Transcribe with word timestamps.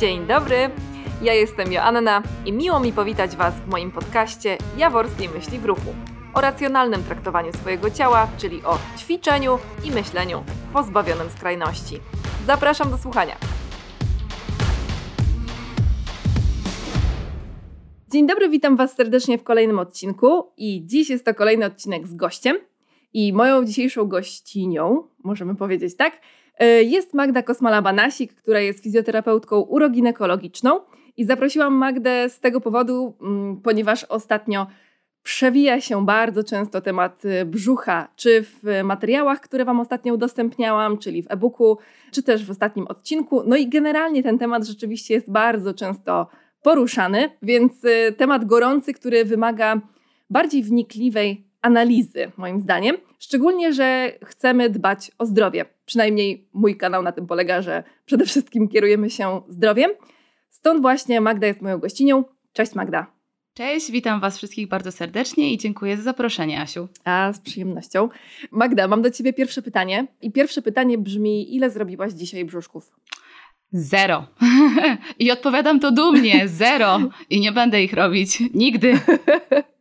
Dzień 0.00 0.26
dobry, 0.26 0.56
ja 1.22 1.34
jestem 1.34 1.72
Joanna 1.72 2.22
i 2.46 2.52
miło 2.52 2.80
mi 2.80 2.92
powitać 2.92 3.36
Was 3.36 3.54
w 3.54 3.68
moim 3.68 3.90
podcaście 3.90 4.58
Jaworskiej 4.76 5.28
Myśli 5.28 5.58
w 5.58 5.64
Ruchu 5.64 5.94
o 6.34 6.40
racjonalnym 6.40 7.02
traktowaniu 7.02 7.52
swojego 7.52 7.90
ciała, 7.90 8.28
czyli 8.38 8.62
o 8.62 8.78
ćwiczeniu 8.98 9.58
i 9.84 9.90
myśleniu 9.90 10.44
pozbawionym 10.72 11.30
skrajności. 11.30 12.00
Zapraszam 12.46 12.90
do 12.90 12.98
słuchania. 12.98 13.36
Dzień 18.12 18.26
dobry, 18.26 18.48
witam 18.48 18.76
Was 18.76 18.96
serdecznie 18.96 19.38
w 19.38 19.44
kolejnym 19.44 19.78
odcinku 19.78 20.52
i 20.56 20.86
dziś 20.86 21.10
jest 21.10 21.24
to 21.24 21.34
kolejny 21.34 21.66
odcinek 21.66 22.06
z 22.06 22.14
gościem 22.14 22.56
i 23.12 23.32
moją 23.32 23.64
dzisiejszą 23.64 24.04
gościnią, 24.04 25.08
możemy 25.24 25.54
powiedzieć 25.54 25.96
tak, 25.96 26.20
jest 26.82 27.14
Magda 27.14 27.40
Kosmala-Banasik, 27.42 28.28
która 28.28 28.60
jest 28.60 28.82
fizjoterapeutką 28.82 29.60
uroginekologiczną 29.60 30.80
i 31.16 31.24
zaprosiłam 31.24 31.74
Magdę 31.74 32.28
z 32.28 32.40
tego 32.40 32.60
powodu, 32.60 33.14
mm, 33.20 33.60
ponieważ 33.62 34.04
ostatnio 34.04 34.66
przewija 35.22 35.80
się 35.80 36.06
bardzo 36.06 36.44
często 36.44 36.80
temat 36.80 37.24
y, 37.24 37.44
brzucha, 37.44 38.08
czy 38.16 38.42
w 38.42 38.80
materiałach, 38.84 39.40
które 39.40 39.64
Wam 39.64 39.80
ostatnio 39.80 40.14
udostępniałam, 40.14 40.98
czyli 40.98 41.22
w 41.22 41.30
e-booku, 41.30 41.78
czy 42.10 42.22
też 42.22 42.44
w 42.44 42.50
ostatnim 42.50 42.86
odcinku. 42.86 43.42
No 43.46 43.56
i 43.56 43.68
generalnie 43.68 44.22
ten 44.22 44.38
temat 44.38 44.66
rzeczywiście 44.66 45.14
jest 45.14 45.30
bardzo 45.30 45.74
często 45.74 46.26
poruszany, 46.62 47.30
więc 47.42 47.84
y, 47.84 48.14
temat 48.16 48.44
gorący, 48.44 48.92
który 48.92 49.24
wymaga 49.24 49.80
bardziej 50.30 50.62
wnikliwej 50.62 51.46
analizy, 51.66 52.32
moim 52.36 52.60
zdaniem. 52.60 52.96
Szczególnie, 53.18 53.72
że 53.72 54.12
chcemy 54.24 54.70
dbać 54.70 55.10
o 55.18 55.26
zdrowie. 55.26 55.64
Przynajmniej 55.86 56.48
mój 56.52 56.76
kanał 56.76 57.02
na 57.02 57.12
tym 57.12 57.26
polega, 57.26 57.62
że 57.62 57.84
przede 58.06 58.26
wszystkim 58.26 58.68
kierujemy 58.68 59.10
się 59.10 59.42
zdrowiem. 59.48 59.90
Stąd 60.50 60.82
właśnie 60.82 61.20
Magda 61.20 61.46
jest 61.46 61.62
moją 61.62 61.78
gościnią. 61.78 62.24
Cześć 62.52 62.74
Magda. 62.74 63.06
Cześć, 63.54 63.90
witam 63.90 64.20
Was 64.20 64.36
wszystkich 64.36 64.68
bardzo 64.68 64.92
serdecznie 64.92 65.52
i 65.52 65.58
dziękuję 65.58 65.96
za 65.96 66.02
zaproszenie, 66.02 66.60
Asiu. 66.60 66.88
A, 67.04 67.32
z 67.32 67.40
przyjemnością. 67.40 68.08
Magda, 68.50 68.88
mam 68.88 69.02
do 69.02 69.10
Ciebie 69.10 69.32
pierwsze 69.32 69.62
pytanie. 69.62 70.06
I 70.22 70.32
pierwsze 70.32 70.62
pytanie 70.62 70.98
brzmi: 70.98 71.56
ile 71.56 71.70
zrobiłaś 71.70 72.12
dzisiaj 72.12 72.44
brzuszków? 72.44 72.92
Zero. 73.72 74.26
I 75.18 75.30
odpowiadam 75.30 75.80
to 75.80 75.92
dumnie: 75.92 76.48
zero. 76.48 77.00
I 77.30 77.40
nie 77.40 77.52
będę 77.52 77.82
ich 77.82 77.92
robić. 77.92 78.42
Nigdy. 78.54 78.98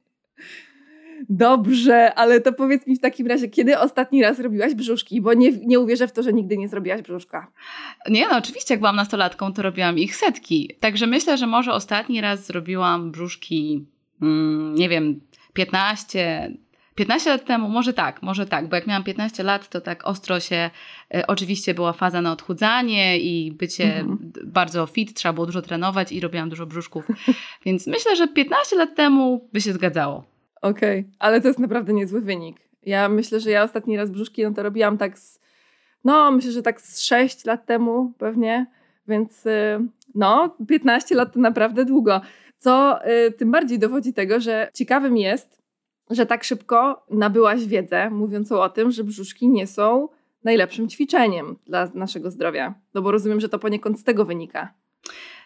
Dobrze, 1.30 2.13
ale 2.13 2.41
to 2.41 2.53
powiedz 2.53 2.88
mi 2.88 2.95
w 2.95 2.99
takim 2.99 3.27
razie, 3.27 3.47
kiedy 3.47 3.80
ostatni 3.80 4.21
raz 4.21 4.39
robiłaś 4.39 4.73
brzuszki? 4.73 5.21
Bo 5.21 5.33
nie, 5.33 5.52
nie 5.52 5.80
uwierzę 5.80 6.08
w 6.08 6.11
to, 6.11 6.23
że 6.23 6.33
nigdy 6.33 6.58
nie 6.58 6.67
zrobiłaś 6.67 7.02
brzuszka. 7.02 7.52
Nie, 8.09 8.27
no 8.27 8.38
oczywiście, 8.38 8.73
jak 8.73 8.80
byłam 8.80 8.95
nastolatką, 8.95 9.53
to 9.53 9.61
robiłam 9.61 9.97
ich 9.97 10.16
setki. 10.16 10.75
Także 10.80 11.08
myślę, 11.08 11.38
że 11.38 11.47
może 11.47 11.73
ostatni 11.73 12.21
raz 12.21 12.45
zrobiłam 12.45 13.11
brzuszki, 13.11 13.86
mm, 14.21 14.75
nie 14.75 14.89
wiem, 14.89 15.21
15, 15.53 16.52
15 16.95 17.30
lat 17.30 17.45
temu, 17.45 17.69
może 17.69 17.93
tak, 17.93 18.21
może 18.21 18.45
tak, 18.45 18.69
bo 18.69 18.75
jak 18.75 18.88
miałam 18.88 19.03
15 19.03 19.43
lat, 19.43 19.69
to 19.69 19.81
tak 19.81 20.08
ostro 20.08 20.39
się, 20.39 20.69
e, 21.16 21.27
oczywiście 21.27 21.73
była 21.73 21.93
faza 21.93 22.21
na 22.21 22.31
odchudzanie 22.31 23.19
i 23.19 23.52
bycie 23.52 23.99
mhm. 23.99 24.31
bardzo 24.43 24.86
fit, 24.86 25.13
trzeba 25.13 25.33
było 25.33 25.45
dużo 25.45 25.61
trenować 25.61 26.11
i 26.11 26.19
robiłam 26.19 26.49
dużo 26.49 26.66
brzuszków. 26.66 27.08
Więc 27.66 27.88
myślę, 27.88 28.16
że 28.16 28.27
15 28.27 28.75
lat 28.75 28.95
temu 28.95 29.49
by 29.53 29.61
się 29.61 29.73
zgadzało. 29.73 30.34
Okej, 30.66 30.99
okay. 30.99 31.11
ale 31.19 31.41
to 31.41 31.47
jest 31.47 31.59
naprawdę 31.59 31.94
niezły 31.94 32.21
wynik. 32.21 32.58
Ja 32.83 33.09
myślę, 33.09 33.39
że 33.39 33.52
ja 33.52 33.63
ostatni 33.63 33.97
raz 33.97 34.09
brzuszki 34.09 34.44
no 34.44 34.52
to 34.52 34.63
robiłam 34.63 34.97
tak 34.97 35.19
z, 35.19 35.39
no 36.03 36.31
myślę, 36.31 36.52
że 36.52 36.61
tak 36.61 36.81
z 36.81 37.02
6 37.02 37.45
lat 37.45 37.66
temu 37.66 38.13
pewnie, 38.17 38.66
więc 39.08 39.45
y, 39.45 39.80
no 40.16 40.55
15 40.67 41.16
lat 41.16 41.33
to 41.33 41.39
naprawdę 41.39 41.86
długo. 41.86 42.21
Co 42.58 42.99
y, 43.27 43.31
tym 43.31 43.52
bardziej 43.52 43.80
dowodzi 43.80 44.13
tego, 44.13 44.39
że 44.39 44.69
ciekawym 44.73 45.17
jest, 45.17 45.61
że 46.09 46.25
tak 46.25 46.43
szybko 46.43 47.05
nabyłaś 47.09 47.65
wiedzę 47.65 48.09
mówiącą 48.09 48.61
o 48.61 48.70
tym, 48.70 48.92
że 48.92 49.03
brzuszki 49.03 49.49
nie 49.49 49.67
są 49.67 50.09
najlepszym 50.43 50.89
ćwiczeniem 50.89 51.55
dla 51.65 51.92
naszego 51.93 52.32
zdrowia. 52.32 52.73
No 52.93 53.02
bo 53.02 53.11
rozumiem, 53.11 53.39
że 53.39 53.49
to 53.49 53.59
poniekąd 53.59 53.99
z 53.99 54.03
tego 54.03 54.26
wynika. 54.26 54.73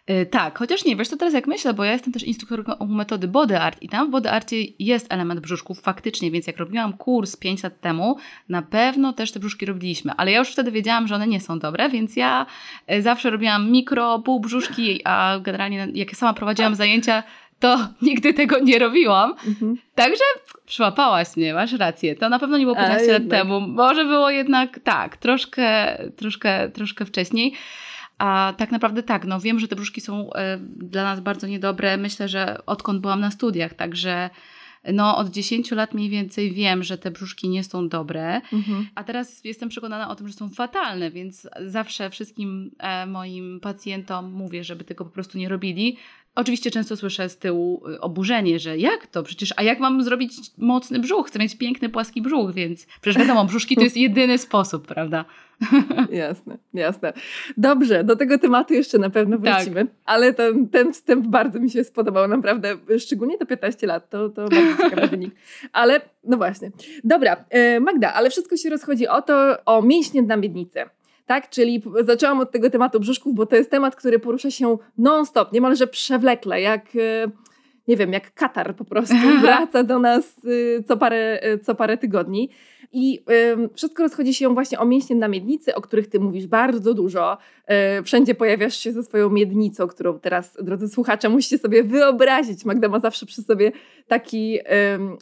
Y, 0.10 0.26
tak, 0.26 0.58
chociaż 0.58 0.86
nie, 0.86 0.96
wiesz, 0.96 1.10
to 1.10 1.18
teraz 1.18 1.34
jak 1.34 1.48
myślę, 1.48 1.74
bo 1.74 1.84
ja 1.84 1.92
jestem 1.92 2.14
też 2.14 2.24
instruktorką 2.24 2.86
metody 2.86 3.28
body 3.28 3.60
art 3.60 3.82
i 3.82 3.90
tam 3.90 4.08
w 4.08 4.12
body 4.12 4.32
arcie 4.32 4.56
jest 4.80 5.14
element 5.14 5.40
brzuszków 5.40 5.82
faktycznie, 5.82 6.32
więc 6.32 6.48
jak 6.48 6.58
robiłam 6.58 6.94
kurs 6.94 7.36
5 7.36 7.64
lat 7.64 7.82
temu, 7.82 8.18
na 8.50 8.62
pewno 8.62 9.14
też 9.14 9.32
te 9.32 9.40
brzuszki 9.40 9.66
robiliśmy, 9.66 10.12
ale 10.18 10.32
ja 10.32 10.40
już 10.40 10.50
wtedy 10.50 10.72
wiedziałam, 10.72 11.08
że 11.08 11.16
one 11.16 11.28
nie 11.28 11.40
są 11.40 11.60
dobre, 11.60 11.90
więc 11.90 12.16
ja 12.16 12.46
y, 12.92 13.02
zawsze 13.02 13.30
robiłam 13.30 13.72
mikro, 13.72 14.20
pół 14.20 14.40
brzuszki, 14.40 15.02
a 15.04 15.40
generalnie 15.42 15.88
jak 15.94 16.16
sama 16.16 16.34
prowadziłam 16.34 16.76
zajęcia, 16.76 17.24
to 17.60 17.78
nigdy 18.02 18.34
tego 18.34 18.60
nie 18.60 18.80
robiłam. 18.80 19.36
Mhm. 19.48 19.78
Także 19.96 20.24
przyłapałaś 20.66 21.38
mnie, 21.38 21.54
masz 21.54 21.74
rację. 21.74 22.16
To 22.16 22.30
na 22.30 22.40
pewno 22.40 22.58
nie 22.58 22.66
było 22.66 22.76
15 22.76 23.12
lat 23.12 23.30
temu. 23.30 23.62
Może 23.62 24.06
było 24.06 24.30
jednak 24.30 24.80
tak, 24.80 25.18
troszkę, 25.18 25.98
troszkę, 26.16 26.70
troszkę 26.70 27.06
wcześniej. 27.06 27.54
A 28.20 28.54
tak 28.58 28.72
naprawdę 28.72 29.04
tak, 29.04 29.26
no 29.26 29.40
wiem, 29.40 29.60
że 29.60 29.68
te 29.68 29.76
brzuszki 29.76 30.02
są 30.02 30.34
e, 30.34 30.58
dla 30.76 31.04
nas 31.04 31.20
bardzo 31.20 31.48
niedobre. 31.48 31.98
Myślę, 31.98 32.28
że 32.28 32.66
odkąd 32.66 33.02
byłam 33.02 33.20
na 33.20 33.32
studiach, 33.32 33.74
także 33.74 34.30
no 34.94 35.18
od 35.18 35.30
10 35.30 35.72
lat 35.72 35.94
mniej 35.94 36.10
więcej 36.10 36.52
wiem, 36.52 36.84
że 36.84 36.98
te 36.98 37.12
brzuszki 37.12 37.50
nie 37.50 37.64
są 37.64 37.90
dobre, 37.90 38.42
mhm. 38.54 38.88
a 38.96 39.04
teraz 39.04 39.46
jestem 39.46 39.70
przekonana 39.70 40.10
o 40.10 40.16
tym, 40.16 40.28
że 40.28 40.34
są 40.34 40.50
fatalne, 40.50 41.12
więc 41.12 41.48
zawsze 41.66 42.10
wszystkim 42.10 42.72
e, 42.80 43.06
moim 43.06 43.60
pacjentom 43.60 44.32
mówię, 44.32 44.64
żeby 44.64 44.84
tego 44.84 45.06
po 45.06 45.12
prostu 45.12 45.38
nie 45.38 45.50
robili. 45.50 45.98
Oczywiście 46.36 46.72
często 46.72 46.98
słyszę 46.98 47.30
z 47.30 47.38
tyłu 47.38 47.84
oburzenie, 48.00 48.60
że 48.60 48.78
jak 48.78 49.08
to? 49.08 49.24
Przecież, 49.24 49.54
a 49.58 49.64
jak 49.64 49.80
mam 49.80 50.04
zrobić 50.04 50.34
mocny 50.58 51.00
brzuch? 51.00 51.28
Chcę 51.28 51.40
mieć 51.40 51.58
piękny, 51.58 51.90
płaski 51.90 52.22
brzuch, 52.22 52.54
więc 52.54 52.86
przecież 53.02 53.22
wiadomo, 53.22 53.46
brzuszki 53.46 53.76
to 53.76 53.82
jest 53.82 53.98
jedyny 54.08 54.38
sposób, 54.38 54.88
prawda? 54.88 55.26
Jasne, 56.12 56.58
jasne. 56.74 57.14
Dobrze, 57.58 58.04
do 58.04 58.16
tego 58.16 58.38
tematu 58.38 58.74
jeszcze 58.74 58.98
na 58.98 59.10
pewno 59.10 59.38
tak. 59.38 59.56
wrócimy, 59.56 59.86
tak. 59.86 59.96
ale 60.06 60.34
ten, 60.34 60.70
ten 60.70 60.94
wstęp 60.94 61.28
bardzo 61.28 61.60
mi 61.60 61.70
się 61.70 61.84
spodobał, 61.84 62.28
naprawdę, 62.28 62.78
szczególnie 62.98 63.38
to 63.38 63.46
15 63.46 63.88
lat, 63.88 64.10
to, 64.10 64.30
to 64.30 64.50
bardzo 64.50 64.78
ciekawy 64.84 65.08
wynik. 65.08 65.36
Ale, 65.74 66.02
no 66.24 66.38
właśnie. 66.38 66.72
Dobra, 67.04 67.46
e, 67.50 67.80
Magda, 67.80 68.14
ale 68.14 68.30
wszystko 68.30 68.58
się 68.58 68.70
rozchodzi 68.70 69.08
o 69.08 69.22
to, 69.22 69.66
o 69.66 69.82
mięśnie 69.82 70.22
na 70.22 70.38
miednicy 70.38 70.80
tak? 71.26 71.50
Czyli 71.50 71.84
zaczęłam 72.02 72.40
od 72.40 72.52
tego 72.52 72.70
tematu 72.70 73.00
brzuszków, 73.00 73.36
bo 73.36 73.46
to 73.46 73.56
jest 73.56 73.72
temat, 73.72 73.96
który 73.96 74.20
porusza 74.20 74.52
się 74.52 74.78
non-stop, 74.98 75.54
niemalże 75.54 75.88
przewlekle, 75.88 76.62
jak 76.62 76.86
e, 76.96 77.32
nie 77.88 77.98
wiem, 77.98 78.14
jak 78.14 78.34
katar 78.34 78.76
po 78.76 78.86
prostu 78.86 79.16
wraca 79.42 79.84
do 79.84 80.00
nas 80.00 80.42
e, 80.80 80.84
co 80.84 80.98
parę, 80.98 81.40
e, 81.42 81.60
co 81.60 81.76
parę 81.76 81.98
tygodni. 81.98 82.50
I 82.92 83.24
y, 83.66 83.70
wszystko 83.76 84.04
rozchodzi 84.04 84.34
się 84.34 84.54
właśnie 84.54 84.80
o 84.80 84.86
mięśnie 84.86 85.16
na 85.16 85.28
miednicy, 85.28 85.76
o 85.76 85.82
których 85.82 86.08
ty 86.08 86.20
mówisz 86.20 86.48
bardzo 86.48 86.94
dużo. 86.94 87.38
Y, 88.00 88.04
wszędzie 88.04 88.36
pojawiasz 88.36 88.78
się 88.78 88.92
ze 88.92 89.04
swoją 89.04 89.30
miednicą, 89.30 89.88
którą 89.88 90.20
teraz, 90.20 90.58
drodzy 90.62 90.88
słuchacze, 90.88 91.30
musicie 91.30 91.58
sobie 91.58 91.84
wyobrazić. 91.84 92.66
Magda 92.66 92.90
ma 92.90 93.00
zawsze 93.00 93.26
przy 93.26 93.42
sobie 93.42 93.72
taki, 94.08 94.60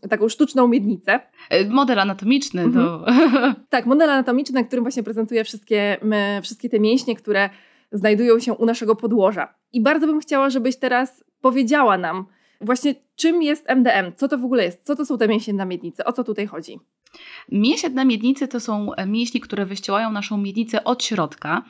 y, 0.04 0.10
taką 0.10 0.30
sztuczną 0.30 0.68
miednicę. 0.68 1.20
E, 1.50 1.70
model 1.70 2.00
anatomiczny. 2.00 2.62
Mhm. 2.62 2.86
To... 2.86 3.06
tak, 3.70 3.86
model 3.86 4.10
anatomiczny, 4.10 4.62
na 4.62 4.68
którym 4.68 4.84
właśnie 4.84 5.04
prezentuje 5.04 5.44
wszystkie, 5.44 5.98
my, 6.02 6.40
wszystkie 6.44 6.70
te 6.70 6.80
mięśnie, 6.80 7.16
które 7.16 7.50
znajdują 7.92 8.40
się 8.40 8.54
u 8.54 8.66
naszego 8.66 8.96
podłoża. 8.96 9.54
I 9.74 9.82
bardzo 9.82 10.08
bym 10.08 10.20
chciała, 10.20 10.50
żebyś 10.50 10.78
teraz 10.78 11.24
powiedziała 11.42 11.98
nam 11.98 12.26
właśnie, 12.62 12.96
czym 13.16 13.44
jest 13.44 13.70
MDM, 13.70 14.12
co 14.16 14.28
to 14.28 14.38
w 14.38 14.46
ogóle 14.46 14.64
jest, 14.64 14.84
co 14.84 14.96
to 14.96 15.06
są 15.06 15.18
te 15.18 15.28
mięśnie 15.28 15.54
na 15.54 15.66
miednicy, 15.66 16.04
o 16.04 16.14
co 16.14 16.24
tutaj 16.24 16.48
chodzi. 16.48 16.80
Mięśnie 17.52 18.06
miednicy 18.06 18.48
to 18.48 18.60
są 18.60 18.94
e, 18.94 19.06
mięśnie, 19.06 19.42
które 19.42 19.66
wyściełają 19.66 20.12
naszą 20.12 20.38
miednicę 20.38 20.84
od 20.84 21.04
środka. 21.04 21.64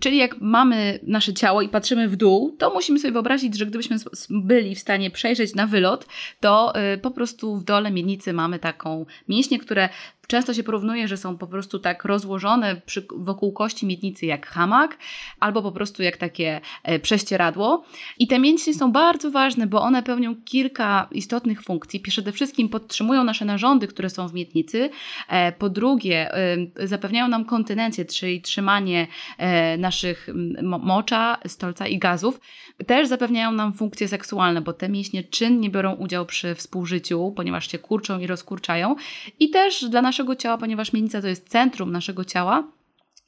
Czyli 0.00 0.16
jak 0.16 0.40
mamy 0.40 0.98
nasze 1.02 1.34
ciało 1.34 1.62
i 1.62 1.68
patrzymy 1.68 2.08
w 2.08 2.16
dół, 2.16 2.56
to 2.58 2.74
musimy 2.74 2.98
sobie 2.98 3.12
wyobrazić, 3.12 3.58
że 3.58 3.66
gdybyśmy 3.66 3.96
byli 4.30 4.74
w 4.74 4.78
stanie 4.78 5.10
przejrzeć 5.10 5.54
na 5.54 5.66
wylot, 5.66 6.06
to 6.40 6.72
y, 6.94 6.98
po 6.98 7.10
prostu 7.10 7.56
w 7.56 7.64
dole 7.64 7.90
miednicy 7.90 8.32
mamy 8.32 8.58
taką 8.58 9.06
mięśnie, 9.28 9.58
które 9.58 9.88
Często 10.26 10.54
się 10.54 10.62
porównuje, 10.62 11.08
że 11.08 11.16
są 11.16 11.38
po 11.38 11.46
prostu 11.46 11.78
tak 11.78 12.04
rozłożone 12.04 12.80
przy, 12.86 13.06
wokół 13.16 13.52
kości 13.52 13.86
miednicy 13.86 14.26
jak 14.26 14.46
hamak, 14.46 14.98
albo 15.40 15.62
po 15.62 15.72
prostu 15.72 16.02
jak 16.02 16.16
takie 16.16 16.60
e, 16.82 16.98
prześcieradło. 16.98 17.84
I 18.18 18.26
te 18.26 18.38
mięśnie 18.38 18.74
są 18.74 18.92
bardzo 18.92 19.30
ważne, 19.30 19.66
bo 19.66 19.82
one 19.82 20.02
pełnią 20.02 20.34
kilka 20.44 21.08
istotnych 21.12 21.62
funkcji. 21.62 22.00
Przede 22.00 22.32
wszystkim 22.32 22.68
podtrzymują 22.68 23.24
nasze 23.24 23.44
narządy, 23.44 23.86
które 23.86 24.10
są 24.10 24.28
w 24.28 24.34
miednicy. 24.34 24.90
E, 25.28 25.52
po 25.52 25.68
drugie, 25.70 26.30
zapewniają 26.84 27.28
nam 27.28 27.44
kontynencję, 27.44 28.04
czyli 28.04 28.42
trzymanie 28.42 29.06
e, 29.38 29.78
naszych 29.78 30.28
mocza, 30.62 31.38
stolca 31.46 31.86
i 31.86 31.98
gazów. 31.98 32.40
Też 32.86 33.08
zapewniają 33.08 33.52
nam 33.52 33.72
funkcje 33.72 34.08
seksualne, 34.08 34.60
bo 34.60 34.72
te 34.72 34.88
mięśnie 34.88 35.24
czynnie 35.24 35.70
biorą 35.70 35.94
udział 35.94 36.26
przy 36.26 36.54
współżyciu, 36.54 37.32
ponieważ 37.36 37.70
się 37.70 37.78
kurczą 37.78 38.18
i 38.18 38.26
rozkurczają. 38.26 38.96
I 39.40 39.50
też 39.50 39.84
dla 39.84 40.02
naszych 40.02 40.13
naszego 40.14 40.36
ciała, 40.36 40.58
ponieważ 40.58 40.92
miednica 40.92 41.20
to 41.20 41.28
jest 41.28 41.48
centrum 41.48 41.92
naszego 41.92 42.24
ciała, 42.24 42.72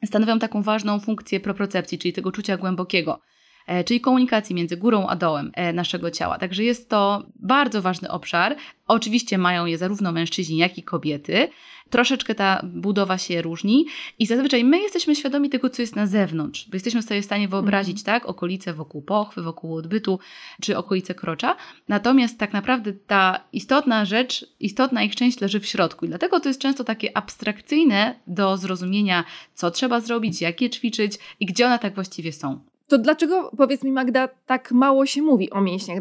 stanowią 0.04 0.38
taką 0.38 0.62
ważną 0.62 1.00
funkcję 1.00 1.40
propriocepcji, 1.40 1.98
czyli 1.98 2.12
tego 2.12 2.32
czucia 2.32 2.56
głębokiego. 2.56 3.20
E, 3.66 3.84
czyli 3.84 4.00
komunikacji 4.00 4.54
między 4.54 4.76
górą 4.76 5.06
a 5.06 5.16
dołem 5.16 5.50
e, 5.54 5.72
naszego 5.72 6.10
ciała. 6.10 6.38
Także 6.38 6.64
jest 6.64 6.88
to 6.88 7.26
bardzo 7.36 7.82
ważny 7.82 8.10
obszar. 8.10 8.56
Oczywiście 8.86 9.38
mają 9.38 9.66
je 9.66 9.78
zarówno 9.78 10.12
mężczyźni, 10.12 10.56
jak 10.56 10.78
i 10.78 10.82
kobiety. 10.82 11.48
Troszeczkę 11.90 12.34
ta 12.34 12.60
budowa 12.64 13.18
się 13.18 13.42
różni 13.42 13.86
i 14.18 14.26
zazwyczaj 14.26 14.64
my 14.64 14.80
jesteśmy 14.80 15.16
świadomi 15.16 15.50
tego, 15.50 15.70
co 15.70 15.82
jest 15.82 15.96
na 15.96 16.06
zewnątrz, 16.06 16.68
bo 16.68 16.76
jesteśmy 16.76 17.02
sobie 17.02 17.22
w 17.22 17.24
stanie 17.24 17.48
wyobrazić, 17.48 17.96
mm. 17.96 18.04
tak, 18.04 18.26
okolice 18.26 18.72
wokół 18.74 19.02
pochwy, 19.02 19.42
wokół 19.42 19.76
odbytu, 19.76 20.18
czy 20.62 20.78
okolice 20.78 21.14
krocza. 21.14 21.56
Natomiast 21.88 22.38
tak 22.38 22.52
naprawdę 22.52 22.92
ta 22.92 23.40
istotna 23.52 24.04
rzecz, 24.04 24.46
istotna 24.60 25.02
ich 25.02 25.16
część 25.16 25.40
leży 25.40 25.60
w 25.60 25.66
środku 25.66 26.04
i 26.04 26.08
dlatego 26.08 26.40
to 26.40 26.48
jest 26.48 26.60
często 26.60 26.84
takie 26.84 27.16
abstrakcyjne 27.16 28.14
do 28.26 28.56
zrozumienia, 28.56 29.24
co 29.54 29.70
trzeba 29.70 30.00
zrobić, 30.00 30.40
jak 30.40 30.60
je 30.60 30.70
ćwiczyć 30.70 31.12
i 31.40 31.46
gdzie 31.46 31.66
one 31.66 31.78
tak 31.78 31.94
właściwie 31.94 32.32
są. 32.32 32.60
To 32.88 32.98
dlaczego, 32.98 33.50
powiedz 33.56 33.82
mi 33.84 33.92
Magda, 33.92 34.28
tak 34.46 34.72
mało 34.72 35.06
się 35.06 35.22
mówi 35.22 35.50
o 35.50 35.60
mięśniach 35.60 35.98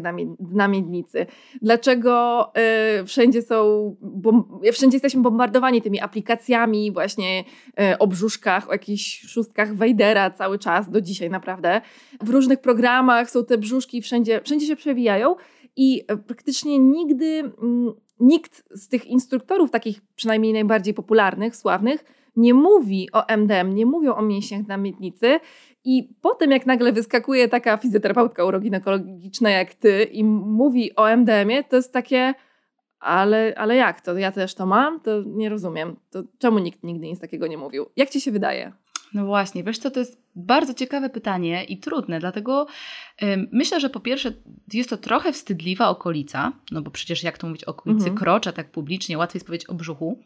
na 0.52 0.68
miednicy? 0.68 1.26
Dlaczego 1.62 2.44
y, 3.00 3.06
wszędzie 3.06 3.42
są, 3.42 3.96
wszędzie 4.72 4.94
jesteśmy 4.94 5.22
bombardowani 5.22 5.82
tymi 5.82 6.00
aplikacjami 6.00 6.92
właśnie 6.92 7.44
y, 7.92 7.98
o 7.98 8.06
brzuszkach, 8.06 8.68
o 8.68 8.72
jakichś 8.72 9.20
szóstkach 9.20 9.74
Wejdera 9.74 10.30
cały 10.30 10.58
czas, 10.58 10.90
do 10.90 11.00
dzisiaj 11.00 11.30
naprawdę. 11.30 11.80
W 12.22 12.28
różnych 12.28 12.60
programach 12.60 13.30
są 13.30 13.44
te 13.44 13.58
brzuszki, 13.58 14.02
wszędzie, 14.02 14.40
wszędzie 14.44 14.66
się 14.66 14.76
przewijają 14.76 15.36
i 15.76 16.04
praktycznie 16.26 16.78
nigdy 16.78 17.26
y, 17.26 17.52
nikt 18.20 18.64
z 18.70 18.88
tych 18.88 19.06
instruktorów, 19.06 19.70
takich 19.70 20.00
przynajmniej 20.14 20.52
najbardziej 20.52 20.94
popularnych, 20.94 21.56
sławnych, 21.56 22.04
nie 22.36 22.54
mówi 22.54 23.08
o 23.12 23.26
MDM, 23.36 23.74
nie 23.74 23.86
mówią 23.86 24.14
o 24.14 24.22
mięśniach 24.22 24.66
na 24.66 24.76
miednicy 24.76 25.40
i 25.86 26.08
potem, 26.20 26.50
jak 26.50 26.66
nagle 26.66 26.92
wyskakuje 26.92 27.48
taka 27.48 27.76
fizjoterapeutka 27.76 28.44
uroginekologiczna 28.44 29.50
jak 29.50 29.74
ty 29.74 30.02
i 30.04 30.24
mówi 30.24 30.96
o 30.96 31.16
MDM-ie, 31.16 31.64
to 31.64 31.76
jest 31.76 31.92
takie, 31.92 32.34
ale, 33.00 33.54
ale 33.56 33.76
jak 33.76 34.00
to? 34.00 34.18
Ja 34.18 34.32
też 34.32 34.54
to 34.54 34.66
mam? 34.66 35.00
To 35.00 35.22
nie 35.26 35.48
rozumiem. 35.48 35.96
To 36.10 36.22
czemu 36.38 36.58
nikt 36.58 36.82
nigdy 36.82 37.06
nic 37.06 37.20
takiego 37.20 37.46
nie 37.46 37.58
mówił? 37.58 37.86
Jak 37.96 38.10
ci 38.10 38.20
się 38.20 38.32
wydaje? 38.32 38.72
No 39.14 39.26
właśnie, 39.26 39.64
wiesz 39.64 39.78
co, 39.78 39.90
to 39.90 40.00
jest 40.00 40.22
bardzo 40.34 40.74
ciekawe 40.74 41.10
pytanie 41.10 41.64
i 41.64 41.78
trudne, 41.78 42.18
dlatego 42.20 42.66
myślę, 43.52 43.80
że 43.80 43.90
po 43.90 44.00
pierwsze 44.00 44.32
jest 44.72 44.90
to 44.90 44.96
trochę 44.96 45.32
wstydliwa 45.32 45.88
okolica, 45.88 46.52
no 46.70 46.82
bo 46.82 46.90
przecież 46.90 47.22
jak 47.22 47.38
to 47.38 47.46
mówić 47.46 47.64
o 47.64 47.70
okolicy 47.70 48.08
mhm. 48.08 48.16
krocza 48.16 48.52
tak 48.52 48.70
publicznie, 48.70 49.18
łatwiej 49.18 49.38
jest 49.38 49.46
powiedzieć 49.46 49.68
o 49.68 49.74
brzuchu. 49.74 50.18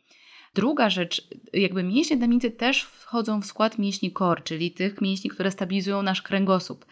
Druga 0.55 0.91
rzecz, 0.91 1.29
jakby 1.53 1.83
mięśnie 1.83 2.17
damicy 2.17 2.51
też 2.51 2.83
wchodzą 2.83 3.41
w 3.41 3.47
skład 3.47 3.79
mięśni 3.79 4.13
core, 4.13 4.43
czyli 4.43 4.71
tych 4.71 5.01
mięśni, 5.01 5.31
które 5.31 5.51
stabilizują 5.51 6.03
nasz 6.03 6.23
kręgosłup. 6.23 6.87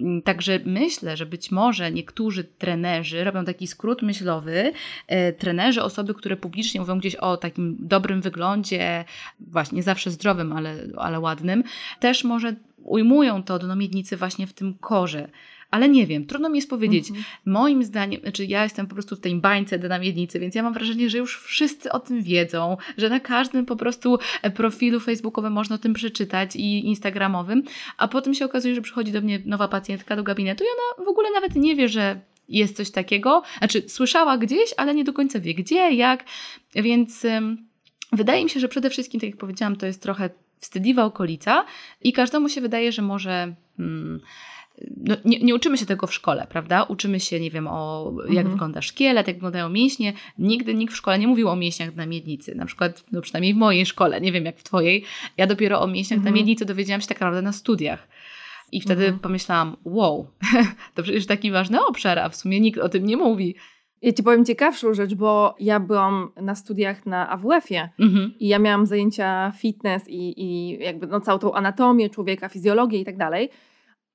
Mm, 0.00 0.22
także 0.22 0.60
myślę, 0.64 1.16
że 1.16 1.26
być 1.26 1.50
może 1.50 1.92
niektórzy 1.92 2.44
trenerzy 2.44 3.24
robią 3.24 3.44
taki 3.44 3.66
skrót 3.66 4.02
myślowy. 4.02 4.72
E, 5.06 5.32
trenerzy, 5.32 5.82
osoby, 5.82 6.14
które 6.14 6.36
publicznie 6.36 6.80
mówią 6.80 6.98
gdzieś 6.98 7.14
o 7.14 7.36
takim 7.36 7.76
dobrym 7.80 8.20
wyglądzie, 8.20 9.04
właśnie 9.40 9.76
nie 9.76 9.82
zawsze 9.82 10.10
zdrowym, 10.10 10.52
ale, 10.52 10.76
ale 10.96 11.20
ładnym, 11.20 11.62
też 12.00 12.24
może 12.24 12.56
ujmują 12.76 13.42
to 13.42 13.58
do 13.58 13.76
miednicy 13.76 14.16
właśnie 14.16 14.46
w 14.46 14.52
tym 14.52 14.74
korze 14.74 15.28
ale 15.70 15.88
nie 15.88 16.06
wiem, 16.06 16.26
trudno 16.26 16.48
mi 16.48 16.58
jest 16.58 16.70
powiedzieć. 16.70 17.08
Mhm. 17.08 17.26
Moim 17.46 17.84
zdaniem, 17.84 18.20
znaczy 18.20 18.44
ja 18.44 18.62
jestem 18.62 18.86
po 18.86 18.94
prostu 18.94 19.16
w 19.16 19.20
tej 19.20 19.34
bańce 19.34 19.78
dynamiednicy, 19.78 20.40
więc 20.40 20.54
ja 20.54 20.62
mam 20.62 20.72
wrażenie, 20.72 21.10
że 21.10 21.18
już 21.18 21.40
wszyscy 21.40 21.92
o 21.92 22.00
tym 22.00 22.22
wiedzą, 22.22 22.76
że 22.98 23.08
na 23.08 23.20
każdym 23.20 23.66
po 23.66 23.76
prostu 23.76 24.18
e, 24.42 24.50
profilu 24.50 25.00
facebookowym 25.00 25.52
można 25.52 25.76
o 25.76 25.78
tym 25.78 25.92
przeczytać 25.92 26.56
i 26.56 26.86
instagramowym, 26.86 27.62
a 27.96 28.08
potem 28.08 28.34
się 28.34 28.44
okazuje, 28.44 28.74
że 28.74 28.82
przychodzi 28.82 29.12
do 29.12 29.20
mnie 29.20 29.42
nowa 29.44 29.68
pacjentka 29.68 30.16
do 30.16 30.22
gabinetu 30.22 30.64
i 30.64 30.66
ona 30.66 31.06
w 31.06 31.08
ogóle 31.08 31.28
nawet 31.34 31.54
nie 31.54 31.76
wie, 31.76 31.88
że 31.88 32.20
jest 32.48 32.76
coś 32.76 32.90
takiego, 32.90 33.42
znaczy 33.58 33.88
słyszała 33.88 34.38
gdzieś, 34.38 34.74
ale 34.76 34.94
nie 34.94 35.04
do 35.04 35.12
końca 35.12 35.40
wie 35.40 35.54
gdzie, 35.54 35.92
jak, 35.92 36.24
więc 36.74 37.24
ym, 37.24 37.66
wydaje 38.12 38.44
mi 38.44 38.50
się, 38.50 38.60
że 38.60 38.68
przede 38.68 38.90
wszystkim, 38.90 39.20
tak 39.20 39.30
jak 39.30 39.38
powiedziałam, 39.38 39.76
to 39.76 39.86
jest 39.86 40.02
trochę 40.02 40.30
wstydliwa 40.60 41.04
okolica 41.04 41.64
i 42.02 42.12
każdemu 42.12 42.48
się 42.48 42.60
wydaje, 42.60 42.92
że 42.92 43.02
może... 43.02 43.54
Hmm, 43.76 44.20
no, 45.04 45.16
nie, 45.24 45.38
nie, 45.38 45.54
uczymy 45.54 45.78
się 45.78 45.86
tego 45.86 46.06
w 46.06 46.14
szkole, 46.14 46.46
prawda? 46.50 46.82
Uczymy 46.82 47.20
się, 47.20 47.40
nie 47.40 47.50
wiem, 47.50 47.66
o 47.66 48.12
jak 48.20 48.28
mhm. 48.28 48.50
wygląda 48.50 48.82
szkielet, 48.82 49.26
jak 49.26 49.36
wyglądają 49.36 49.68
mięśnie. 49.68 50.12
Nigdy 50.38 50.74
nikt 50.74 50.92
w 50.94 50.96
szkole 50.96 51.18
nie 51.18 51.28
mówił 51.28 51.48
o 51.48 51.56
mięśniach 51.56 51.94
na 51.94 52.06
miednicy. 52.06 52.54
Na 52.54 52.66
przykład, 52.66 53.04
no 53.12 53.20
przynajmniej 53.20 53.54
w 53.54 53.56
mojej 53.56 53.86
szkole, 53.86 54.20
nie 54.20 54.32
wiem 54.32 54.44
jak 54.44 54.58
w 54.58 54.62
twojej. 54.62 55.04
Ja 55.36 55.46
dopiero 55.46 55.80
o 55.80 55.86
mięśniach 55.86 56.18
mhm. 56.18 56.34
na 56.34 56.38
miednicy 56.38 56.64
dowiedziałam 56.64 57.00
się 57.00 57.06
tak 57.06 57.20
naprawdę 57.20 57.42
na 57.42 57.52
studiach. 57.52 58.08
I 58.72 58.80
wtedy 58.80 59.04
mhm. 59.04 59.18
pomyślałam, 59.18 59.76
wow, 59.84 60.26
to 60.94 61.02
przecież 61.02 61.26
taki 61.26 61.50
ważny 61.50 61.84
obszar, 61.84 62.18
a 62.18 62.28
w 62.28 62.36
sumie 62.36 62.60
nikt 62.60 62.80
o 62.80 62.88
tym 62.88 63.06
nie 63.06 63.16
mówi. 63.16 63.54
Ja 64.02 64.12
ci 64.12 64.22
powiem 64.22 64.44
ciekawszą 64.44 64.94
rzecz, 64.94 65.14
bo 65.14 65.54
ja 65.60 65.80
byłam 65.80 66.32
na 66.36 66.54
studiach 66.54 67.06
na 67.06 67.30
AWF-ie 67.30 67.88
mhm. 67.98 68.34
i 68.40 68.48
ja 68.48 68.58
miałam 68.58 68.86
zajęcia 68.86 69.52
fitness 69.58 70.08
i, 70.08 70.42
i 70.42 70.78
jakby 70.78 71.06
no, 71.06 71.20
całą 71.20 71.38
tą 71.38 71.52
anatomię 71.52 72.10
człowieka, 72.10 72.48
fizjologię 72.48 73.00
i 73.00 73.04
tak 73.04 73.16
dalej 73.16 73.50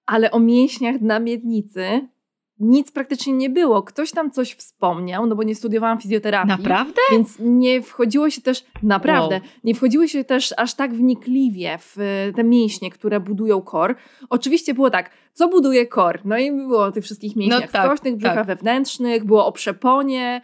ale 0.05 0.31
o 0.31 0.39
mięśniach 0.39 1.01
na 1.01 1.19
miednicy 1.19 2.07
nic 2.59 2.91
praktycznie 2.91 3.33
nie 3.33 3.49
było. 3.49 3.83
Ktoś 3.83 4.11
tam 4.11 4.31
coś 4.31 4.53
wspomniał, 4.53 5.25
no 5.25 5.35
bo 5.35 5.43
nie 5.43 5.55
studiowałam 5.55 6.01
fizjoterapii. 6.01 6.49
Naprawdę? 6.49 7.01
Więc 7.11 7.37
nie 7.39 7.81
wchodziło 7.81 8.29
się 8.29 8.41
też, 8.41 8.65
naprawdę, 8.83 9.35
wow. 9.35 9.43
nie 9.63 9.75
wchodziło 9.75 10.07
się 10.07 10.23
też 10.23 10.53
aż 10.57 10.73
tak 10.73 10.93
wnikliwie 10.93 11.77
w 11.81 11.97
e, 11.99 12.33
te 12.33 12.43
mięśnie, 12.43 12.91
które 12.91 13.19
budują 13.19 13.61
kor. 13.61 13.95
Oczywiście 14.29 14.73
było 14.73 14.89
tak, 14.89 15.09
co 15.33 15.47
buduje 15.47 15.85
kor? 15.85 16.21
No 16.25 16.37
i 16.37 16.51
było 16.51 16.83
o 16.83 16.91
tych 16.91 17.03
wszystkich 17.03 17.35
mięśniach 17.35 17.61
no 17.61 17.67
tak, 17.71 17.85
skośnych, 17.85 18.15
brzucha 18.15 18.35
tak. 18.35 18.47
wewnętrznych, 18.47 19.25
było 19.25 19.45
o 19.45 19.51
przeponie, 19.51 20.41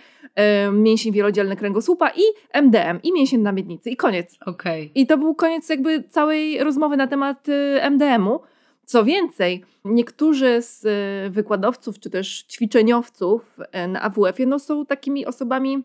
y, 0.67 0.71
mięsień 0.71 1.13
wielodzielny 1.13 1.55
kręgosłupa 1.55 2.09
i 2.09 2.21
MDM, 2.53 2.99
i 3.03 3.13
mięsień 3.13 3.41
na 3.41 3.51
miednicy 3.51 3.89
i 3.89 3.95
koniec. 3.95 4.37
Okay. 4.45 4.89
I 4.95 5.07
to 5.07 5.17
był 5.17 5.35
koniec 5.35 5.69
jakby 5.69 6.03
całej 6.03 6.63
rozmowy 6.63 6.97
na 6.97 7.07
temat 7.07 7.49
y, 7.49 7.81
MDM-u. 7.81 8.39
Co 8.85 9.03
więcej, 9.03 9.65
niektórzy 9.85 10.61
z 10.61 10.85
e, 10.85 11.29
wykładowców 11.29 11.99
czy 11.99 12.09
też 12.09 12.43
ćwiczeniowców 12.43 13.57
e, 13.71 13.87
na 13.87 14.01
AWF-ie 14.01 14.47
no, 14.47 14.59
są 14.59 14.85
takimi 14.85 15.25
osobami, 15.25 15.83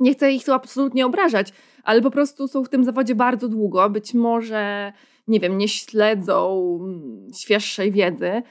nie 0.00 0.14
chcę 0.14 0.32
ich 0.32 0.44
tu 0.44 0.52
absolutnie 0.52 1.06
obrażać, 1.06 1.52
ale 1.84 2.02
po 2.02 2.10
prostu 2.10 2.48
są 2.48 2.64
w 2.64 2.68
tym 2.68 2.84
zawodzie 2.84 3.14
bardzo 3.14 3.48
długo, 3.48 3.90
być 3.90 4.14
może, 4.14 4.92
nie 5.28 5.40
wiem, 5.40 5.58
nie 5.58 5.68
śledzą 5.68 6.78
mm, 6.82 7.28
świeższej 7.34 7.92
wiedzy. 7.92 8.42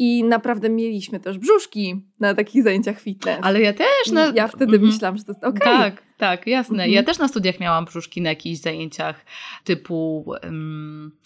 I 0.00 0.24
naprawdę 0.24 0.70
mieliśmy 0.70 1.20
też 1.20 1.38
brzuszki 1.38 2.06
na 2.20 2.34
takich 2.34 2.62
zajęciach 2.62 3.00
fitness. 3.00 3.38
Ale 3.42 3.60
ja 3.60 3.72
też. 3.72 4.12
Na... 4.12 4.32
Ja 4.34 4.48
wtedy 4.48 4.76
mm 4.76 4.80
-hmm. 4.80 4.92
myślałam, 4.92 5.16
że 5.18 5.24
to 5.24 5.32
jest 5.32 5.44
ok. 5.44 5.58
Tak, 5.58 6.02
tak, 6.18 6.46
jasne. 6.46 6.76
Mm 6.76 6.90
-hmm. 6.90 6.94
Ja 6.94 7.02
też 7.02 7.18
na 7.18 7.28
studiach 7.28 7.60
miałam 7.60 7.84
brzuszki 7.84 8.22
na 8.22 8.28
jakichś 8.28 8.60
zajęciach 8.60 9.24
typu. 9.64 10.24
Um 10.44 11.18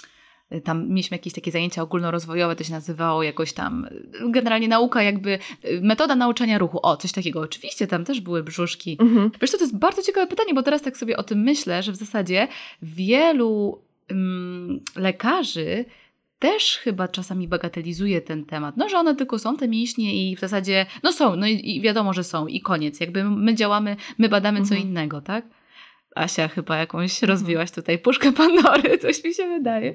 tam 0.61 0.89
mieliśmy 0.89 1.15
jakieś 1.15 1.33
takie 1.33 1.51
zajęcia 1.51 1.83
ogólnorozwojowe, 1.83 2.57
to 2.57 2.65
się 2.65 2.73
nazywało 2.73 3.23
jakoś 3.23 3.53
tam, 3.53 3.89
generalnie 4.29 4.69
nauka 4.69 5.03
jakby, 5.03 5.39
metoda 5.81 6.17
nauczania 6.17 6.59
ruchu, 6.59 6.79
o, 6.83 6.97
coś 6.97 7.13
takiego. 7.13 7.41
Oczywiście 7.41 7.87
tam 7.87 8.05
też 8.05 8.21
były 8.21 8.43
brzuszki. 8.43 8.97
Mhm. 9.01 9.31
Wiesz 9.41 9.51
co, 9.51 9.59
to 9.59 9.65
jest 9.65 9.79
bardzo 9.79 10.03
ciekawe 10.03 10.27
pytanie, 10.27 10.55
bo 10.55 10.63
teraz 10.63 10.83
tak 10.83 10.97
sobie 10.97 11.17
o 11.17 11.23
tym 11.23 11.43
myślę, 11.43 11.83
że 11.83 11.93
w 11.93 11.97
zasadzie 11.97 12.49
wielu 12.83 13.79
um, 14.11 14.81
lekarzy 14.97 15.85
też 16.39 16.79
chyba 16.79 17.09
czasami 17.09 17.49
bagatelizuje 17.49 18.21
ten 18.21 18.45
temat. 18.45 18.77
No, 18.77 18.89
że 18.89 18.99
one 18.99 19.17
tylko 19.17 19.39
są 19.39 19.57
te 19.57 19.69
mięśnie 19.69 20.31
i 20.31 20.37
w 20.37 20.41
zasadzie, 20.41 20.87
no 21.03 21.13
są, 21.13 21.37
no 21.37 21.47
i, 21.47 21.77
i 21.77 21.81
wiadomo, 21.81 22.13
że 22.13 22.25
są 22.25 22.47
i 22.47 22.61
koniec. 22.61 23.01
Jakby 23.01 23.25
my 23.25 23.55
działamy, 23.55 23.97
my 24.19 24.29
badamy 24.29 24.59
mhm. 24.59 24.69
co 24.81 24.87
innego, 24.87 25.21
tak? 25.21 25.45
Asia 26.15 26.49
chyba 26.49 26.77
jakąś 26.77 27.23
rozwiłaś 27.23 27.71
tutaj 27.71 27.99
puszkę 27.99 28.33
Pandory, 28.33 28.99
coś 29.03 29.25
mi 29.25 29.35
się 29.35 29.49
wydaje. 29.49 29.95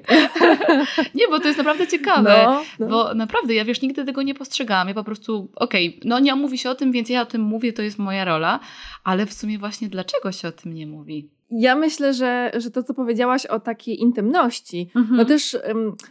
nie, 1.14 1.28
bo 1.30 1.40
to 1.40 1.46
jest 1.46 1.58
naprawdę 1.58 1.86
ciekawe, 1.86 2.42
no, 2.46 2.64
no. 2.78 2.86
bo 2.86 3.14
naprawdę, 3.14 3.54
ja 3.54 3.64
wiesz, 3.64 3.82
nigdy 3.82 4.04
tego 4.04 4.22
nie 4.22 4.34
postrzegałam. 4.34 4.88
Ja 4.88 4.94
po 4.94 5.04
prostu, 5.04 5.48
okej, 5.54 5.88
okay, 5.88 6.00
no 6.04 6.18
nie 6.18 6.34
mówi 6.34 6.58
się 6.58 6.70
o 6.70 6.74
tym, 6.74 6.92
więc 6.92 7.08
ja 7.08 7.22
o 7.22 7.26
tym 7.26 7.42
mówię, 7.42 7.72
to 7.72 7.82
jest 7.82 7.98
moja 7.98 8.24
rola, 8.24 8.60
ale 9.04 9.26
w 9.26 9.32
sumie 9.32 9.58
właśnie 9.58 9.88
dlaczego 9.88 10.32
się 10.32 10.48
o 10.48 10.52
tym 10.52 10.74
nie 10.74 10.86
mówi? 10.86 11.37
Ja 11.50 11.74
myślę, 11.74 12.14
że, 12.14 12.50
że 12.56 12.70
to, 12.70 12.82
co 12.82 12.94
powiedziałaś 12.94 13.46
o 13.46 13.60
takiej 13.60 14.00
intymności, 14.00 14.90
no 14.94 15.00
mhm. 15.00 15.16
no 15.16 15.24
też, 15.24 15.58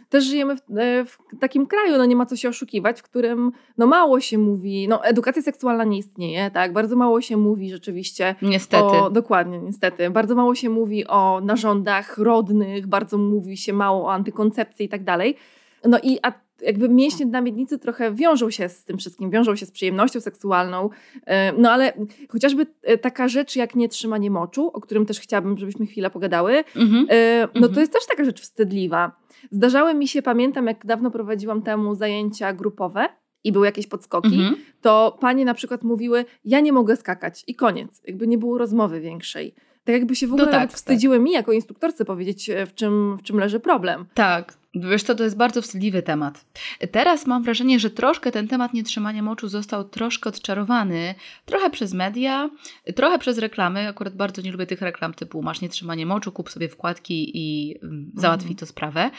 też 0.08 0.24
żyjemy 0.24 0.56
w, 0.56 0.78
e, 0.78 1.04
w, 1.04 1.18
takim 1.40 1.66
kraju, 1.66 1.98
no 1.98 2.04
nie 2.04 2.16
ma 2.16 2.26
co 2.26 2.36
się 2.36 2.48
oszukiwać, 2.48 3.00
w 3.00 3.02
którym 3.02 3.52
no 3.78 3.86
mało 3.86 4.20
się 4.20 4.38
mówi, 4.38 4.88
no 4.88 5.04
edukacja 5.04 5.42
seksualna 5.42 5.84
nie 5.84 5.98
istnieje, 5.98 6.50
tak, 6.50 6.72
bardzo 6.72 6.96
mało 6.96 7.20
się 7.20 7.36
mówi 7.36 7.70
rzeczywiście. 7.70 8.34
Niestety. 8.42 8.84
O, 8.84 9.10
dokładnie, 9.10 9.58
niestety. 9.58 10.10
Bardzo 10.10 10.34
mało 10.34 10.54
się 10.54 10.70
mówi 10.70 11.06
o 11.06 11.40
narządach 11.44 12.18
rodnych, 12.18 12.86
bardzo 12.86 13.18
mówi 13.18 13.56
się 13.56 13.72
mało 13.72 14.04
o 14.04 14.12
antykoncepcji 14.12 14.86
i 14.86 14.88
tak 14.88 15.04
dalej. 15.04 15.36
No 15.84 15.98
i 16.02 16.18
a 16.22 16.32
jakby 16.62 16.88
mięśnie 16.88 17.26
na 17.26 17.40
miednicy 17.40 17.78
trochę 17.78 18.14
wiążą 18.14 18.50
się 18.50 18.68
z 18.68 18.84
tym 18.84 18.98
wszystkim, 18.98 19.30
wiążą 19.30 19.56
się 19.56 19.66
z 19.66 19.70
przyjemnością 19.70 20.20
seksualną, 20.20 20.90
e, 21.26 21.52
no 21.52 21.70
ale 21.70 21.92
chociażby 22.28 22.66
e, 22.82 22.98
taka 22.98 23.28
rzecz 23.28 23.56
jak 23.56 23.74
nietrzymanie 23.74 24.30
moczu, 24.30 24.70
o 24.72 24.80
którym 24.80 25.06
też 25.06 25.20
chciałabym, 25.20 25.58
żebyśmy 25.58 25.86
chwilę 25.86 26.10
pogadały, 26.10 26.64
mm 26.76 26.88
-hmm. 26.88 27.06
no 27.54 27.60
to 27.60 27.66
mhm. 27.66 27.80
jest 27.80 27.92
też 27.92 28.06
taka 28.06 28.24
rzecz 28.24 28.40
wstydliwa. 28.40 29.12
Zdarzały 29.50 29.94
mi 29.94 30.08
się, 30.08 30.22
pamiętam 30.22 30.66
jak 30.66 30.86
dawno 30.86 31.10
prowadziłam 31.10 31.62
temu 31.62 31.94
zajęcia 31.94 32.52
grupowe 32.52 33.08
i 33.44 33.52
były 33.52 33.66
jakieś 33.66 33.86
podskoki, 33.86 34.34
Mhm. 34.34 34.56
to 34.80 35.18
panie 35.20 35.44
na 35.44 35.54
przykład 35.54 35.82
mówiły, 35.82 36.24
ja 36.44 36.60
nie 36.60 36.72
mogę 36.72 36.96
skakać 36.96 37.44
i 37.46 37.54
koniec. 37.54 38.02
Jakby 38.06 38.26
nie 38.26 38.38
było 38.38 38.58
rozmowy 38.58 39.00
większej. 39.00 39.54
Tak 39.88 39.94
jakby 39.94 40.16
się 40.16 40.26
w 40.26 40.32
ogóle 40.32 40.46
tak, 40.46 40.52
nawet 40.52 40.70
tak. 40.70 40.76
wstydziły 40.76 41.18
mi 41.18 41.32
jako 41.32 41.52
instruktorce 41.52 42.04
powiedzieć, 42.04 42.50
e, 42.50 42.66
w 42.66 42.74
czym, 42.74 43.16
w 43.18 43.22
czym 43.22 43.38
leży 43.38 43.60
problem. 43.60 44.06
Tak. 44.14 44.58
Wiesz 44.74 45.02
co, 45.02 45.14
to 45.14 45.24
jest 45.24 45.36
bardzo 45.36 45.62
wstydliwy 45.62 46.02
temat. 46.02 46.44
Teraz 46.92 47.26
mam 47.26 47.42
wrażenie, 47.42 47.80
że 47.80 47.90
troszkę 47.90 48.32
ten 48.32 48.48
temat 48.48 48.74
nietrzymania 48.74 49.22
moczu 49.22 49.48
został 49.48 49.84
troszkę 49.84 50.28
odczarowany. 50.28 51.14
Trochę 51.44 51.70
przez 51.70 51.94
media, 51.94 52.50
trochę 52.94 53.18
przez 53.18 53.38
reklamy. 53.38 53.88
Akurat 53.88 54.16
bardzo 54.16 54.42
nie 54.42 54.52
lubię 54.52 54.66
tych 54.66 54.82
reklam 54.82 55.14
typu 55.14 55.42
masz 55.42 55.60
nietrzymanie 55.60 56.06
moczu, 56.06 56.32
kup 56.32 56.50
sobie 56.50 56.68
wkładki 56.68 57.30
i 57.34 57.76
mm, 57.82 58.12
załatwi 58.16 58.56
to 58.56 58.66
sprawę. 58.66 59.10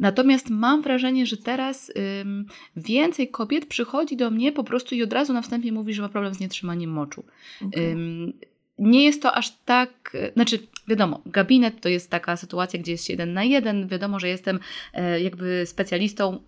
Natomiast 0.00 0.50
mam 0.50 0.82
wrażenie, 0.82 1.26
że 1.26 1.36
teraz 1.36 1.92
więcej 2.76 3.28
kobiet 3.28 3.66
przychodzi 3.66 4.16
do 4.16 4.30
mnie 4.30 4.52
po 4.52 4.64
prostu 4.64 4.94
i 4.94 5.02
od 5.02 5.12
razu 5.12 5.32
na 5.32 5.42
wstępie 5.42 5.72
mówi, 5.72 5.94
że 5.94 6.02
ma 6.02 6.08
problem 6.08 6.34
z 6.34 6.40
nietrzymaniem 6.40 6.90
moczu. 6.90 7.24
Okej. 7.66 7.92
Ym, 7.92 8.32
nie 8.78 9.04
jest 9.04 9.22
to 9.22 9.34
aż 9.34 9.56
tak, 9.64 10.16
znaczy 10.34 10.58
wiadomo, 10.88 11.22
gabinet 11.26 11.80
to 11.80 11.88
jest 11.88 12.10
taka 12.10 12.36
sytuacja, 12.36 12.80
gdzie 12.80 12.92
jest 12.92 13.08
jeden 13.08 13.32
na 13.32 13.44
jeden, 13.44 13.88
wiadomo, 13.88 14.20
że 14.20 14.28
jestem 14.28 14.60
e, 14.94 15.20
jakby 15.20 15.66
specjalistą 15.66 16.42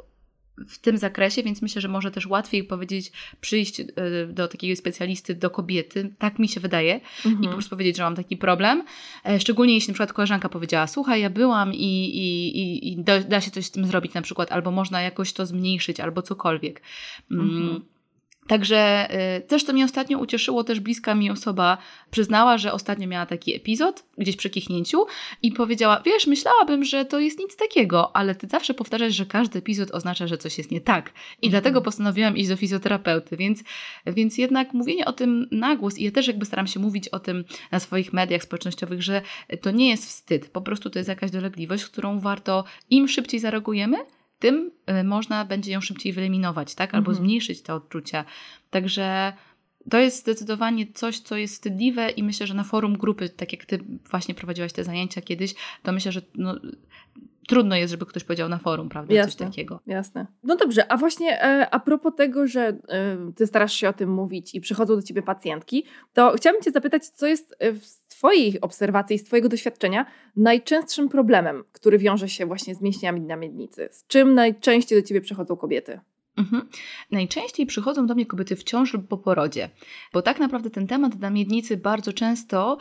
w 0.69 0.79
tym 0.79 0.99
zakresie, 0.99 1.43
więc 1.43 1.63
myślę, 1.63 1.83
że 1.83 1.89
może 1.89 2.11
też 2.11 2.27
łatwiej 2.27 2.65
powiedzieć, 2.65 3.13
przyjść 3.41 3.81
e, 3.81 3.87
do 4.29 4.49
takiego 4.49 4.77
specjalisty, 4.77 5.35
do 5.35 5.51
kobiety, 5.51 6.15
tak 6.19 6.39
mi 6.39 6.49
się 6.49 6.61
wydaje, 6.61 7.01
i 7.25 7.29
Mhm. 7.29 7.45
po 7.45 7.49
prostu 7.53 7.71
powiedzieć, 7.71 7.97
że 7.97 8.03
mam 8.03 8.17
taki 8.17 8.37
problem. 8.37 8.85
E, 9.27 9.41
Szczególnie 9.41 9.75
jeśli 9.75 9.89
na 9.89 9.95
przykład 9.95 10.13
koleżanka 10.13 10.49
powiedziała, 10.49 10.87
słuchaj, 10.87 11.21
ja 11.23 11.31
byłam 11.31 11.75
i, 11.75 11.77
i, 12.17 12.59
i, 12.59 12.93
i 12.93 12.97
da, 13.05 13.21
da 13.21 13.41
się 13.41 13.51
coś 13.51 13.65
z 13.67 13.71
tym 13.71 13.87
zrobić 13.87 14.15
na 14.15 14.23
przykład, 14.23 14.53
albo 14.53 14.71
można 14.71 15.03
jakoś 15.03 15.33
to 15.33 15.47
zmniejszyć, 15.47 16.01
albo 16.01 16.23
cokolwiek. 16.23 16.83
Mm, 17.31 17.47
Mhm. 17.51 17.85
Także 18.47 19.09
y, 19.37 19.41
też 19.41 19.65
to 19.65 19.73
mnie 19.73 19.85
ostatnio 19.85 20.19
ucieszyło, 20.19 20.65
też 20.65 20.81
bliska 20.81 21.15
mi 21.15 21.31
osoba 21.31 21.79
przyznała, 22.11 22.59
że 22.59 22.73
ostatnio 22.73 23.09
miała 23.09 23.27
taki 23.27 23.55
epizod 23.57 24.05
gdzieś 24.19 24.37
przy 24.37 24.51
kichnięciu 24.51 25.07
i 25.43 25.53
powiedziała, 25.53 26.03
wiesz, 26.07 26.27
myślałabym, 26.27 26.85
że 26.85 27.05
to 27.05 27.19
jest 27.21 27.39
nic 27.39 27.57
takiego, 27.57 28.17
ale 28.17 28.35
ty 28.35 28.47
zawsze 28.47 28.75
powtarzasz, 28.75 29.15
że 29.15 29.27
każdy 29.27 29.59
epizod 29.59 29.91
oznacza, 29.91 30.27
że 30.27 30.39
coś 30.39 30.59
jest 30.59 30.71
nie 30.71 30.81
tak. 30.81 31.09
I 31.43 31.47
Mhm. 31.47 31.51
dlatego 31.51 31.83
postanowiłam 31.83 32.37
iść 32.37 32.49
do 32.49 32.57
fizjoterapeuty, 32.57 33.37
więc, 33.37 33.65
więc 34.07 34.39
jednak 34.39 34.73
mówienie 34.73 35.05
o 35.05 35.13
tym 35.13 35.49
na 35.51 35.77
głos 35.77 35.99
i 35.99 36.05
ja 36.05 36.11
też 36.11 36.27
jakby 36.27 36.47
staram 36.47 36.67
się 36.67 36.81
mówić 36.81 37.09
o 37.09 37.19
tym 37.19 37.45
na 37.73 37.81
swoich 37.81 38.13
mediach 38.13 38.43
społecznościowych, 38.43 39.03
że 39.03 39.23
to 39.63 39.71
nie 39.71 39.89
jest 39.89 40.07
wstyd, 40.07 40.49
po 40.49 40.61
prostu 40.61 40.91
to 40.91 40.99
jest 40.99 41.09
jakaś 41.09 41.31
dolegliwość, 41.31 41.85
którą 41.85 42.21
warto 42.21 42.65
im 42.91 43.09
szybciej 43.09 43.41
zareagujemy, 43.41 43.97
tym 44.39 44.71
y, 45.01 45.05
można 45.05 45.45
będzie 45.45 45.73
ją 45.73 45.81
szybciej 45.81 46.13
wyeliminować, 46.13 46.75
tak? 46.75 46.95
Albo 46.95 47.11
Mhm. 47.11 47.17
zmniejszyć 47.27 47.63
te 47.63 47.75
odczucia. 47.75 48.25
Także 48.71 49.33
to 49.91 49.99
jest 49.99 50.21
zdecydowanie 50.21 50.87
coś, 50.93 51.19
co 51.19 51.37
jest 51.37 51.55
wstydliwe 51.55 52.11
i 52.11 52.23
myślę, 52.23 52.47
że 52.47 52.55
na 52.55 52.65
forum 52.65 52.99
grupy, 52.99 53.29
tak 53.29 53.53
jak 53.53 53.65
ty 53.65 53.79
właśnie 54.11 54.35
prowadziłaś 54.35 54.73
te 54.73 54.85
zajęcia 54.85 55.21
kiedyś, 55.21 55.55
to 55.83 55.93
myślę, 55.93 56.13
że 56.13 56.23
no, 56.35 56.55
trudno 57.49 57.77
jest, 57.77 57.91
żeby 57.91 58.07
ktoś 58.07 58.25
powiedział 58.25 58.49
na 58.49 58.59
forum, 58.59 58.89
prawda? 58.89 59.15
Jasne. 59.15 59.33
Coś 59.33 59.49
takiego. 59.49 59.81
Jasne. 59.87 60.27
No 60.43 60.57
dobrze, 60.57 60.93
a 60.93 60.97
właśnie 60.97 61.43
e, 61.43 61.71
a 61.71 61.81
propos 61.81 62.15
tego, 62.17 62.47
że 62.47 62.61
e, 62.61 62.77
ty 63.37 63.47
starasz 63.47 63.73
się 63.73 63.89
o 63.89 63.93
tym 63.93 64.11
mówić 64.11 64.55
i 64.55 64.61
przychodzą 64.61 64.97
do 64.97 65.03
ciebie 65.03 65.23
pacjentki, 65.23 65.85
to 66.13 66.33
chciałabym 66.37 66.63
cię 66.63 66.71
zapytać, 66.71 67.07
co 67.09 67.27
jest 67.27 67.57
e, 67.59 67.77
z 67.77 68.05
twojej 68.07 68.61
obserwacji, 68.61 69.19
z 69.19 69.25
twojego 69.25 69.49
doświadczenia 69.49 70.07
najczęstszym 70.37 71.09
problemem, 71.09 71.65
który 71.73 71.99
wiąże 71.99 72.29
się 72.29 72.47
właśnie 72.47 72.75
z 72.75 72.81
mięśniami 72.81 73.21
na 73.21 73.37
miednicy? 73.37 73.89
Z 73.91 74.07
czym 74.07 74.35
najczęściej 74.35 75.03
do 75.03 75.09
ciebie 75.09 75.21
przychodzą 75.21 75.57
kobiety? 75.57 76.01
Mhm. 76.37 76.69
Najczęściej 77.11 77.67
przychodzą 77.67 78.07
do 78.07 78.15
mnie 78.15 78.27
kobiety 78.27 78.57
w 78.57 78.65
ciąży 78.65 78.97
lub 78.97 79.09
po 79.09 79.19
porodzie, 79.19 79.71
bo 80.13 80.23
tak 80.23 80.39
naprawdę 80.39 80.71
ten 80.71 80.87
temat 80.87 81.19
na 81.19 81.31
miednicy 81.31 81.77
bardzo 81.77 82.13
często 82.13 82.79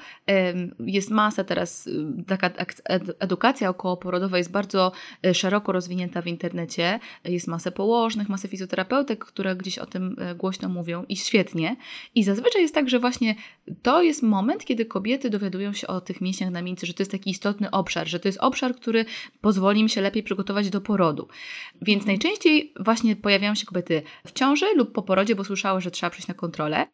jest 0.80 1.10
masa 1.12 1.44
teraz, 1.44 1.88
y, 1.88 2.06
taka 2.28 2.48
ak- 2.48 2.82
ed- 2.90 3.14
edukacja 3.20 3.70
okołoporodowa 3.70 4.38
jest 4.38 4.52
bardzo 4.52 4.92
e, 5.26 5.34
szeroko 5.34 5.72
rozwinięta 5.72 6.22
w 6.22 6.28
internecie, 6.28 7.00
jest 7.26 7.48
masę 7.48 7.72
położnych, 7.72 8.30
masę 8.30 8.48
fizjoterapeutek, 8.48 9.26
które 9.26 9.56
gdzieś 9.56 9.78
o 9.80 9.86
tym 9.86 10.16
e, 10.20 10.36
głośno 10.36 10.70
mówią 10.70 11.04
i 11.10 11.16
świetnie. 11.18 11.76
I 12.16 12.24
zazwyczaj 12.24 12.62
jest 12.62 12.74
tak, 12.76 12.90
że 12.90 13.00
właśnie 13.00 13.36
to 13.82 14.02
jest 14.02 14.24
moment, 14.24 14.66
kiedy 14.66 14.86
kobiety 14.86 15.30
dowiadują 15.30 15.74
się 15.74 15.88
o 15.88 16.02
tych 16.02 16.22
mięśniach 16.22 16.52
na 16.52 16.62
miednicy, 16.62 16.86
że 16.86 16.94
to 16.94 17.02
jest 17.04 17.12
taki 17.12 17.30
istotny 17.30 17.72
obszar, 17.72 18.08
że 18.08 18.20
to 18.20 18.28
jest 18.28 18.40
obszar, 18.42 18.76
który 18.76 19.06
pozwoli 19.42 19.82
im 19.82 19.90
się 19.90 20.02
lepiej 20.02 20.24
przygotować 20.24 20.70
do 20.70 20.82
porodu. 20.82 21.28
Więc 21.82 22.06
najczęściej 22.06 22.74
właśnie 22.80 23.16
pojawiają 23.44 23.56
się 23.56 23.66
kobiety 23.66 24.02
w 24.26 24.32
ciąży 24.32 24.66
lub 24.76 24.92
po 24.92 25.02
porodzie, 25.02 25.36
bo 25.36 25.44
słyszały, 25.44 25.82
że 25.82 25.92
trzeba 25.92 26.10
przyjść 26.10 26.28
na 26.28 26.34
kontrolę. 26.34 26.88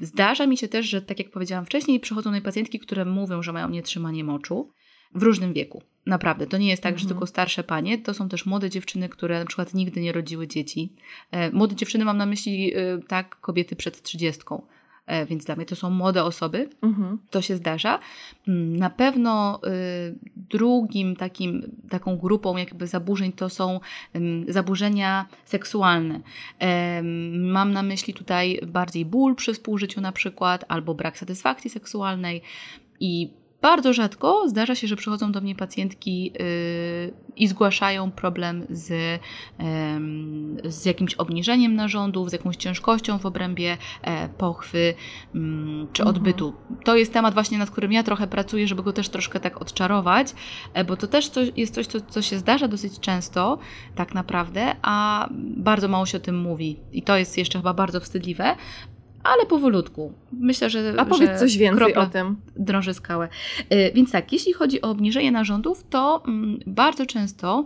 Zdarza 0.00 0.46
mi 0.46 0.56
się 0.56 0.68
też, 0.68 0.86
że 0.86 1.02
tak 1.02 1.18
jak 1.18 1.30
powiedziałam 1.30 1.66
wcześniej, 1.66 2.00
przychodzą 2.00 2.32
mi 2.32 2.40
pacjentki, 2.40 2.80
które 2.80 3.04
mówią, 3.04 3.42
że 3.42 3.52
mają 3.52 3.68
nietrzymanie 3.68 4.24
moczu 4.24 4.72
w 5.14 5.22
różnym 5.22 5.52
wieku. 5.52 5.82
Naprawdę, 6.06 6.46
to 6.46 6.58
nie 6.58 6.68
jest 6.68 6.82
tak, 6.82 6.98
że 6.98 7.02
Mhm. 7.02 7.08
tylko 7.08 7.26
starsze 7.26 7.64
panie, 7.64 7.98
to 7.98 8.14
są 8.14 8.28
też 8.28 8.46
młode 8.46 8.70
dziewczyny, 8.70 9.08
które 9.08 9.38
na 9.40 9.46
przykład 9.46 9.74
nigdy 9.74 10.00
nie 10.00 10.12
rodziły 10.12 10.48
dzieci. 10.48 10.92
E, 11.30 11.50
Młode 11.50 11.74
dziewczyny 11.74 12.04
mam 12.04 12.16
na 12.16 12.26
myśli, 12.26 12.74
e, 12.74 12.98
tak, 13.08 13.40
kobiety 13.40 13.76
przed 13.76 14.02
trzydziestką. 14.02 14.62
E, 15.10 15.26
Więc 15.26 15.44
dla 15.44 15.56
mnie 15.56 15.66
to 15.66 15.76
są 15.76 15.90
młode 15.90 16.24
osoby, 16.24 16.68
Mhm. 16.82 17.18
to 17.30 17.42
się 17.42 17.56
zdarza. 17.56 17.98
Mm, 18.48 18.76
Na 18.76 18.90
pewno 18.90 19.60
y, 19.66 20.14
drugim 20.36 21.16
takim, 21.16 21.62
taką 21.90 22.16
grupą 22.16 22.56
jakby 22.56 22.86
zaburzeń 22.86 23.32
to 23.32 23.48
są 23.48 23.80
zaburzenia 24.48 25.26
seksualne. 25.44 26.20
Em, 26.58 27.50
Mam 27.50 27.72
na 27.72 27.82
myśli 27.82 28.14
tutaj 28.14 28.60
bardziej 28.66 29.04
ból 29.04 29.34
przy 29.34 29.54
współżyciu 29.54 30.00
na 30.00 30.12
przykład, 30.12 30.64
albo 30.68 30.94
brak 30.94 31.18
satysfakcji 31.18 31.70
seksualnej 31.70 32.42
i 33.00 33.30
bardzo 33.62 33.92
rzadko 33.92 34.48
zdarza 34.48 34.74
się, 34.74 34.86
że 34.86 34.96
przychodzą 34.96 35.32
do 35.32 35.40
mnie 35.40 35.54
pacjentki 35.54 36.32
y, 36.40 37.12
i 37.36 37.48
zgłaszają 37.48 38.10
problem 38.10 38.66
z, 38.70 39.20
z 40.64 40.84
jakimś 40.84 41.14
obniżeniem 41.14 41.74
narządów, 41.74 42.30
z 42.30 42.32
jakąś 42.32 42.56
ciężkością 42.56 43.18
w 43.18 43.26
obrębie 43.26 43.76
e, 44.02 44.28
pochwy 44.28 44.94
mm, 45.34 45.88
czy 45.92 46.02
Mhm. 46.02 46.16
odbytu. 46.16 46.54
To 46.84 46.96
jest 46.96 47.12
temat 47.12 47.34
właśnie, 47.34 47.58
nad 47.58 47.70
którym 47.70 47.92
ja 47.92 48.02
trochę 48.02 48.26
pracuję, 48.26 48.68
żeby 48.68 48.82
go 48.82 48.92
też 48.92 49.08
troszkę 49.08 49.40
tak 49.40 49.62
odczarować, 49.62 50.34
e, 50.74 50.84
bo 50.84 50.96
to 50.96 51.06
też 51.06 51.28
coś, 51.28 51.48
jest 51.56 51.74
coś, 51.74 51.86
co, 51.86 52.00
co 52.00 52.22
się 52.22 52.38
zdarza 52.38 52.68
dosyć 52.68 53.00
często 53.00 53.58
tak 53.94 54.14
naprawdę, 54.14 54.76
a 54.82 55.28
bardzo 55.56 55.88
mało 55.88 56.06
się 56.06 56.18
o 56.18 56.20
tym 56.20 56.38
mówi. 56.38 56.76
I 56.92 57.02
to 57.02 57.16
jest 57.16 57.38
jeszcze 57.38 57.58
chyba 57.58 57.74
bardzo 57.74 58.00
wstydliwe, 58.00 58.56
ale 59.22 59.46
powolutku. 59.46 60.12
Myślę, 60.32 60.70
że. 60.70 60.94
A 60.98 61.04
powiedz 61.04 61.30
że 61.30 61.38
coś 61.38 61.56
więcej 61.56 61.94
o 61.94 62.06
tym. 62.06 62.36
drąży 62.56 62.94
skałę. 62.94 63.28
Y, 63.72 63.92
Więc 63.94 64.12
tak, 64.12 64.32
jeśli 64.32 64.52
chodzi 64.52 64.82
o 64.82 64.90
obniżenie 64.90 65.32
narządów, 65.32 65.84
to 65.90 66.22
mm, 66.28 66.58
bardzo 66.66 67.06
często 67.06 67.64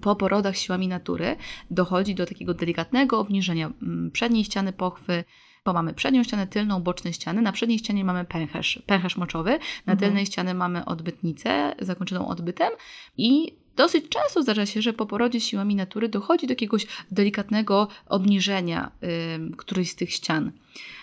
po 0.00 0.16
porodach 0.16 0.56
siłami 0.56 0.88
natury 0.88 1.36
dochodzi 1.70 2.14
do 2.14 2.26
takiego 2.26 2.54
delikatnego 2.54 3.18
obniżenia 3.18 3.66
mm, 3.82 4.10
przedniej 4.10 4.44
ściany 4.44 4.72
pochwy, 4.72 5.24
bo 5.64 5.72
mamy 5.72 5.94
przednią 5.94 6.22
ścianę, 6.22 6.46
tylną, 6.46 6.82
boczne 6.82 7.12
ściany. 7.12 7.42
Na 7.42 7.52
przedniej 7.52 7.78
ścianie 7.78 8.04
mamy 8.04 8.24
pęcherz, 8.24 8.82
pęcherz 8.86 9.16
moczowy, 9.16 9.50
na 9.86 9.92
Mhm. 9.92 9.98
tylnej 9.98 10.26
ścianie 10.26 10.54
mamy 10.54 10.84
odbytnicę 10.84 11.74
zakończoną 11.80 12.28
odbytem 12.28 12.72
i 13.16 13.56
dosyć 13.76 14.08
często 14.08 14.42
zdarza 14.42 14.66
się, 14.66 14.82
że 14.82 14.92
po 14.92 15.06
porodzie 15.06 15.40
siłami 15.40 15.74
natury 15.74 16.08
dochodzi 16.08 16.46
do 16.46 16.52
jakiegoś 16.52 16.86
delikatnego 17.10 17.88
obniżenia 18.08 18.90
ym, 19.34 19.56
którejś 19.56 19.90
z 19.90 19.96
tych 19.96 20.12
ścian. 20.12 20.52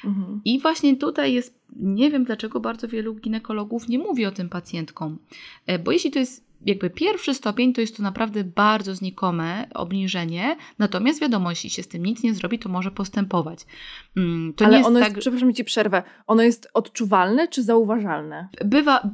Mhm. 0.05 0.41
I 0.45 0.59
właśnie 0.59 0.97
tutaj 0.97 1.33
jest, 1.33 1.59
nie 1.75 2.11
wiem 2.11 2.23
dlaczego 2.23 2.59
bardzo 2.59 2.87
wielu 2.87 3.15
ginekologów 3.15 3.89
nie 3.89 3.99
mówi 3.99 4.25
o 4.25 4.31
tym 4.31 4.49
pacjentkom, 4.49 5.17
E, 5.65 5.79
bo 5.79 5.91
jeśli 5.91 6.11
to 6.11 6.19
jest 6.19 6.53
jakby 6.65 6.89
pierwszy 6.89 7.33
stopień, 7.33 7.73
to 7.73 7.81
jest 7.81 7.97
to 7.97 8.03
naprawdę 8.03 8.43
bardzo 8.43 8.95
znikome 8.95 9.67
obniżenie, 9.73 10.55
natomiast 10.79 11.21
wiadomo, 11.21 11.49
jeśli 11.49 11.69
się 11.69 11.83
z 11.83 11.87
tym 11.87 12.05
nic 12.05 12.23
nie 12.23 12.33
zrobi, 12.33 12.59
to 12.59 12.69
może 12.69 12.91
postępować. 12.91 13.59
Mm, 14.17 14.53
To 14.53 14.65
Ale 14.65 14.77
jest 14.77 14.89
ono 14.89 14.99
tak, 14.99 15.09
jest, 15.09 15.19
przepraszam 15.19 15.53
ci 15.53 15.63
przerwę, 15.63 16.03
ono 16.27 16.43
jest 16.43 16.69
odczuwalne 16.73 17.47
czy 17.47 17.63
zauważalne? 17.63 18.47
bywa... 18.65 19.09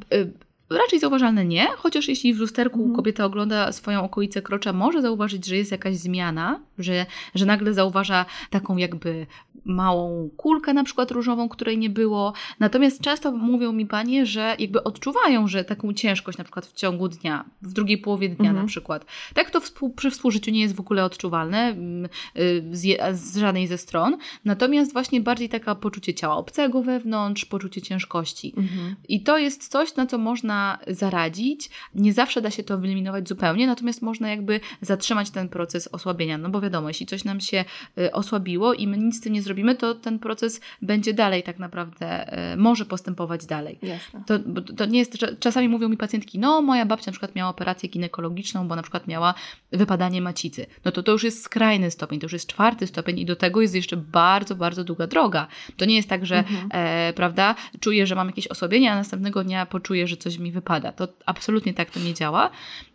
Raczej 0.69 0.99
zauważalne 0.99 1.45
nie, 1.45 1.67
chociaż 1.77 2.07
jeśli 2.07 2.33
w 2.33 2.39
lusterku 2.39 2.79
Mhm. 2.79 2.95
kobieta 2.95 3.25
ogląda 3.25 3.71
swoją 3.71 4.03
okolicę 4.03 4.41
krocza, 4.41 4.73
może 4.73 5.01
zauważyć, 5.01 5.45
że 5.45 5.57
jest 5.57 5.71
jakaś 5.71 5.97
zmiana, 5.97 6.59
że, 6.77 7.05
że 7.35 7.45
nagle 7.45 7.73
zauważa 7.73 8.25
taką 8.49 8.77
jakby 8.77 9.27
małą 9.65 10.29
kulkę 10.38 10.73
na 10.73 10.83
przykład 10.83 11.11
różową, 11.11 11.49
której 11.49 11.77
nie 11.77 11.89
było. 11.89 12.33
Natomiast 12.59 13.01
często 13.01 13.31
mówią 13.31 13.71
mi 13.71 13.85
panie, 13.85 14.25
że 14.25 14.55
jakby 14.59 14.83
odczuwają, 14.83 15.47
że 15.47 15.63
taką 15.63 15.93
ciężkość 15.93 16.38
na 16.38 16.43
przykład 16.43 16.65
w 16.65 16.73
ciągu 16.73 17.07
dnia, 17.07 17.45
w 17.61 17.73
drugiej 17.73 17.97
połowie 17.97 18.29
dnia 18.29 18.49
Mhm. 18.49 18.65
na 18.65 18.67
przykład. 18.67 19.05
Tak 19.33 19.51
to 19.51 19.59
współ, 19.61 19.89
przy 19.89 20.11
współżyciu 20.11 20.51
nie 20.51 20.61
jest 20.61 20.75
w 20.75 20.79
ogóle 20.79 21.05
odczuwalne 21.05 21.57
mm, 21.57 22.09
y, 22.38 22.63
z, 22.71 23.19
z 23.19 23.38
żadnej 23.38 23.67
ze 23.67 23.77
stron. 23.77 24.17
Natomiast 24.45 24.93
właśnie 24.93 25.21
bardziej 25.21 25.49
taka 25.49 25.75
poczucie 25.75 26.13
ciała 26.13 26.35
obcego 26.38 26.83
wewnątrz, 26.83 27.45
poczucie 27.45 27.81
ciężkości. 27.81 28.53
Mhm. 28.57 28.95
I 29.07 29.23
to 29.23 29.38
jest 29.38 29.67
coś, 29.67 29.95
na 29.95 30.05
co 30.05 30.17
można 30.17 30.58
można 30.59 30.79
zaradzić. 30.87 31.69
Nie 31.95 32.13
zawsze 32.13 32.41
da 32.41 32.51
się 32.51 32.63
to 32.63 32.77
wyeliminować 32.77 33.29
zupełnie, 33.29 33.67
natomiast 33.67 34.01
można 34.01 34.29
jakby 34.29 34.59
zatrzymać 34.81 35.29
ten 35.29 35.49
proces 35.49 35.87
osłabienia. 35.87 36.37
No 36.37 36.49
bo 36.49 36.61
wiadomo, 36.61 36.87
jeśli 36.87 37.05
coś 37.05 37.23
nam 37.23 37.39
się 37.39 37.65
y, 37.97 38.11
osłabiło 38.11 38.73
i 38.73 38.87
my 38.87 38.97
nic 38.97 39.17
z 39.17 39.21
tym 39.21 39.33
nie 39.33 39.41
zrobimy, 39.41 39.75
to 39.75 39.95
ten 39.95 40.19
proces 40.19 40.61
będzie 40.81 41.13
dalej 41.13 41.43
tak 41.43 41.59
naprawdę, 41.59 42.33
y, 42.53 42.57
może 42.57 42.85
postępować 42.85 43.45
dalej. 43.45 43.79
Jasne. 43.81 44.23
To, 44.27 44.39
to 44.77 44.85
nie 44.85 44.99
jest, 44.99 45.17
czasami 45.39 45.69
mówią 45.69 45.89
mi 45.89 45.97
pacjentki, 45.97 46.39
no 46.39 46.61
moja 46.61 46.85
babcia 46.85 47.11
na 47.11 47.13
przykład 47.13 47.35
miała 47.35 47.49
operację 47.49 47.89
ginekologiczną, 47.89 48.67
bo 48.67 48.75
na 48.75 48.81
przykład 48.81 49.07
miała 49.07 49.33
wypadanie 49.71 50.21
macicy. 50.21 50.65
No 50.85 50.91
to 50.91 51.03
to 51.03 51.11
już 51.11 51.23
jest 51.23 51.43
skrajny 51.43 51.91
stopień, 51.91 52.19
to 52.19 52.25
już 52.25 52.33
jest 52.33 52.47
czwarty 52.47 52.87
stopień 52.87 53.19
i 53.19 53.25
do 53.25 53.35
tego 53.35 53.61
jest 53.61 53.75
jeszcze 53.75 53.97
bardzo, 53.97 54.55
bardzo 54.55 54.83
długa 54.83 55.07
droga. 55.07 55.47
To 55.77 55.85
nie 55.85 55.95
jest 55.95 56.09
tak, 56.09 56.25
że 56.25 56.37
mhm. 56.37 56.69
e, 56.71 57.13
prawda, 57.13 57.55
czuję, 57.79 58.07
że 58.07 58.15
mam 58.15 58.27
jakieś 58.27 58.47
osłabienie, 58.47 58.91
a 58.91 58.95
następnego 58.95 59.43
dnia 59.43 59.65
poczuję, 59.65 60.07
że 60.07 60.17
coś 60.17 60.37
mi 60.37 60.48
wypada. 60.51 60.91
To 60.91 61.07
absolutnie 61.25 61.73
tak 61.73 61.91
to 61.91 61.99
nie 61.99 62.13
działa. 62.13 62.51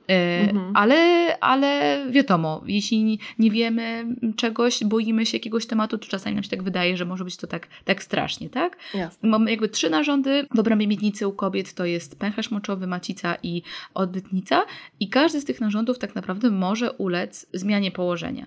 E, 0.09 0.41
mhm. 0.41 0.77
Ale, 0.77 0.97
ale 1.41 2.01
wiadomo, 2.11 2.63
jeśli 2.67 3.19
nie 3.39 3.51
wiemy 3.51 4.07
czegoś, 4.37 4.85
boimy 4.85 5.27
się 5.27 5.37
jakiegoś 5.37 5.67
tematu, 5.67 5.99
to 5.99 6.09
czasami 6.09 6.35
nam 6.35 6.45
się 6.45 6.51
tak 6.51 6.63
wydaje, 6.63 6.97
że 6.97 7.05
może 7.05 7.25
być 7.25 7.37
to 7.37 7.47
tak, 7.47 7.69
tak 7.85 8.03
strasznie, 8.03 8.51
tak? 8.51 8.77
Jasne. 8.95 9.29
Mamy 9.29 9.51
jakby 9.51 9.69
trzy 9.69 9.91
narządy 9.91 10.47
w 10.55 10.59
obrębie 10.59 10.87
miednicy 10.87 11.29
u 11.29 11.33
kobiet, 11.33 11.75
to 11.75 11.85
jest 11.85 12.19
pęcherz 12.19 12.51
moczowy, 12.51 12.87
macica 12.87 13.37
i 13.43 13.63
odbytnica 13.95 14.63
i 15.01 15.09
każdy 15.09 15.41
z 15.41 15.45
tych 15.45 15.61
narządów 15.61 15.99
tak 15.99 16.15
naprawdę 16.15 16.51
może 16.51 16.93
ulec 16.93 17.47
zmianie 17.53 17.91
położenia. 17.91 18.47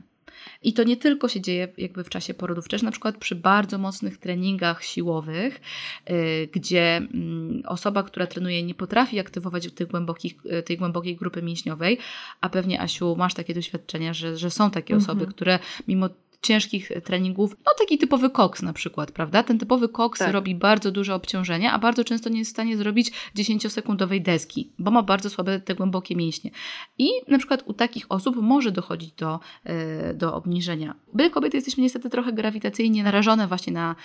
I 0.64 0.74
to 0.74 0.84
nie 0.84 0.98
tylko 0.98 1.28
się 1.28 1.42
dzieje 1.42 1.68
jakby 1.78 2.04
w 2.04 2.10
czasie 2.10 2.34
porodów, 2.34 2.68
też 2.68 2.82
na 2.82 2.92
przykład 2.92 3.18
przy 3.18 3.36
bardzo 3.36 3.78
mocnych 3.78 4.18
treningach 4.18 4.84
siłowych, 4.84 5.62
yy, 6.10 6.16
gdzie 6.52 7.08
yy, 7.12 7.68
osoba, 7.68 8.04
która 8.04 8.28
trenuje, 8.28 8.64
nie 8.64 8.76
potrafi 8.76 9.20
aktywować 9.20 9.72
tych 9.74 9.88
głębokich, 9.88 10.36
yy, 10.46 10.64
tej 10.64 10.78
głębokiej 10.78 11.16
grupy 11.16 11.42
mięśniowej, 11.42 11.98
a 12.42 12.50
pewnie 12.50 12.82
Asiu, 12.82 13.16
masz 13.16 13.34
takie 13.34 13.54
doświadczenia, 13.54 14.14
że, 14.14 14.38
że 14.38 14.52
są 14.52 14.72
takie 14.72 14.96
osoby, 14.96 15.22
mhm. 15.22 15.32
które 15.32 15.60
mimo 15.88 16.10
ciężkich 16.42 16.92
treningów, 17.04 17.52
no 17.66 17.72
taki 17.80 17.98
typowy 17.98 18.30
koks 18.30 18.62
na 18.62 18.74
przykład, 18.74 19.12
prawda? 19.12 19.44
Ten 19.44 19.60
typowy 19.60 19.90
koks 19.90 20.20
tak. 20.20 20.34
robi 20.34 20.56
bardzo 20.56 20.92
duże 20.92 21.16
obciążenia, 21.16 21.74
a 21.74 21.80
bardzo 21.80 22.04
często 22.04 22.30
nie 22.30 22.40
jest 22.40 22.52
w 22.52 22.54
stanie 22.54 22.78
zrobić 22.78 23.12
10-sekundowej 23.36 24.22
deski, 24.22 24.72
bo 24.80 24.92
ma 24.92 25.04
bardzo 25.04 25.30
słabe 25.30 25.60
te 25.60 25.76
głębokie 25.76 26.16
mięśnie. 26.16 26.52
I 26.98 27.10
na 27.28 27.38
przykład 27.38 27.64
u 27.66 27.74
takich 27.74 28.06
osób 28.10 28.36
może 28.36 28.72
dochodzić 28.72 29.12
do, 29.12 29.40
e, 29.64 30.14
do 30.14 30.34
obniżenia. 30.34 30.96
My 31.14 31.30
kobiety 31.30 31.58
jesteśmy 31.58 31.84
niestety 31.84 32.10
trochę 32.10 32.34
grawitacyjnie 32.34 33.04
narażone 33.04 33.48
właśnie 33.48 33.74
na 33.74 33.96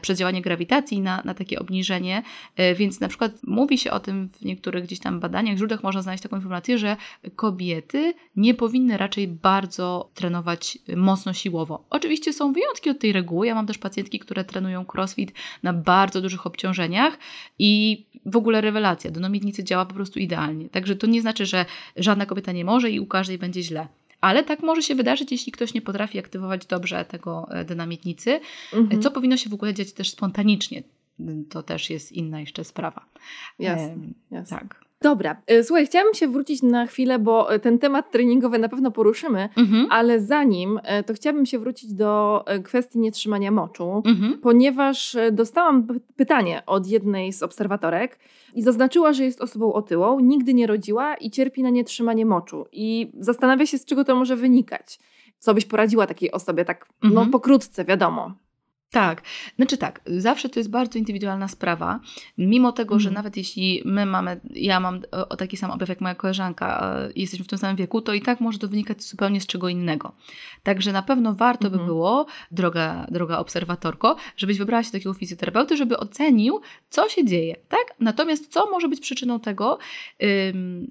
przedziałanie 0.00 0.42
grawitacji, 0.42 1.00
na, 1.00 1.22
na 1.24 1.34
takie 1.34 1.58
obniżenie, 1.58 2.22
e, 2.56 2.74
więc 2.74 3.00
na 3.00 3.08
przykład 3.08 3.32
mówi 3.46 3.78
się 3.78 3.90
o 3.90 4.00
tym 4.00 4.28
w 4.28 4.44
niektórych 4.44 4.84
gdzieś 4.84 4.98
tam 4.98 5.20
badaniach, 5.20 5.56
źródłach 5.56 5.82
można 5.82 6.02
znaleźć 6.02 6.22
taką 6.22 6.36
informację, 6.36 6.78
że 6.78 6.96
kobiety 7.36 8.14
nie 8.36 8.54
powinny 8.54 8.96
raczej 8.96 9.28
bardzo 9.28 10.10
trenować 10.14 10.78
mocno 10.96 11.32
siłowo, 11.32 11.63
Oczywiście 11.90 12.32
są 12.32 12.52
wyjątki 12.52 12.90
od 12.90 12.98
tej 12.98 13.12
reguły. 13.12 13.46
Ja 13.46 13.54
mam 13.54 13.66
też 13.66 13.78
pacjentki, 13.78 14.18
które 14.18 14.44
trenują 14.44 14.84
crossfit 14.94 15.32
na 15.62 15.72
bardzo 15.72 16.20
dużych 16.20 16.46
obciążeniach 16.46 17.18
i 17.58 18.04
w 18.26 18.36
ogóle 18.36 18.60
rewelacja. 18.60 19.10
Do 19.10 19.28
miednicy 19.28 19.64
działa 19.64 19.86
po 19.86 19.94
prostu 19.94 20.18
idealnie. 20.18 20.68
Także 20.68 20.96
to 20.96 21.06
nie 21.06 21.20
znaczy, 21.20 21.46
że 21.46 21.64
żadna 21.96 22.26
kobieta 22.26 22.52
nie 22.52 22.64
może 22.64 22.90
i 22.90 23.00
u 23.00 23.06
każdej 23.06 23.38
będzie 23.38 23.62
źle. 23.62 23.88
Ale 24.20 24.42
tak 24.42 24.62
może 24.62 24.82
się 24.82 24.94
wydarzyć, 24.94 25.32
jeśli 25.32 25.52
ktoś 25.52 25.74
nie 25.74 25.82
potrafi 25.82 26.18
aktywować 26.18 26.66
dobrze 26.66 27.04
tego 27.04 27.46
e, 27.50 27.64
dynamietnicy, 27.64 28.40
mhm. 28.72 29.02
co 29.02 29.10
powinno 29.10 29.36
się 29.36 29.50
w 29.50 29.54
ogóle 29.54 29.74
dziać 29.74 29.92
też 29.92 30.10
spontanicznie. 30.10 30.82
To 31.50 31.62
też 31.62 31.90
jest 31.90 32.12
inna 32.12 32.40
jeszcze 32.40 32.64
sprawa. 32.64 33.04
Jasne, 33.58 33.96
jasne. 34.30 34.58
Tak. 34.58 34.84
Dobra, 35.04 35.36
e, 35.46 35.64
słuchaj, 35.64 35.86
chciałabym 35.86 36.14
się 36.14 36.28
wrócić 36.28 36.62
na 36.62 36.86
chwilę, 36.86 37.18
bo 37.18 37.52
e, 37.52 37.58
ten 37.58 37.78
temat 37.78 38.10
treningowy 38.10 38.58
na 38.58 38.68
pewno 38.68 38.90
poruszymy, 38.90 39.48
mhm. 39.56 39.86
ale 39.90 40.20
zanim, 40.20 40.80
e, 40.82 41.02
to 41.02 41.14
chciałabym 41.14 41.46
się 41.46 41.58
wrócić 41.58 41.94
do 41.94 42.44
kwestii 42.64 42.98
nietrzymania 42.98 43.50
moczu, 43.50 44.02
mhm. 44.06 44.38
ponieważ 44.38 45.16
dostałam 45.32 45.86
pytanie 46.16 46.62
od 46.66 46.86
jednej 46.86 47.32
z 47.32 47.42
obserwatorek 47.42 48.18
i 48.54 48.62
zaznaczyła, 48.62 49.12
że 49.12 49.24
jest 49.24 49.40
osobą 49.40 49.72
otyłą, 49.72 50.20
nigdy 50.20 50.54
nie 50.54 50.66
rodziła 50.66 51.14
i 51.14 51.30
cierpi 51.30 51.62
na 51.62 51.70
nietrzymanie 51.70 52.26
moczu. 52.26 52.66
I 52.72 53.12
zastanawia 53.18 53.66
się, 53.66 53.78
z 53.78 53.84
czego 53.84 54.04
to 54.04 54.16
może 54.16 54.36
wynikać. 54.36 54.98
Co 55.38 55.54
byś 55.54 55.64
poradziła 55.64 56.06
takiej 56.06 56.32
osobie, 56.32 56.64
tak 56.64 56.86
no, 57.02 57.08
mhm. 57.08 57.26
no 57.26 57.32
pokrótce, 57.32 57.84
wiadomo. 57.84 58.34
Tak, 58.94 59.22
znaczy 59.56 59.76
tak, 59.76 60.00
zawsze 60.06 60.48
to 60.48 60.60
jest 60.60 60.70
bardzo 60.70 60.98
indywidualna 60.98 61.48
sprawa, 61.48 62.00
mimo 62.38 62.72
tego, 62.72 62.98
że 62.98 63.08
mhm. 63.08 63.14
nawet 63.14 63.36
jeśli 63.36 63.82
my 63.84 64.06
mamy, 64.06 64.40
ja 64.50 64.80
mam 64.80 65.00
o 65.28 65.36
taki 65.36 65.56
sam 65.56 65.70
objaw 65.70 65.88
jak 65.88 66.00
moja 66.00 66.14
koleżanka, 66.14 66.96
jesteśmy 67.16 67.44
w 67.44 67.48
tym 67.48 67.58
samym 67.58 67.76
wieku, 67.76 68.00
to 68.00 68.14
i 68.14 68.22
tak 68.22 68.40
może 68.40 68.58
to 68.58 68.68
wynikać 68.68 69.02
zupełnie 69.02 69.40
z 69.40 69.46
czego 69.46 69.68
innego. 69.68 70.12
Także 70.62 70.92
na 70.92 71.02
pewno 71.02 71.34
warto 71.34 71.70
by 71.70 71.76
mhm. 71.76 71.86
było, 71.86 72.26
droga, 72.50 73.06
droga 73.10 73.38
obserwatorko, 73.38 74.16
żebyś 74.36 74.58
wybrała 74.58 74.82
się 74.82 74.90
takiego 74.90 75.14
fizjoterapeuty, 75.14 75.76
żeby 75.76 75.96
ocenił, 75.96 76.60
co 76.88 77.08
się 77.08 77.24
dzieje, 77.24 77.56
tak? 77.68 77.94
Natomiast 78.00 78.52
co 78.52 78.70
może 78.70 78.88
być 78.88 79.00
przyczyną 79.00 79.40
tego? 79.40 79.78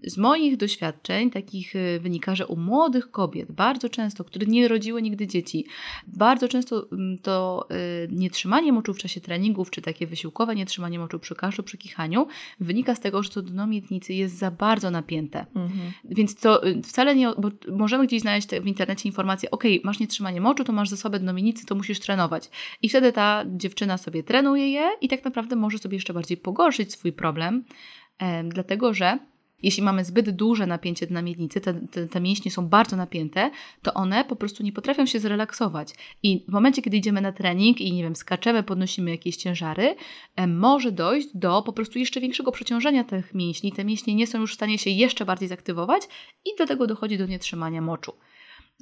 Z 0.04 0.18
moich 0.18 0.58
doświadczeń 0.58 1.32
takich 1.32 1.76
y, 1.76 2.00
wynika, 2.00 2.36
że 2.36 2.48
u 2.48 2.56
młodych 2.56 3.12
kobiet 3.12 3.52
bardzo 3.52 3.90
często, 3.90 4.24
które 4.24 4.46
nie 4.46 4.68
rodziły 4.68 5.02
nigdy 5.02 5.28
dzieci, 5.28 5.66
bardzo 6.08 6.48
często 6.48 6.88
to 7.22 7.68
nietrzymanie 8.12 8.74
moczu 8.74 8.94
w 8.94 8.98
czasie 8.98 9.22
treningów, 9.22 9.72
czy 9.72 9.82
takie 9.82 10.08
wysiłkowe 10.08 10.56
nietrzymanie 10.56 11.00
moczu 11.00 11.20
przy 11.20 11.36
kaszlu, 11.36 11.64
przy 11.64 11.78
kichaniu, 11.78 12.28
wynika 12.60 12.96
z 12.96 13.00
tego, 13.00 13.24
że 13.24 13.30
to 13.30 13.42
dno 13.42 13.68
miednicy 13.68 14.14
jest 14.14 14.38
za 14.38 14.52
bardzo 14.52 14.92
napięte. 14.92 15.46
Mhm. 15.56 15.92
Więc 16.04 16.36
to 16.36 16.68
y, 16.68 16.82
wcale 16.82 17.16
nie, 17.16 17.34
bo 17.38 17.52
możemy 17.72 18.08
gdzieś 18.08 18.22
znaleźć 18.22 18.48
w 18.48 18.68
internecie 18.68 19.10
informację, 19.10 19.52
ok, 19.52 19.64
masz 19.84 20.00
nietrzymanie 20.00 20.42
moczu, 20.42 20.64
to 20.64 20.74
masz 20.74 20.90
za 20.90 20.98
słabe 20.98 21.20
dno 21.20 21.34
miednicy, 21.34 21.66
to 21.66 21.76
musisz 21.76 22.00
trenować. 22.00 22.50
I 22.82 22.90
wtedy 22.90 23.12
ta 23.12 23.44
dziewczyna 23.48 23.98
sobie 23.98 24.24
trenuje 24.24 24.72
je 24.72 24.90
i 25.02 25.08
tak 25.08 25.26
naprawdę 25.26 25.56
może 25.56 25.78
sobie 25.78 25.98
jeszcze 25.98 26.14
bardziej 26.14 26.38
pogorszyć 26.38 26.92
swój 26.92 27.14
problem, 27.14 27.64
dlatego 28.44 28.94
że 28.94 29.20
jeśli 29.64 29.84
mamy 29.84 30.06
zbyt 30.06 30.30
duże 30.30 30.68
napięcie 30.68 31.08
na 31.10 31.22
miednicy, 31.22 31.62
te, 31.62 31.74
te, 31.74 32.08
te, 32.08 32.22
mięśnie 32.22 32.52
są 32.52 32.68
bardzo 32.68 32.96
napięte, 32.96 33.52
to 33.82 33.94
one 33.94 34.26
po 34.26 34.36
prostu 34.36 34.64
nie 34.64 34.72
potrafią 34.72 35.06
się 35.06 35.20
zrelaksować. 35.20 35.96
I 36.24 36.46
w 36.48 36.52
momencie, 36.52 36.82
kiedy 36.82 36.98
idziemy 36.98 37.22
na 37.22 37.32
trening 37.32 37.82
i 37.82 37.94
nie 37.94 38.04
wiem, 38.04 38.16
skaczemy, 38.16 38.64
podnosimy 38.64 39.12
jakieś 39.12 39.36
ciężary, 39.36 39.96
może 40.48 40.92
dojść 40.92 41.28
do 41.34 41.62
po 41.62 41.74
prostu 41.74 42.00
jeszcze 42.00 42.22
większego 42.22 42.52
przeciążenia 42.52 43.04
tych 43.04 43.34
mięśni. 43.34 43.72
Te 43.72 43.86
mięśnie 43.86 44.16
nie 44.16 44.28
są 44.28 44.40
już 44.40 44.52
w 44.52 44.56
stanie 44.56 44.78
się 44.78 44.90
jeszcze 44.90 45.26
bardziej 45.26 45.50
zaktywować 45.50 46.04
i 46.46 46.50
do 46.58 46.68
tego 46.68 46.88
dochodzi 46.88 47.18
do 47.18 47.26
nietrzymania 47.26 47.82
moczu. 47.82 48.14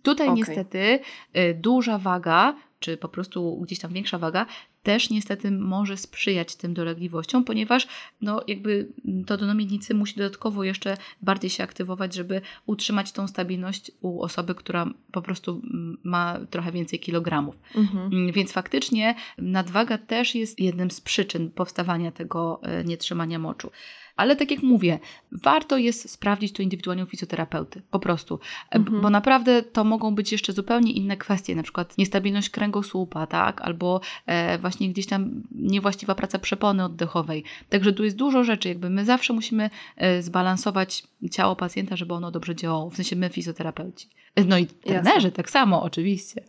Tutaj 0.04 0.28
okay. 0.28 0.38
niestety 0.38 1.00
y, 1.38 1.54
duża 1.54 1.98
waga 1.98 2.56
czy 2.82 2.98
po 2.98 3.10
prostu 3.10 3.62
gdzieś 3.62 3.80
tam 3.80 3.94
większa 3.94 4.18
waga, 4.18 4.46
też 4.84 5.10
niestety 5.10 5.52
może 5.52 5.98
sprzyjać 5.98 6.56
tym 6.56 6.74
dolegliwościom, 6.74 7.44
ponieważ 7.44 7.88
no, 8.22 8.42
jakby 8.48 8.88
to 9.26 9.38
dno 9.38 9.56
miednicy 9.56 9.94
musi 9.94 10.16
dodatkowo 10.16 10.64
jeszcze 10.64 10.98
bardziej 11.22 11.50
się 11.50 11.64
aktywować, 11.64 12.14
żeby 12.14 12.42
utrzymać 12.66 13.12
tą 13.12 13.28
stabilność 13.28 13.92
u 14.02 14.22
osoby, 14.22 14.56
która 14.56 14.86
po 15.12 15.22
prostu 15.22 15.62
ma 16.04 16.40
trochę 16.50 16.72
więcej 16.72 17.00
kilogramów. 17.00 17.60
Mhm. 17.76 18.14
Mm, 18.14 18.32
więc 18.32 18.52
faktycznie 18.52 19.16
nadwaga 19.38 19.98
też 19.98 20.36
jest 20.36 20.60
jednym 20.60 20.92
z 20.92 21.02
przyczyn 21.02 21.52
powstawania 21.52 22.12
tego 22.12 22.60
e, 22.64 22.84
nietrzymania 22.84 23.40
moczu. 23.40 23.72
Ale 24.22 24.36
tak 24.36 24.52
jak 24.52 24.64
mówię, 24.64 25.00
warto 25.32 25.78
jest 25.78 26.10
sprawdzić 26.10 26.54
to 26.54 26.64
indywidualnie 26.64 27.04
u 27.04 27.08
fizjoterapeuty, 27.08 27.82
po 27.92 28.00
prostu, 28.00 28.40
mhm. 28.72 29.02
bo 29.02 29.10
naprawdę 29.10 29.64
to 29.64 29.84
mogą 29.84 30.16
być 30.16 30.32
jeszcze 30.32 30.54
zupełnie 30.54 30.92
inne 30.92 31.18
kwestie, 31.18 31.56
na 31.56 31.64
przykład 31.64 31.98
niestabilność 31.98 32.50
kręgosłupa, 32.50 33.28
tak, 33.28 33.62
albo 33.62 34.02
e, 34.26 34.58
właśnie 34.58 34.90
gdzieś 34.90 35.06
tam 35.08 35.44
niewłaściwa 35.52 36.16
praca 36.16 36.40
przepony 36.40 36.86
oddechowej. 36.86 37.44
Także 37.70 37.94
tu 37.94 38.04
jest 38.04 38.16
dużo 38.16 38.44
rzeczy, 38.44 38.70
jakby 38.70 38.90
my 38.90 39.06
zawsze 39.06 39.34
musimy 39.34 39.70
e, 39.98 40.22
zbalansować 40.22 41.04
ciało 41.32 41.56
pacjenta, 41.56 41.96
żeby 41.96 42.14
ono 42.14 42.32
dobrze 42.32 42.56
działało, 42.56 42.90
w 42.90 42.96
sensie 42.96 43.16
my 43.16 43.30
fizjoterapeuci. 43.30 44.08
No 44.48 44.58
i 44.58 44.66
trenerzy 44.66 45.16
Jasne. 45.16 45.32
tak 45.32 45.50
samo, 45.50 45.84
oczywiście. 45.84 46.42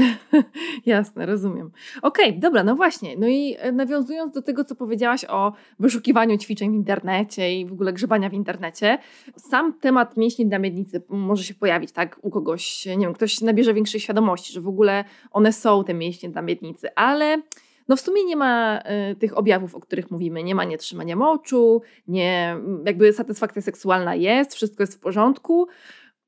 Jasne, 0.86 1.26
rozumiem. 1.26 1.70
Okej, 2.02 2.28
okay, 2.28 2.40
dobra, 2.40 2.64
no 2.64 2.76
właśnie. 2.76 3.16
No 3.16 3.28
i 3.28 3.56
e, 3.58 3.72
nawiązując 3.72 4.34
do 4.34 4.42
tego, 4.42 4.64
co 4.64 4.74
powiedziałaś 4.74 5.24
o 5.28 5.52
wyszukiwaniu 5.78 6.38
ćwiczeń 6.38 6.70
w 6.70 6.74
internecie 6.74 7.60
i 7.60 7.66
w 7.66 7.72
ogóle 7.72 7.92
grzebania 7.92 8.30
w 8.30 8.34
internecie, 8.34 8.98
sam 9.36 9.72
temat 9.72 10.16
mięśni 10.16 10.46
dla 10.46 10.58
miednicy 10.58 11.02
może 11.08 11.44
się 11.44 11.54
pojawić, 11.54 11.92
tak, 11.92 12.18
u 12.22 12.30
kogoś, 12.30 12.86
nie 12.86 13.06
wiem, 13.06 13.14
ktoś 13.14 13.40
nabierze 13.40 13.74
większej 13.74 14.00
świadomości, 14.00 14.52
że 14.52 14.60
w 14.60 14.68
ogóle 14.68 15.04
one 15.30 15.52
są, 15.52 15.84
te 15.84 15.94
mięśnie 15.94 16.28
dla 16.28 16.42
miednicy, 16.42 16.94
ale 16.94 17.42
no 17.88 17.96
w 17.96 18.00
sumie 18.00 18.24
nie 18.24 18.36
ma 18.36 18.80
y, 19.12 19.16
tych 19.16 19.38
objawów, 19.38 19.74
o 19.74 19.80
których 19.80 20.10
mówimy. 20.10 20.42
Nie 20.42 20.54
ma 20.54 20.64
nietrzymania 20.64 21.16
moczu, 21.16 21.82
nie, 22.08 22.56
jakby 22.84 23.12
satysfakcja 23.12 23.62
seksualna 23.62 24.14
jest, 24.14 24.54
wszystko 24.54 24.82
jest 24.82 24.94
w 24.94 24.98
porządku. 24.98 25.68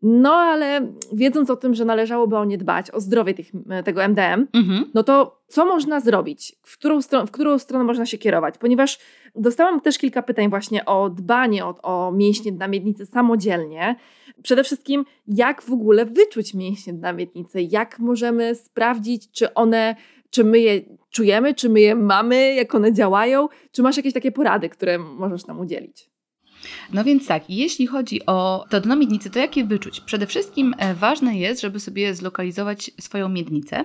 No 0.02 0.32
ale 0.32 0.92
wiedząc 1.12 1.50
o 1.50 1.56
tym, 1.56 1.74
że 1.74 1.84
należałoby 1.84 2.36
o 2.36 2.44
nie 2.44 2.58
dbać, 2.58 2.90
o 2.90 3.00
zdrowie 3.00 3.34
tych, 3.34 3.52
tego 3.84 4.04
MDM, 4.04 4.46
mhm. 4.52 4.90
no 4.94 5.02
to 5.02 5.40
co 5.48 5.66
można 5.66 6.00
zrobić? 6.00 6.56
W 6.62 6.78
którą, 6.78 7.02
stron, 7.02 7.26
w 7.26 7.30
którą 7.30 7.58
stronę 7.58 7.84
można 7.84 8.06
się 8.06 8.18
kierować? 8.18 8.58
Ponieważ 8.58 8.98
dostałam 9.34 9.80
też 9.80 9.98
kilka 9.98 10.22
pytań 10.22 10.50
właśnie 10.50 10.84
o 10.84 11.10
dbanie 11.10 11.64
o, 11.64 11.82
o 11.82 12.12
mięśnie 12.12 12.52
na 12.52 12.68
miednicy 12.68 13.06
samodzielnie. 13.06 13.96
Przede 14.42 14.64
wszystkim, 14.64 15.04
jak 15.26 15.62
w 15.62 15.72
ogóle 15.72 16.06
wyczuć 16.06 16.54
mięśnie 16.54 16.92
na 16.92 17.12
miednicy? 17.12 17.62
Jak 17.62 17.98
możemy 17.98 18.54
sprawdzić, 18.54 19.30
czy 19.30 19.54
one, 19.54 19.96
czy 20.30 20.44
my 20.44 20.58
je 20.58 20.80
czujemy, 21.10 21.54
czy 21.54 21.68
my 21.68 21.80
je 21.80 21.94
mamy, 21.94 22.54
jak 22.54 22.74
one 22.74 22.92
działają? 22.92 23.48
Czy 23.72 23.82
masz 23.82 23.96
jakieś 23.96 24.12
takie 24.12 24.32
porady, 24.32 24.68
które 24.68 24.98
możesz 24.98 25.46
nam 25.46 25.60
udzielić? 25.60 26.10
No 26.92 27.04
więc 27.04 27.26
tak, 27.26 27.42
jeśli 27.48 27.86
chodzi 27.86 28.26
o 28.26 28.64
to 28.70 28.80
dno 28.80 28.96
miednicy, 28.96 29.30
to 29.30 29.38
jak 29.38 29.56
je 29.56 29.64
wyczuć? 29.64 30.00
Przede 30.00 30.26
wszystkim 30.26 30.74
e, 30.78 30.94
ważne 30.94 31.38
jest, 31.38 31.60
żeby 31.60 31.80
sobie 31.80 32.14
zlokalizować 32.14 32.90
swoją 33.00 33.28
miednicę, 33.28 33.84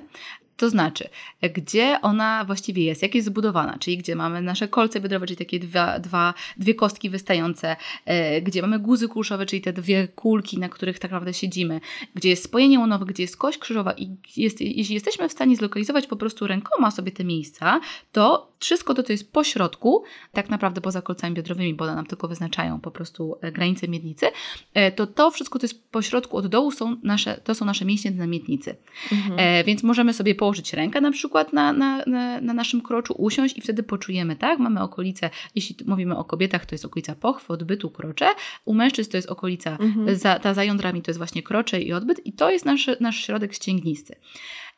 to 0.58 0.70
znaczy, 0.70 1.10
gdzie 1.54 2.00
ona 2.02 2.46
właściwie 2.46 2.84
jest, 2.84 3.02
jak 3.02 3.16
jest 3.16 3.28
zbudowana, 3.28 3.78
czyli 3.80 3.98
gdzie 3.98 4.16
mamy 4.16 4.42
nasze 4.42 4.68
kolce 4.68 5.02
biodrowe, 5.02 5.28
czyli 5.28 5.38
takie 5.38 5.60
dwa, 5.60 6.00
dwa, 6.00 6.34
dwie 6.58 6.76
kostki 6.76 7.10
wystające, 7.10 7.76
e, 8.06 8.42
gdzie 8.42 8.62
mamy 8.62 8.80
guzy 8.80 9.08
kulszowe, 9.08 9.46
czyli 9.46 9.62
te 9.62 9.74
dwie 9.74 10.08
kulki, 10.08 10.60
na 10.60 10.70
których 10.70 11.00
tak 11.00 11.12
naprawdę 11.12 11.34
siedzimy, 11.34 11.82
gdzie 12.16 12.30
jest 12.30 12.44
spojenie 12.44 12.80
łonowe, 12.80 13.06
gdzie 13.06 13.24
jest 13.24 13.38
kość 13.38 13.58
krzyżowa 13.58 13.94
i 13.94 14.16
jest, 14.38 14.62
jeśli 14.62 14.94
jesteśmy 14.94 15.30
w 15.30 15.32
stanie 15.32 15.56
zlokalizować 15.56 16.08
po 16.08 16.16
prostu 16.16 16.48
rękoma 16.48 16.92
sobie 16.92 17.12
te 17.12 17.24
miejsca, 17.24 17.80
to 18.12 18.52
wszystko 18.60 18.94
to, 18.94 19.04
co 19.04 19.12
jest 19.12 19.32
po 19.32 19.44
środku, 19.44 20.04
tak 20.32 20.50
naprawdę 20.50 20.82
poza 20.82 21.02
kolcami 21.02 21.36
biodrowymi, 21.36 21.74
bo 21.74 21.84
one 21.84 21.96
nam 21.96 22.06
tylko 22.06 22.28
wyznaczają 22.28 22.80
po 22.80 22.92
prostu 22.92 23.38
e, 23.42 23.52
granice 23.52 23.88
miednicy, 23.88 24.26
e, 24.74 24.92
to 24.92 25.08
to 25.08 25.32
wszystko, 25.32 25.60
co 25.60 25.66
jest 25.66 25.92
po 25.92 26.02
środku 26.02 26.38
od 26.38 26.48
dołu, 26.48 26.72
są 26.72 26.96
nasze, 27.04 27.42
to 27.44 27.56
są 27.56 27.66
nasze 27.66 27.86
mięśnie 27.86 28.12
na 28.12 28.28
miednicy. 28.28 28.76
Mhm. 29.12 29.66
Więc 29.66 29.84
możemy 29.84 30.14
sobie 30.14 30.36
położyć 30.46 30.74
rękę 30.74 31.02
na 31.02 31.12
przykład 31.12 31.54
na, 31.54 31.74
na, 31.74 32.04
na, 32.08 32.42
na, 32.42 32.54
naszym 32.54 32.82
kroczu, 32.82 33.16
usiąść 33.18 33.58
i 33.58 33.62
wtedy 33.62 33.84
poczujemy, 33.84 34.36
tak? 34.36 34.60
Mamy 34.60 34.82
okolice, 34.82 35.30
jeśli 35.56 35.76
mówimy 35.86 36.18
o 36.18 36.24
kobietach, 36.24 36.66
to 36.66 36.76
jest 36.76 36.86
okolica 36.86 37.16
pochwy, 37.16 37.54
odbytu, 37.54 37.90
krocze. 37.90 38.28
U 38.66 38.74
mężczyzn 38.74 39.12
to 39.12 39.18
jest 39.18 39.30
okolica, 39.30 39.78
mhm. 39.82 40.16
za, 40.16 40.40
ta 40.40 40.54
za 40.54 40.64
jądrami 40.64 41.02
to 41.02 41.12
jest 41.12 41.18
właśnie 41.18 41.44
krocze 41.44 41.82
i 41.82 41.94
odbyt 41.94 42.26
i 42.26 42.34
to 42.34 42.52
jest 42.52 42.66
nasz, 42.66 42.90
nasz 43.00 43.26
środek 43.26 43.54
ścięgnisty. 43.54 44.16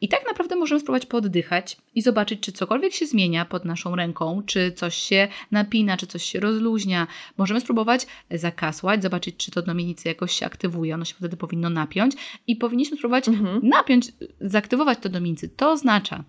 I 0.01 0.07
tak 0.07 0.25
naprawdę 0.27 0.55
możemy 0.55 0.81
spróbować 0.81 1.05
poddychać 1.05 1.77
i 1.95 2.01
zobaczyć, 2.01 2.39
czy 2.39 2.51
cokolwiek 2.51 2.93
się 2.93 3.05
zmienia 3.05 3.45
pod 3.45 3.65
naszą 3.65 3.95
ręką, 3.95 4.43
czy 4.45 4.71
coś 4.71 4.95
się 4.95 5.27
napina, 5.51 5.97
czy 5.97 6.07
coś 6.07 6.23
się 6.23 6.39
rozluźnia. 6.39 7.07
Możemy 7.37 7.61
spróbować 7.61 8.07
zakasłać, 8.31 9.03
zobaczyć, 9.03 9.37
czy 9.37 9.51
to 9.51 9.61
dno 9.61 9.73
miednicy 9.73 10.07
jakoś 10.07 10.31
się 10.31 10.45
aktywuje, 10.45 10.95
ono 10.95 11.05
się 11.05 11.15
wtedy 11.15 11.37
powinno 11.37 11.69
napiąć 11.69 12.15
i 12.47 12.55
powinniśmy 12.55 12.97
spróbować 12.97 13.27
mhm. 13.27 13.59
napiąć, 13.63 14.11
zaktywować 14.41 14.99
to 15.01 15.09
dno 15.09 15.19
miednicy. 15.19 15.49
To 15.49 15.71
oznacza, 15.71 16.23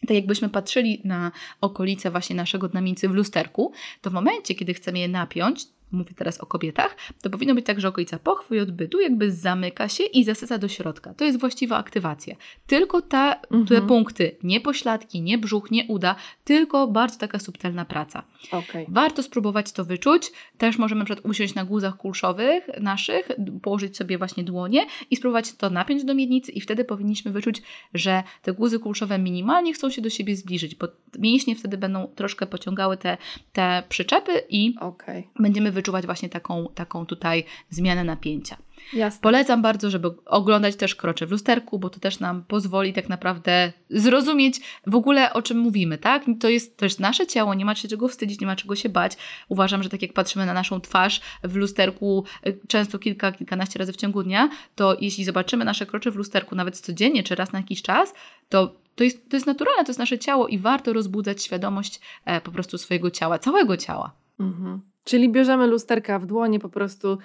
tak 0.00 0.14
jakbyśmy 0.14 0.48
patrzyli 0.48 1.00
na 1.04 1.32
okolice 1.60 2.10
właśnie 2.10 2.36
naszego 2.36 2.68
dnamicy 2.68 3.08
w 3.08 3.14
lusterku, 3.14 3.72
to 4.00 4.10
w 4.10 4.12
momencie, 4.12 4.54
kiedy 4.54 4.74
chcemy 4.74 4.98
je 4.98 5.08
napiąć, 5.08 5.66
mówię 5.94 6.14
teraz 6.16 6.40
o 6.40 6.46
kobietach, 6.46 6.96
to 7.22 7.30
powinno 7.30 7.54
być 7.54 7.66
tak, 7.66 7.80
że 7.80 7.88
okolica 7.88 8.18
pochwy 8.18 8.56
i 8.56 8.60
odbytu 8.60 9.00
jakby 9.00 9.32
zamyka 9.32 9.88
się 9.88 10.04
i 10.04 10.24
zasysa 10.24 10.58
do 10.58 10.68
środka. 10.68 11.14
To 11.14 11.24
jest 11.24 11.40
właściwa 11.40 11.76
aktywacja. 11.76 12.36
Tylko 12.66 13.02
ta, 13.02 13.34
mhm. 13.34 13.66
te 13.66 13.82
punkty, 13.82 14.36
nie 14.42 14.60
pośladki, 14.60 15.22
nie 15.22 15.38
brzuch, 15.38 15.70
nie 15.70 15.84
uda, 15.84 16.16
tylko 16.44 16.86
bardzo 16.86 17.18
taka 17.18 17.38
subtelna 17.38 17.84
praca. 17.84 18.22
Okay. 18.50 18.86
Warto 18.88 19.22
spróbować 19.22 19.72
to 19.72 19.84
wyczuć. 19.84 20.32
Też 20.58 20.78
możemy 20.78 20.98
na 20.98 21.04
przykład 21.04 21.26
usiąść 21.26 21.54
na 21.54 21.64
guzach 21.64 21.96
kulszowych 21.96 22.68
naszych, 22.80 23.28
położyć 23.62 23.96
sobie 23.96 24.18
właśnie 24.18 24.44
dłonie 24.44 24.86
i 25.10 25.16
spróbować 25.16 25.52
to 25.52 25.70
napiąć 25.70 26.04
do 26.04 26.14
miednicy 26.14 26.52
i 26.52 26.60
wtedy 26.60 26.84
powinniśmy 26.84 27.30
wyczuć, 27.30 27.62
że 27.94 28.22
te 28.42 28.52
guzy 28.52 28.78
kulszowe 28.78 29.18
minimalnie 29.18 29.74
chcą 29.74 29.90
się 29.90 30.02
do 30.02 30.10
siebie 30.10 30.36
zbliżyć, 30.36 30.74
bo 30.74 30.88
mięśnie 31.18 31.56
wtedy 31.56 31.78
będą 31.78 32.06
troszkę 32.06 32.46
pociągały 32.46 32.96
te, 32.96 33.16
te 33.52 33.82
przyczepy 33.88 34.32
i 34.48 34.74
okay. 34.80 35.24
będziemy 35.40 35.72
wyczuć 35.72 35.83
wyczuwać 35.84 36.06
właśnie 36.06 36.28
taką, 36.28 36.68
taką 36.74 37.06
tutaj 37.06 37.44
zmianę 37.70 38.04
napięcia. 38.04 38.56
Jasne. 38.92 39.20
Polecam 39.20 39.62
bardzo, 39.62 39.90
żeby 39.90 40.10
oglądać 40.26 40.76
też 40.76 40.94
krocze 40.94 41.26
w 41.26 41.30
lusterku, 41.30 41.78
bo 41.78 41.90
to 41.90 42.00
też 42.00 42.20
nam 42.20 42.44
pozwoli 42.44 42.92
tak 42.92 43.08
naprawdę 43.08 43.72
zrozumieć 43.90 44.60
w 44.86 44.94
ogóle 44.94 45.32
o 45.32 45.42
czym 45.42 45.58
mówimy, 45.58 45.98
tak? 45.98 46.24
To 46.40 46.48
jest 46.48 46.76
też 46.76 46.98
nasze 46.98 47.26
ciało, 47.26 47.54
nie 47.54 47.64
ma 47.64 47.74
się 47.74 47.88
czego 47.88 48.08
wstydzić, 48.08 48.40
nie 48.40 48.46
ma 48.46 48.56
czego 48.56 48.76
się 48.76 48.88
bać. 48.88 49.16
Uważam, 49.48 49.82
że 49.82 49.88
tak 49.88 50.02
jak 50.02 50.12
patrzymy 50.12 50.46
na 50.46 50.54
naszą 50.54 50.80
twarz 50.80 51.20
w 51.42 51.56
lusterku 51.56 52.24
y, 52.46 52.58
często 52.68 52.98
kilka, 52.98 53.32
kilkanaście 53.32 53.78
razy 53.78 53.92
w 53.92 53.96
ciągu 53.96 54.22
dnia, 54.22 54.48
to 54.74 54.96
jeśli 55.00 55.24
zobaczymy 55.24 55.64
nasze 55.64 55.86
krocze 55.86 56.10
w 56.10 56.16
lusterku 56.16 56.54
nawet 56.54 56.80
codziennie 56.80 57.22
czy 57.22 57.34
raz 57.34 57.52
na 57.52 57.58
jakiś 57.58 57.82
czas, 57.82 58.14
to 58.48 58.74
to 58.96 59.04
jest, 59.04 59.30
to 59.30 59.36
jest 59.36 59.46
naturalne, 59.46 59.84
to 59.84 59.90
jest 59.90 59.98
nasze 59.98 60.18
ciało 60.18 60.48
i 60.48 60.58
warto 60.58 60.92
rozbudzać 60.92 61.42
świadomość 61.42 62.00
e, 62.24 62.40
po 62.40 62.52
prostu 62.52 62.78
swojego 62.78 63.10
ciała, 63.10 63.38
całego 63.38 63.76
ciała. 63.76 64.12
Mhm. 64.40 64.80
Czyli 65.04 65.28
bierzemy 65.28 65.66
lusterka 65.66 66.18
w 66.18 66.26
dłonie 66.26 66.60
po 66.60 66.68
prostu 66.68 67.18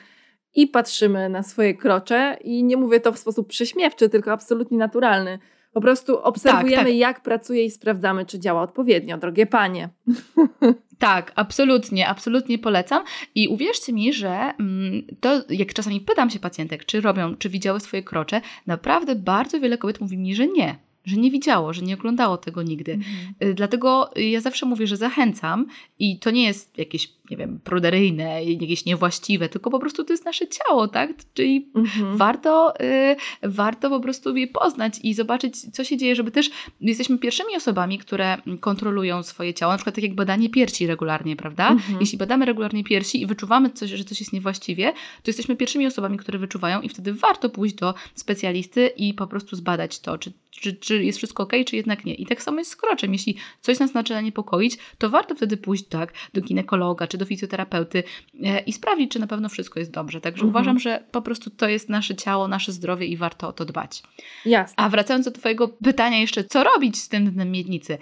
i 0.56 0.68
patrzymy 0.68 1.30
na 1.30 1.44
swoje 1.44 1.74
krocze 1.74 2.38
i 2.44 2.64
nie 2.64 2.78
mówię 2.78 3.00
to 3.00 3.12
w 3.12 3.20
sposób 3.20 3.48
prześmiewczy, 3.48 4.10
tylko 4.10 4.32
absolutnie 4.32 4.78
naturalny. 4.78 5.40
Po 5.74 5.82
prostu 5.82 6.20
obserwujemy, 6.20 6.76
tak, 6.76 6.86
tak. 6.86 6.96
jak 6.96 7.24
pracuje 7.24 7.66
i 7.66 7.72
sprawdzamy, 7.72 8.26
czy 8.26 8.40
działa 8.40 8.62
odpowiednio, 8.62 9.18
drogie 9.18 9.46
panie. 9.46 9.90
Tak, 11.00 11.32
absolutnie, 11.36 12.08
absolutnie 12.08 12.58
polecam. 12.58 13.04
I 13.36 13.48
uwierzcie 13.48 13.94
mi, 13.94 14.14
że 14.14 14.54
mm, 14.60 15.08
to, 15.20 15.42
jak 15.50 15.74
czasami 15.74 16.02
pytam 16.02 16.30
się 16.30 16.40
pacjentek, 16.40 16.86
czy 16.86 17.02
robią, 17.02 17.36
czy 17.36 17.50
widziały 17.50 17.80
swoje 17.80 18.04
krocze, 18.04 18.42
naprawdę 18.68 19.16
bardzo 19.16 19.60
wiele 19.60 19.78
kobiet 19.78 20.02
mówi 20.02 20.18
mi, 20.18 20.36
że 20.36 20.48
nie 20.48 20.76
że 21.06 21.18
nie 21.18 21.32
widziało, 21.32 21.74
że 21.74 21.82
nie 21.82 21.94
oglądało 21.94 22.38
tego 22.38 22.64
nigdy. 22.64 22.94
Mhm. 22.94 23.34
Y, 23.44 23.54
dlatego 23.54 24.12
ja 24.16 24.42
zawsze 24.42 24.66
mówię, 24.66 24.88
że 24.88 24.98
zachęcam 24.98 25.68
i 26.00 26.20
to 26.20 26.32
nie 26.32 26.44
jest 26.44 26.78
jakieś, 26.78 27.14
nie 27.32 27.38
wiem, 27.38 27.60
pruderyjne, 27.64 28.44
jakieś 28.44 28.86
niewłaściwe, 28.86 29.50
tylko 29.50 29.70
po 29.70 29.80
prostu 29.80 30.04
to 30.04 30.14
jest 30.14 30.26
nasze 30.26 30.46
ciało, 30.48 30.88
tak? 30.88 31.14
Czyli 31.34 31.72
mhm. 31.76 32.18
warto, 32.18 32.74
y, 32.82 33.16
warto 33.44 33.90
po 33.90 34.00
prostu 34.00 34.38
je 34.38 34.48
poznać 34.48 35.00
i 35.04 35.14
zobaczyć, 35.14 35.72
co 35.76 35.84
się 35.84 35.98
dzieje, 35.98 36.16
żeby 36.16 36.32
też 36.32 36.50
jesteśmy 36.82 37.18
pierwszymi 37.18 37.56
osobami, 37.56 37.98
które 37.98 38.38
kontrolują 38.60 39.24
swoje 39.24 39.54
ciało, 39.54 39.72
na 39.72 39.78
przykład 39.78 39.96
tak 39.96 40.04
jak 40.04 40.16
badanie 40.16 40.50
piersi 40.50 40.88
regularnie, 40.88 41.36
prawda? 41.36 41.70
Mhm. 41.70 42.00
Jeśli 42.00 42.18
badamy 42.18 42.46
regularnie 42.46 42.84
piersi 42.84 43.22
i 43.22 43.26
wyczuwamy 43.26 43.70
coś, 43.70 43.90
że 43.90 44.04
coś 44.04 44.20
jest 44.20 44.34
niewłaściwie, 44.34 44.94
to 44.94 45.30
jesteśmy 45.30 45.56
pierwszymi 45.56 45.86
osobami, 45.88 46.18
które 46.18 46.40
wyczuwają 46.40 46.82
i 46.82 46.90
wtedy 46.90 47.14
warto 47.14 47.50
pójść 47.50 47.76
do 47.76 47.94
specjalisty 48.16 48.88
i 48.88 49.14
po 49.14 49.28
prostu 49.28 49.56
zbadać 49.56 50.00
to, 50.00 50.18
czy, 50.18 50.32
czy, 50.52 50.74
czy 50.74 51.04
jest 51.04 51.18
wszystko 51.18 51.44
ok, 51.44 51.54
czy 51.66 51.76
jednak 51.76 52.06
nie. 52.06 52.14
I 52.14 52.26
tak 52.26 52.42
samo 52.42 52.60
jest 52.60 52.72
z 52.72 52.76
kroczem. 52.76 53.14
Jeśli 53.14 53.36
coś 53.62 53.80
nas 53.80 53.92
zaczyna 53.92 54.22
niepokoić, 54.22 54.78
to 54.98 55.10
warto 55.10 55.36
wtedy 55.36 55.58
pójść 55.58 55.84
tak 55.84 56.14
do 56.34 56.42
ginekologa 56.42 57.08
czy 57.08 57.18
do 57.20 57.26
fizjoterapeuty 57.26 58.04
e, 58.44 58.60
i 58.60 58.74
sprawdzić, 58.74 59.12
czy 59.12 59.20
na 59.20 59.28
pewno 59.28 59.50
wszystko 59.50 59.80
jest 59.80 59.92
dobrze. 59.92 60.22
Także 60.22 60.44
mhm. 60.44 60.50
uważam, 60.50 60.80
że 60.80 61.04
po 61.12 61.22
prostu 61.22 61.50
to 61.50 61.68
jest 61.68 61.90
nasze 61.90 62.16
ciało, 62.16 62.48
nasze 62.48 62.72
zdrowie 62.72 63.06
i 63.06 63.18
warto 63.18 63.48
o 63.48 63.54
to 63.54 63.66
dbać. 63.66 64.04
Jasne. 64.46 64.74
A 64.78 64.90
wracając 64.90 65.26
do 65.26 65.32
Twojego 65.32 65.68
pytania 65.68 66.18
jeszcze, 66.18 66.44
co 66.44 66.64
robić 66.64 66.98
z 66.98 67.10
tym 67.10 67.32
dnem 67.32 67.52
miednicy? 67.52 67.98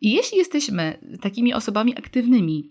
Jeśli 0.00 0.38
jesteśmy 0.38 0.98
takimi 1.20 1.54
osobami 1.54 1.98
aktywnymi, 1.98 2.70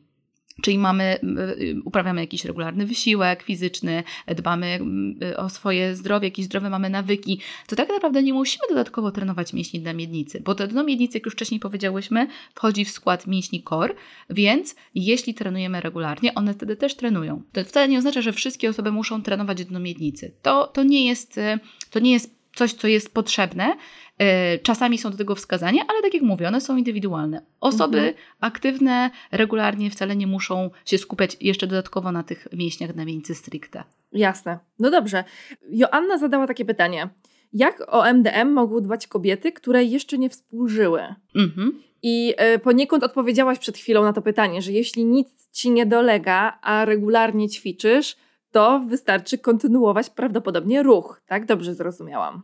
Czyli 0.62 0.78
mamy, 0.78 1.20
y, 1.60 1.76
uprawiamy 1.86 2.22
jakiś 2.22 2.46
regularny 2.46 2.86
wysiłek 2.86 3.44
fizyczny, 3.44 4.04
dbamy 4.28 4.80
y, 5.24 5.38
o 5.38 5.50
swoje 5.50 5.96
zdrowie, 5.96 6.28
jakieś 6.28 6.46
zdrowe 6.46 6.70
mamy 6.70 6.89
nawyki, 6.89 7.39
to 7.68 7.76
tak 7.76 7.89
naprawdę 7.89 8.24
nie 8.24 8.34
musimy 8.34 8.63
dodatkowo 8.70 9.12
trenować 9.12 9.54
mięśni 9.54 9.80
dla 9.80 9.94
miednicy, 9.94 10.41
bo 10.46 10.56
to 10.56 10.68
dno 10.68 10.84
miednicy, 10.84 11.18
jak 11.18 11.26
już 11.26 11.34
wcześniej 11.34 11.60
powiedziałyśmy, 11.60 12.28
wchodzi 12.56 12.86
w 12.86 12.89
skład 12.89 13.28
mięśni 13.28 13.63
core, 13.63 13.96
więc 14.30 14.76
jeśli 14.96 15.34
trenujemy 15.34 15.82
regularnie, 15.82 16.34
one 16.34 16.54
wtedy 16.54 16.76
też 16.76 16.96
trenują. 16.96 17.41
To 17.52 17.63
wcale 17.63 17.88
nie 17.88 17.98
oznacza, 17.98 18.22
że 18.22 18.34
wszystkie 18.34 18.70
osoby 18.70 18.91
muszą 18.91 19.24
trenować 19.24 19.65
dno 19.65 19.80
miednicy. 19.80 20.32
To, 20.41 20.68
to, 20.68 20.84
nie, 20.84 21.08
jest, 21.08 21.38
y, 21.38 21.60
to 21.89 22.00
nie 22.00 22.12
jest 22.12 22.36
coś, 22.56 22.74
co 22.74 22.88
jest 22.88 23.13
potrzebne, 23.13 23.76
czasami 24.63 24.97
są 24.97 25.12
do 25.12 25.17
tego 25.17 25.36
wskazania, 25.36 25.84
ale 25.88 26.01
tak 26.01 26.13
jak 26.13 26.23
mówię, 26.23 26.47
one 26.47 26.62
są 26.62 26.78
indywidualne. 26.78 27.41
Osoby 27.62 27.97
mhm. 27.97 28.15
aktywne 28.39 29.10
regularnie 29.32 29.89
wcale 29.89 30.15
nie 30.15 30.28
muszą 30.28 30.69
się 30.86 30.97
skupiać 30.97 31.38
jeszcze 31.41 31.67
dodatkowo 31.67 32.12
na 32.12 32.23
tych 32.23 32.47
mięśniach 32.54 32.95
na 32.95 33.06
wieńcy 33.06 33.36
stricte. 33.36 33.84
Jasne. 34.12 34.60
No 34.80 34.91
dobrze. 34.91 35.23
Joanna 35.69 36.17
zadała 36.17 36.47
takie 36.47 36.65
pytanie. 36.65 37.10
Jak 37.54 37.84
o 37.88 38.13
MDM 38.13 38.54
mogą 38.54 38.82
dbać 38.82 39.08
kobiety, 39.08 39.51
które 39.51 39.84
jeszcze 39.84 40.17
nie 40.17 40.30
współżyły? 40.30 41.01
Mhm. 41.36 41.82
I 42.04 42.34
e, 42.38 42.60
poniekąd 42.60 43.04
odpowiedziałaś 43.04 43.60
przed 43.60 43.78
chwilą 43.78 44.04
na 44.04 44.13
to 44.13 44.21
pytanie, 44.21 44.62
że 44.62 44.71
jeśli 44.71 45.06
nic 45.06 45.49
ci 45.51 45.71
nie 45.71 45.86
dolega, 45.86 46.60
a 46.62 46.86
regularnie 46.86 47.49
ćwiczysz, 47.49 48.15
to 48.51 48.80
wystarczy 48.88 49.38
kontynuować 49.38 50.10
prawdopodobnie 50.10 50.84
ruch. 50.84 51.21
Tak 51.28 51.45
dobrze 51.45 51.75
zrozumiałam. 51.75 52.41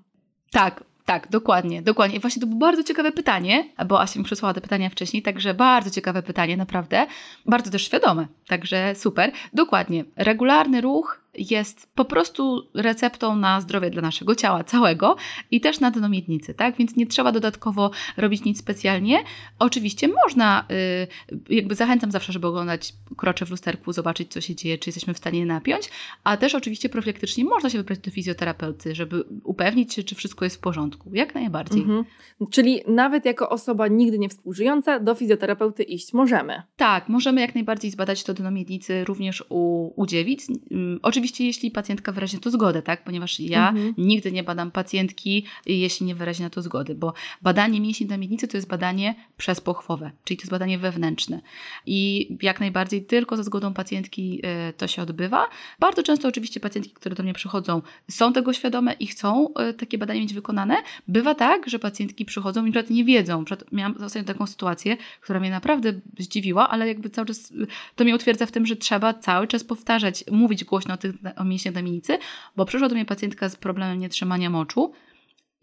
Tak, 0.51 0.83
tak, 1.11 1.29
dokładnie, 1.29 1.81
dokładnie. 1.81 2.17
I 2.17 2.19
właśnie 2.19 2.41
to 2.41 2.47
było 2.47 2.59
bardzo 2.59 2.83
ciekawe 2.83 3.11
pytanie, 3.11 3.69
bo 3.85 4.01
Asia 4.01 4.19
mi 4.19 4.25
przysłała 4.25 4.53
te 4.53 4.61
pytania 4.61 4.89
wcześniej, 4.89 5.23
także 5.23 5.53
bardzo 5.53 5.89
ciekawe 5.89 6.23
pytanie, 6.23 6.57
naprawdę. 6.57 7.05
Bardzo 7.45 7.71
też 7.71 7.85
świadome, 7.85 8.27
także 8.47 8.95
super. 8.95 9.31
Dokładnie. 9.53 10.05
Regularny 10.15 10.81
ruch 10.81 11.20
jest 11.37 11.91
po 11.95 12.05
prostu 12.05 12.69
receptą 12.73 13.35
na 13.35 13.61
zdrowie 13.61 13.89
dla 13.89 14.01
naszego 14.01 14.35
ciała 14.35 14.63
całego 14.63 15.15
i 15.51 15.61
też 15.61 15.79
na 15.79 15.91
dno 15.91 16.09
miednicy, 16.09 16.53
tak? 16.53 16.77
Więc 16.77 16.95
nie 16.95 17.07
trzeba 17.07 17.31
dodatkowo 17.31 17.91
robić 18.17 18.43
nic 18.43 18.59
specjalnie. 18.59 19.23
Oczywiście 19.59 20.07
można, 20.07 20.65
yy, 21.31 21.37
jakby 21.57 21.75
zachęcam 21.75 22.11
zawsze, 22.11 22.33
żeby 22.33 22.47
oglądać 22.47 22.93
krocze 23.17 23.45
w 23.45 23.51
lusterku, 23.51 23.93
zobaczyć 23.93 24.31
co 24.31 24.41
się 24.41 24.55
dzieje, 24.55 24.77
czy 24.77 24.89
jesteśmy 24.89 25.13
w 25.13 25.17
stanie 25.17 25.45
napiąć, 25.45 25.89
a 26.23 26.37
też 26.37 26.55
oczywiście 26.55 26.89
profilaktycznie 26.89 27.45
można 27.45 27.69
się 27.69 27.77
wybrać 27.77 27.99
do 27.99 28.11
fizjoterapeuty, 28.11 28.95
żeby 28.95 29.23
upewnić 29.43 29.93
się, 29.93 30.03
czy 30.03 30.15
wszystko 30.15 30.45
jest 30.45 30.55
w 30.55 30.59
porządku. 30.59 31.11
Jak 31.13 31.35
najbardziej. 31.35 31.81
Mhm. 31.81 32.05
Czyli 32.51 32.81
nawet 32.87 33.25
jako 33.25 33.49
osoba 33.49 33.87
nigdy 33.87 34.19
nie 34.19 34.29
współżyjąca 34.29 34.99
do 34.99 35.15
fizjoterapeuty 35.15 35.83
iść 35.83 36.13
możemy. 36.13 36.61
Tak, 36.75 37.09
możemy 37.09 37.41
jak 37.41 37.55
najbardziej 37.55 37.91
zbadać 37.91 38.23
to 38.23 38.33
dno 38.33 38.51
miednicy 38.51 39.05
również 39.05 39.43
u, 39.49 39.93
u 40.01 40.05
dziewic. 40.05 40.47
Um, 40.49 40.99
oczywiście 41.21 41.45
jeśli 41.45 41.71
pacjentka 41.71 42.11
wyrazi 42.11 42.35
na 42.35 42.41
to 42.41 42.51
zgodę, 42.51 42.81
tak? 42.81 43.03
Ponieważ 43.03 43.39
ja 43.39 43.69
mhm. 43.69 43.93
nigdy 43.97 44.31
nie 44.31 44.43
badam 44.43 44.71
pacjentki, 44.71 45.45
jeśli 45.65 46.05
nie 46.05 46.15
wyrazi 46.15 46.43
na 46.43 46.49
to 46.49 46.61
zgody, 46.61 46.95
bo 46.95 47.13
badanie 47.41 47.81
mięśni 47.81 48.05
na 48.05 48.17
miednicy 48.17 48.47
to 48.47 48.57
jest 48.57 48.67
badanie 48.67 49.15
przezpochwowe, 49.37 50.11
czyli 50.23 50.37
to 50.37 50.41
jest 50.41 50.51
badanie 50.51 50.77
wewnętrzne. 50.77 51.41
I 51.85 52.29
jak 52.41 52.59
najbardziej 52.59 53.05
tylko 53.05 53.37
za 53.37 53.43
zgodą 53.43 53.73
pacjentki 53.73 54.41
y, 54.69 54.73
to 54.73 54.87
się 54.87 55.01
odbywa. 55.01 55.47
Bardzo 55.79 56.03
często 56.03 56.27
oczywiście 56.27 56.59
pacjentki, 56.59 56.93
które 56.93 57.15
do 57.15 57.23
mnie 57.23 57.33
przychodzą, 57.33 57.81
są 58.09 58.33
tego 58.33 58.53
świadome 58.53 58.93
i 58.93 59.07
chcą 59.07 59.47
y, 59.69 59.73
takie 59.73 59.97
badanie 59.97 60.21
mieć 60.21 60.33
wykonane. 60.33 60.75
Bywa 61.07 61.35
tak, 61.35 61.69
że 61.69 61.79
pacjentki 61.79 62.25
przychodzą 62.25 62.65
i 62.65 62.73
nie 62.89 63.03
wiedzą. 63.03 63.45
Miałam 63.71 63.95
ostatnio 64.03 64.33
taką 64.33 64.47
sytuację, 64.47 64.97
która 65.21 65.39
mnie 65.39 65.49
naprawdę 65.49 65.93
zdziwiła, 66.19 66.69
ale 66.69 66.87
jakby 66.87 67.09
cały 67.09 67.27
czas 67.27 67.51
y, 67.51 67.67
to 67.95 68.03
mnie 68.03 68.15
utwierdza 68.15 68.45
w 68.45 68.51
tym, 68.51 68.65
że 68.65 68.75
trzeba 68.75 69.13
cały 69.13 69.47
czas 69.47 69.63
powtarzać, 69.63 70.23
mówić 70.31 70.63
głośno 70.63 70.93
o 70.93 70.97
tych 70.97 71.10
o 71.35 71.43
mięśniach 71.43 71.75
miednicy, 71.75 72.17
bo 72.55 72.65
przyszła 72.65 72.89
do 72.89 72.95
mnie 72.95 73.05
pacjentka 73.05 73.49
z 73.49 73.55
problemem 73.55 73.99
nietrzymania 73.99 74.49
moczu 74.49 74.93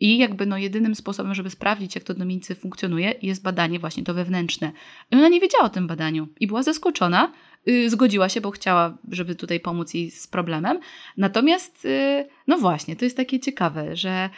i 0.00 0.18
jakby 0.18 0.46
no 0.46 0.58
jedynym 0.58 0.94
sposobem, 0.94 1.34
żeby 1.34 1.50
sprawdzić, 1.50 1.94
jak 1.94 2.04
to 2.04 2.14
do 2.14 2.24
miednicy 2.24 2.54
funkcjonuje, 2.54 3.14
jest 3.22 3.42
badanie 3.42 3.78
właśnie 3.78 4.04
to 4.04 4.14
wewnętrzne. 4.14 4.72
I 5.10 5.16
ona 5.16 5.28
nie 5.28 5.40
wiedziała 5.40 5.64
o 5.64 5.68
tym 5.68 5.86
badaniu 5.86 6.28
i 6.40 6.46
była 6.46 6.62
zaskoczona, 6.62 7.32
yy, 7.66 7.90
zgodziła 7.90 8.28
się, 8.28 8.40
bo 8.40 8.50
chciała, 8.50 8.98
żeby 9.10 9.34
tutaj 9.34 9.60
pomóc 9.60 9.94
jej 9.94 10.10
z 10.10 10.26
problemem. 10.26 10.80
Natomiast, 11.16 11.84
yy, 11.84 12.28
no 12.46 12.58
właśnie, 12.58 12.96
to 12.96 13.04
jest 13.04 13.16
takie 13.16 13.40
ciekawe, 13.40 13.96
że, 13.96 14.30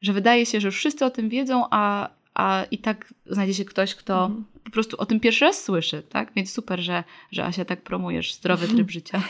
że 0.00 0.12
wydaje 0.12 0.46
się, 0.46 0.60
że 0.60 0.68
już 0.68 0.76
wszyscy 0.76 1.04
o 1.04 1.10
tym 1.10 1.28
wiedzą, 1.28 1.64
a, 1.70 2.10
a 2.34 2.64
i 2.70 2.78
tak 2.78 3.14
znajdzie 3.26 3.54
się 3.54 3.64
ktoś, 3.64 3.94
kto 3.94 4.24
mhm. 4.24 4.44
po 4.64 4.70
prostu 4.70 4.96
o 5.00 5.06
tym 5.06 5.20
pierwszy 5.20 5.44
raz 5.44 5.64
słyszy, 5.64 6.02
tak? 6.08 6.32
Więc 6.36 6.52
super, 6.52 6.80
że, 6.80 7.04
że 7.32 7.44
Asia 7.44 7.64
tak 7.64 7.82
promujesz 7.82 8.34
zdrowy 8.34 8.68
tryb 8.68 8.90
życia. 8.98 9.22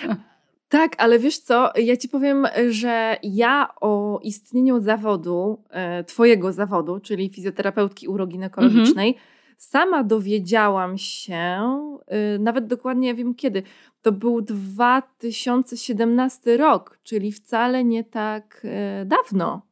Tak, 0.75 0.95
ale 0.99 1.19
wiesz 1.19 1.39
co, 1.39 1.73
ja 1.77 1.97
ci 1.97 2.09
powiem, 2.09 2.47
że 2.69 3.17
ja 3.23 3.69
o 3.81 4.21
istnieniu 4.23 4.81
zawodu, 4.81 5.63
e, 5.71 6.05
twojego 6.05 6.53
zawodu, 6.53 7.01
czyli 7.01 7.29
fizjoterapeutki 7.29 8.09
uroginekologicznej, 8.09 9.09
mhm. 9.09 9.27
sama 9.57 10.05
dowiedziałam 10.05 10.99
się, 10.99 11.71
e, 12.07 12.39
nawet 12.39 12.67
dokładnie 12.67 13.15
wiem 13.15 13.35
kiedy. 13.35 13.63
To 14.03 14.13
był 14.13 14.43
2017 14.43 16.57
rok, 16.57 16.99
czyli 17.03 17.33
wcale 17.33 17.85
nie 17.85 18.05
tak 18.05 18.61
e, 18.65 19.05
dawno 19.05 19.63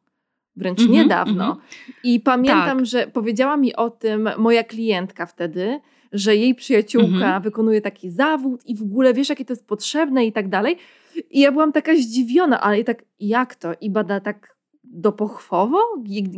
wręcz 0.56 0.80
mm 0.80 0.90
-hmm, 0.90 0.94
niedawno. 0.94 1.44
Mm 1.44 1.56
-hmm. 1.56 1.92
I 2.04 2.20
pamiętam, 2.20 2.78
tak. 2.78 2.86
że 2.86 3.06
powiedziała 3.06 3.56
mi 3.56 3.76
o 3.76 3.90
tym 3.90 4.28
moja 4.38 4.64
klientka 4.64 5.26
wtedy, 5.26 5.80
że 6.12 6.36
jej 6.36 6.54
przyjaciółka 6.54 7.08
mm 7.08 7.20
-hmm. 7.40 7.42
wykonuje 7.42 7.80
taki 7.80 8.10
zawód 8.10 8.66
i 8.66 8.76
w 8.76 8.82
ogóle 8.82 9.14
wiesz, 9.14 9.28
jakie 9.28 9.44
to 9.44 9.52
jest 9.52 9.66
potrzebne 9.66 10.26
i 10.26 10.32
tak 10.32 10.48
dalej. 10.48 10.76
I 11.30 11.40
ja 11.40 11.52
byłam 11.52 11.72
taka 11.72 11.96
zdziwiona, 11.96 12.60
ale 12.60 12.80
i 12.80 12.84
tak, 12.84 13.04
jak 13.20 13.54
to? 13.54 13.72
I 13.80 13.90
bada 13.90 14.20
tak 14.20 14.56
dopochwowo, 14.84 15.78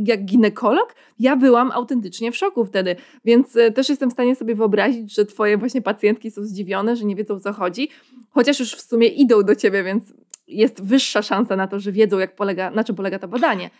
jak 0.04 0.24
ginekolog? 0.24 0.94
Ja 1.18 1.36
byłam 1.36 1.72
autentycznie 1.72 2.32
w 2.32 2.36
szoku 2.36 2.64
wtedy, 2.64 2.96
więc 3.24 3.56
e, 3.56 3.70
też 3.70 3.88
jestem 3.88 4.10
w 4.10 4.12
stanie 4.12 4.36
sobie 4.36 4.54
wyobrazić, 4.54 5.14
że 5.14 5.24
twoje 5.24 5.58
właśnie 5.58 5.82
pacjentki 5.82 6.30
są 6.30 6.42
zdziwione, 6.42 6.96
że 6.96 7.04
nie 7.04 7.16
wiedzą 7.16 7.34
o 7.34 7.40
co 7.40 7.52
chodzi, 7.52 7.88
chociaż 8.30 8.60
już 8.60 8.74
w 8.74 8.80
sumie 8.80 9.08
idą 9.08 9.42
do 9.42 9.54
ciebie, 9.54 9.84
więc 9.84 10.14
jest 10.48 10.84
wyższa 10.84 11.22
szansa 11.22 11.56
na 11.56 11.66
to, 11.66 11.80
że 11.80 11.92
wiedzą, 11.92 12.18
jak 12.18 12.36
polega, 12.36 12.70
na 12.70 12.84
czym 12.84 12.96
polega 12.96 13.18
to 13.18 13.28
badanie. 13.28 13.70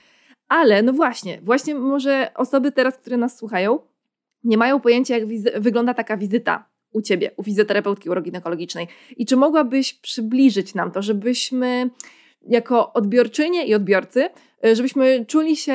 Ale 0.55 0.83
no 0.83 0.93
właśnie, 0.93 1.41
właśnie 1.43 1.75
może 1.75 2.31
osoby 2.35 2.73
teraz, 2.73 2.99
które 2.99 3.17
nas 3.17 3.39
słuchają, 3.39 3.79
nie 4.45 4.57
mają 4.57 4.81
pojęcia, 4.81 5.19
jak 5.19 5.29
wygląda 5.63 5.95
taka 5.95 6.17
wizyta 6.17 6.69
u 6.93 7.03
ciebie, 7.03 7.31
u 7.37 7.43
fizjoterapeutki 7.43 8.11
uroginekologicznej. 8.11 8.89
I 9.17 9.27
czy 9.27 9.37
mogłabyś 9.37 9.95
przybliżyć 9.95 10.75
nam 10.75 10.91
to, 10.91 11.03
żebyśmy 11.03 11.91
jako 12.43 12.93
odbiorczynie 12.93 13.67
i 13.67 13.75
odbiorcy, 13.75 14.29
e, 14.65 14.77
żebyśmy 14.77 15.25
czuli 15.27 15.57
się 15.57 15.75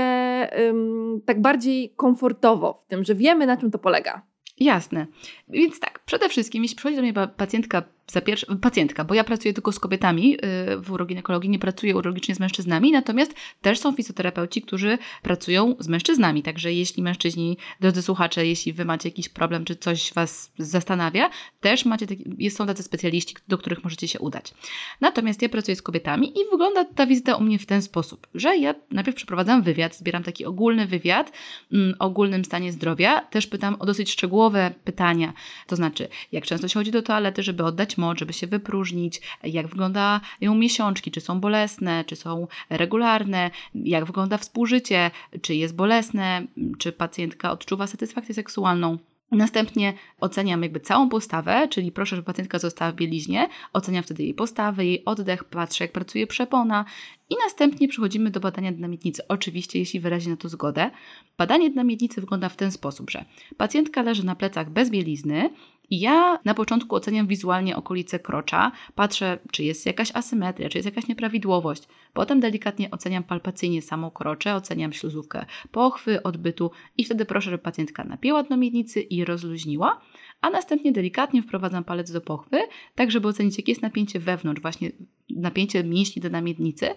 um, 0.67 1.21
tak 1.25 1.41
bardziej 1.41 1.89
komfortowo 1.89 2.83
w 2.85 2.89
tym, 2.89 3.03
że 3.03 3.15
wiemy, 3.15 3.45
na 3.45 3.57
czym 3.57 3.71
to 3.71 3.79
polega? 3.79 4.21
Jasne. 4.57 5.07
Więc 5.49 5.79
tak, 5.79 5.99
przede 6.05 6.29
wszystkim, 6.29 6.63
jeśli 6.63 6.75
przychodzi 6.75 6.95
do 6.95 7.01
mnie 7.01 7.13
pacjentka 7.37 7.83
za 8.11 8.21
pacjentka, 8.61 9.03
bo 9.03 9.13
ja 9.13 9.23
pracuję 9.23 9.53
tylko 9.53 9.71
z 9.71 9.79
kobietami 9.79 10.33
y, 10.35 10.37
w 10.77 10.91
uroginekologii, 10.91 11.49
nie 11.49 11.59
pracuję 11.59 11.95
urologicznie 11.95 12.35
z 12.35 12.39
mężczyznami, 12.39 12.91
natomiast 12.91 13.33
też 13.61 13.79
są 13.79 13.91
fizjoterapeuci, 13.91 14.61
którzy 14.61 14.97
pracują 15.21 15.75
z 15.79 15.87
mężczyznami, 15.87 16.43
także 16.43 16.73
jeśli 16.73 17.03
mężczyźni, 17.03 17.57
drodzy 17.79 18.01
słuchacze, 18.01 18.47
jeśli 18.47 18.73
wy 18.73 18.85
macie 18.85 19.09
jakiś 19.09 19.29
problem, 19.29 19.65
czy 19.65 19.75
coś 19.75 20.13
was 20.13 20.51
zastanawia, 20.57 21.29
też 21.61 21.85
macie, 21.85 22.07
taki, 22.07 22.51
są 22.51 22.67
tacy 22.67 22.83
specjaliści, 22.83 23.35
do 23.47 23.57
których 23.57 23.83
możecie 23.83 24.07
się 24.07 24.19
udać. 24.19 24.53
Natomiast 25.01 25.41
ja 25.41 25.49
pracuję 25.49 25.75
z 25.75 25.81
kobietami 25.81 26.27
i 26.27 26.49
wygląda 26.51 26.85
ta 26.85 27.05
wizyta 27.05 27.35
u 27.35 27.43
mnie 27.43 27.59
w 27.59 27.65
ten 27.65 27.81
sposób, 27.81 28.27
że 28.33 28.57
ja 28.57 28.75
najpierw 28.91 29.17
przeprowadzam 29.17 29.61
wywiad, 29.61 29.95
zbieram 29.95 30.23
taki 30.23 30.45
ogólny 30.45 30.87
wywiad 30.87 31.31
mm, 31.73 31.95
o 31.99 32.05
ogólnym 32.05 32.45
stanie 32.45 32.71
zdrowia, 32.71 33.21
też 33.21 33.47
pytam 33.47 33.75
o 33.79 33.85
dosyć 33.85 34.11
szczegółowe 34.11 34.73
pytania, 34.83 35.33
to 35.67 35.75
znaczy 35.75 36.07
jak 36.31 36.45
często 36.45 36.67
się 36.67 36.79
chodzi 36.79 36.91
do 36.91 37.01
toalety, 37.01 37.43
żeby 37.43 37.63
oddać 37.63 37.97
moc, 37.99 38.19
żeby 38.19 38.33
się 38.33 38.47
wypróżnić, 38.47 39.21
jak 39.43 39.67
wyglądają 39.67 40.55
miesiączki, 40.55 41.11
czy 41.11 41.21
są 41.21 41.39
bolesne, 41.39 42.05
czy 42.05 42.15
są 42.15 42.47
regularne, 42.69 43.51
jak 43.75 44.05
wygląda 44.05 44.37
współżycie, 44.37 45.11
czy 45.41 45.55
jest 45.55 45.75
bolesne, 45.75 46.47
czy 46.77 46.91
pacjentka 46.91 47.51
odczuwa 47.51 47.87
satysfakcję 47.87 48.35
seksualną. 48.35 48.97
Następnie 49.31 49.93
oceniam 50.19 50.63
jakby 50.63 50.79
całą 50.79 51.09
postawę, 51.09 51.67
czyli 51.67 51.91
proszę, 51.91 52.15
żeby 52.15 52.25
pacjentka 52.25 52.59
została 52.59 52.91
w 52.91 52.95
bieliźnie, 52.95 53.49
oceniam 53.73 54.03
wtedy 54.03 54.23
jej 54.23 54.33
postawę, 54.33 54.85
jej 54.85 55.05
oddech, 55.05 55.43
patrzę 55.43 55.83
jak 55.83 55.91
pracuje 55.91 56.27
przepona 56.27 56.85
i 57.29 57.35
następnie 57.43 57.87
przechodzimy 57.87 58.31
do 58.31 58.39
badania 58.39 58.71
dna 58.71 58.87
miednicy. 58.87 59.27
Oczywiście, 59.27 59.79
jeśli 59.79 59.99
wyrazi 59.99 60.29
na 60.29 60.37
to 60.37 60.49
zgodę. 60.49 60.91
Badanie 61.37 61.69
dna 61.69 61.83
miednicy 61.83 62.21
wygląda 62.21 62.49
w 62.49 62.55
ten 62.55 62.71
sposób, 62.71 63.09
że 63.09 63.25
pacjentka 63.57 64.01
leży 64.01 64.25
na 64.25 64.35
plecach 64.35 64.69
bez 64.69 64.89
bielizny, 64.89 65.49
ja 65.91 66.39
na 66.45 66.53
początku 66.53 66.95
oceniam 66.95 67.27
wizualnie 67.27 67.75
okolice 67.75 68.19
krocza, 68.19 68.71
patrzę, 68.95 69.39
czy 69.51 69.63
jest 69.63 69.85
jakaś 69.85 70.11
asymetria, 70.13 70.69
czy 70.69 70.77
jest 70.77 70.85
jakaś 70.85 71.07
nieprawidłowość. 71.07 71.83
Potem 72.13 72.39
delikatnie 72.39 72.91
oceniam 72.91 73.23
palpacyjnie 73.23 73.81
samo 73.81 74.11
krocze, 74.11 74.55
oceniam 74.55 74.93
śluzówkę 74.93 75.45
pochwy, 75.71 76.23
odbytu 76.23 76.71
i 76.97 77.05
wtedy 77.05 77.25
proszę, 77.25 77.45
żeby 77.45 77.63
pacjentka 77.63 78.03
napięła 78.03 78.43
dno 78.43 78.57
miednicy 78.57 79.01
i 79.01 79.25
rozluźniła, 79.25 80.01
a 80.41 80.49
następnie 80.49 80.91
delikatnie 80.91 81.41
wprowadzam 81.41 81.83
palec 81.83 82.11
do 82.11 82.21
pochwy, 82.21 82.57
tak 82.95 83.11
żeby 83.11 83.27
ocenić, 83.27 83.57
jakie 83.57 83.71
jest 83.71 83.81
napięcie 83.81 84.19
wewnątrz, 84.19 84.61
właśnie 84.61 84.91
napięcie 85.29 85.83
mięśni 85.83 86.21
do 86.21 86.41
miednicy 86.41 86.87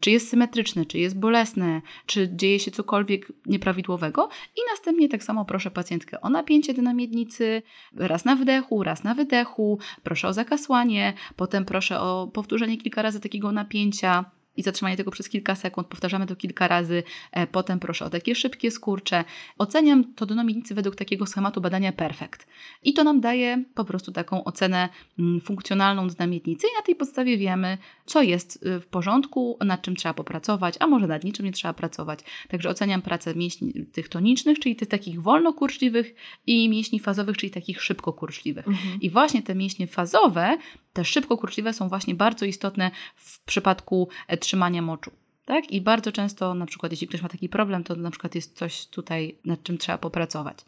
czy 0.00 0.10
jest 0.10 0.28
symetryczne, 0.28 0.84
czy 0.84 0.98
jest 0.98 1.18
bolesne, 1.18 1.82
czy 2.06 2.28
dzieje 2.32 2.60
się 2.60 2.70
cokolwiek 2.70 3.32
nieprawidłowego? 3.46 4.28
I 4.56 4.60
następnie 4.70 5.08
tak 5.08 5.24
samo 5.24 5.44
proszę 5.44 5.70
pacjentkę 5.70 6.20
o 6.20 6.30
napięcie 6.30 6.72
na 6.72 6.94
miednicy, 6.94 7.62
raz 7.96 8.24
na 8.24 8.36
wdechu, 8.36 8.82
raz 8.82 9.04
na 9.04 9.14
wydechu, 9.14 9.78
proszę 10.02 10.28
o 10.28 10.32
zakasłanie, 10.32 11.12
potem 11.36 11.64
proszę 11.64 12.00
o 12.00 12.30
powtórzenie 12.32 12.76
kilka 12.76 13.02
razy 13.02 13.20
takiego 13.20 13.52
napięcia, 13.52 14.24
i 14.56 14.62
zatrzymanie 14.62 14.96
tego 14.96 15.10
przez 15.10 15.28
kilka 15.28 15.54
sekund, 15.54 15.88
powtarzamy 15.88 16.26
to 16.26 16.36
kilka 16.36 16.68
razy, 16.68 17.02
e, 17.32 17.46
potem 17.46 17.80
proszę 17.80 18.04
o 18.04 18.10
takie 18.10 18.34
szybkie 18.34 18.70
skurcze. 18.70 19.24
Oceniam 19.58 20.14
to 20.14 20.26
do 20.26 20.44
miednicy 20.44 20.74
według 20.74 20.96
takiego 20.96 21.26
schematu 21.26 21.60
badania 21.60 21.92
perfekt. 21.92 22.46
I 22.82 22.94
to 22.94 23.04
nam 23.04 23.20
daje 23.20 23.64
po 23.74 23.84
prostu 23.84 24.12
taką 24.12 24.44
ocenę 24.44 24.88
mm, 25.18 25.40
funkcjonalną 25.40 26.08
dla 26.08 26.26
miednicy 26.26 26.66
i 26.66 26.76
na 26.76 26.82
tej 26.82 26.96
podstawie 26.96 27.38
wiemy, 27.38 27.78
co 28.06 28.22
jest 28.22 28.66
y, 28.66 28.80
w 28.80 28.86
porządku, 28.86 29.58
nad 29.64 29.82
czym 29.82 29.96
trzeba 29.96 30.14
popracować, 30.14 30.74
a 30.80 30.86
może 30.86 31.06
nad 31.06 31.24
niczym 31.24 31.46
nie 31.46 31.52
trzeba 31.52 31.74
pracować. 31.74 32.20
Także 32.48 32.68
oceniam 32.68 33.02
pracę 33.02 33.34
mięśni 33.34 33.72
tych 33.92 34.08
tonicznych, 34.08 34.58
czyli 34.58 34.76
tych 34.76 34.88
takich 34.88 35.22
wolnokurczliwych 35.22 36.14
i 36.46 36.68
mięśni 36.68 37.00
fazowych, 37.00 37.36
czyli 37.36 37.50
takich 37.50 37.82
szybko 37.82 38.12
kurczliwych. 38.12 38.68
Mhm. 38.68 39.00
I 39.00 39.10
właśnie 39.10 39.42
te 39.42 39.54
mięśnie 39.54 39.86
fazowe, 39.86 40.58
te 40.94 41.04
szybko 41.04 41.38
kurczliwe 41.38 41.72
są 41.72 41.88
właśnie 41.88 42.14
bardzo 42.14 42.46
istotne 42.46 42.90
w 43.16 43.44
przypadku 43.44 44.08
e, 44.28 44.36
trzymania 44.36 44.82
moczu. 44.82 45.10
Tak? 45.44 45.70
I 45.70 45.80
bardzo 45.80 46.12
często, 46.12 46.54
na 46.54 46.66
przykład, 46.66 46.92
jeśli 46.92 47.08
ktoś 47.08 47.22
ma 47.22 47.28
taki 47.28 47.48
problem, 47.48 47.84
to 47.84 47.96
na 47.96 48.10
przykład 48.10 48.34
jest 48.34 48.58
coś 48.58 48.86
tutaj, 48.86 49.38
nad 49.44 49.62
czym 49.62 49.78
trzeba 49.78 49.98
popracować. 49.98 50.58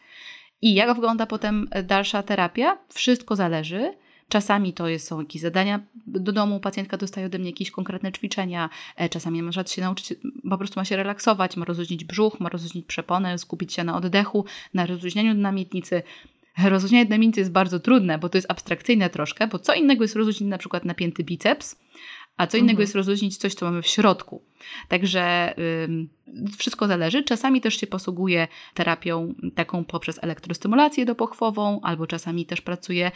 I 0.62 0.74
jak 0.74 0.94
wygląda 0.94 1.26
potem 1.26 1.68
e, 1.70 1.82
dalsza 1.82 2.22
terapia? 2.22 2.78
Wszystko 2.88 3.36
zależy 3.36 3.94
Czasami 4.28 4.72
to 4.72 4.88
jest, 4.88 5.06
są 5.06 5.20
jakieś 5.20 5.42
zadania 5.42 5.80
do 6.06 6.32
domu, 6.32 6.60
pacjentka 6.60 6.96
dostaje 6.96 7.26
ode 7.26 7.38
mnie 7.38 7.50
jakieś 7.50 7.70
konkretne 7.70 8.12
ćwiczenia, 8.12 8.70
e, 8.96 9.08
czasami 9.08 9.42
może 9.42 9.64
się 9.66 9.82
nauczyć, 9.82 10.14
po 10.50 10.58
prostu 10.58 10.80
ma 10.80 10.84
się 10.84 10.96
relaksować, 10.96 11.56
ma 11.56 11.64
rozluźnić 11.64 12.04
brzuch, 12.04 12.40
ma 12.40 12.48
rozluźnić 12.48 12.86
przeponę, 12.86 13.38
skupić 13.38 13.72
się 13.72 13.84
na 13.84 13.96
oddechu, 13.96 14.44
na 14.74 14.86
rozluźnianiu 14.86 15.34
namietnicy. 15.34 16.02
Rozluźnianie 16.64 17.10
namietnicy 17.10 17.40
jest 17.40 17.52
bardzo 17.52 17.80
trudne, 17.80 18.18
bo 18.18 18.28
to 18.28 18.38
jest 18.38 18.50
abstrakcyjne 18.50 19.10
troszkę, 19.10 19.46
bo 19.46 19.58
co 19.58 19.74
innego 19.74 20.04
jest 20.04 20.16
rozluźnić 20.16 20.50
na 20.50 20.58
przykład 20.58 20.84
napięty 20.84 21.24
biceps, 21.24 21.76
a 22.36 22.46
co 22.46 22.56
innego 22.56 22.70
mhm. 22.70 22.82
jest 22.82 22.94
rozluźnić 22.94 23.36
coś, 23.36 23.54
co 23.54 23.66
mamy 23.66 23.82
w 23.82 23.86
środku. 23.86 24.42
Także 24.88 25.54
wszystko 26.58 26.86
zależy. 26.86 27.22
Czasami 27.22 27.60
też 27.60 27.80
się 27.80 27.86
posługuje 27.86 28.48
terapią 28.74 29.34
taką 29.54 29.84
poprzez 29.84 30.24
elektrostymulację 30.24 31.04
dopochwową, 31.04 31.80
albo 31.82 32.06
czasami 32.06 32.46
też 32.46 32.60
pracuję 32.60 33.08
y, 33.08 33.10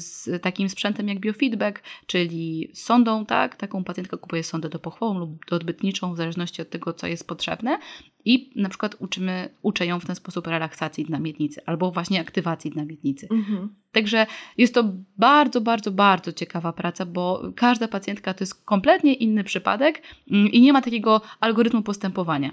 z 0.00 0.42
takim 0.42 0.68
sprzętem 0.68 1.08
jak 1.08 1.20
biofeedback, 1.20 1.82
czyli 2.06 2.70
sondą, 2.74 3.26
tak? 3.26 3.56
Taką 3.56 3.84
pacjentka 3.84 4.16
kupuje 4.16 4.42
sondę 4.42 4.68
dopochwową 4.68 5.18
lub 5.18 5.44
odbytniczą, 5.50 6.14
w 6.14 6.16
zależności 6.16 6.62
od 6.62 6.70
tego, 6.70 6.92
co 6.92 7.06
jest 7.06 7.28
potrzebne. 7.28 7.78
I 8.24 8.50
na 8.56 8.68
przykład 8.68 8.96
uczymy, 8.98 9.48
uczę 9.62 9.86
ją 9.86 10.00
w 10.00 10.06
ten 10.06 10.16
sposób 10.16 10.46
relaksacji 10.46 11.04
dla 11.04 11.18
miednicy 11.18 11.60
albo 11.66 11.90
właśnie 11.90 12.20
aktywacji 12.20 12.70
dla 12.70 12.84
miednicy. 12.84 13.28
Mhm. 13.30 13.74
Także 13.92 14.26
jest 14.58 14.74
to 14.74 14.84
bardzo, 15.18 15.60
bardzo, 15.60 15.90
bardzo 15.90 16.32
ciekawa 16.32 16.72
praca, 16.72 17.06
bo 17.06 17.42
każda 17.56 17.88
pacjentka 17.88 18.34
to 18.34 18.42
jest 18.42 18.64
kompletnie 18.64 19.14
inny 19.14 19.44
przypadek 19.44 20.02
mm, 20.30 20.48
i 20.48 20.61
nie 20.62 20.72
ma 20.72 20.82
takiego 20.82 21.20
algorytmu 21.40 21.82
postępowania. 21.82 22.50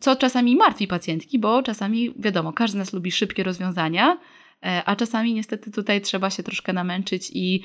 Co 0.00 0.16
czasami 0.16 0.56
martwi 0.56 0.86
pacjentki, 0.86 1.38
bo 1.38 1.62
czasami, 1.62 2.14
wiadomo, 2.18 2.52
każdy 2.52 2.76
z 2.76 2.78
nas 2.78 2.92
lubi 2.92 3.12
szybkie 3.12 3.42
rozwiązania, 3.42 4.18
e, 4.62 4.82
a 4.84 4.96
czasami 4.96 5.34
niestety 5.34 5.70
tutaj 5.70 6.00
trzeba 6.00 6.30
się 6.30 6.42
troszkę 6.42 6.72
namęczyć 6.72 7.30
i 7.34 7.64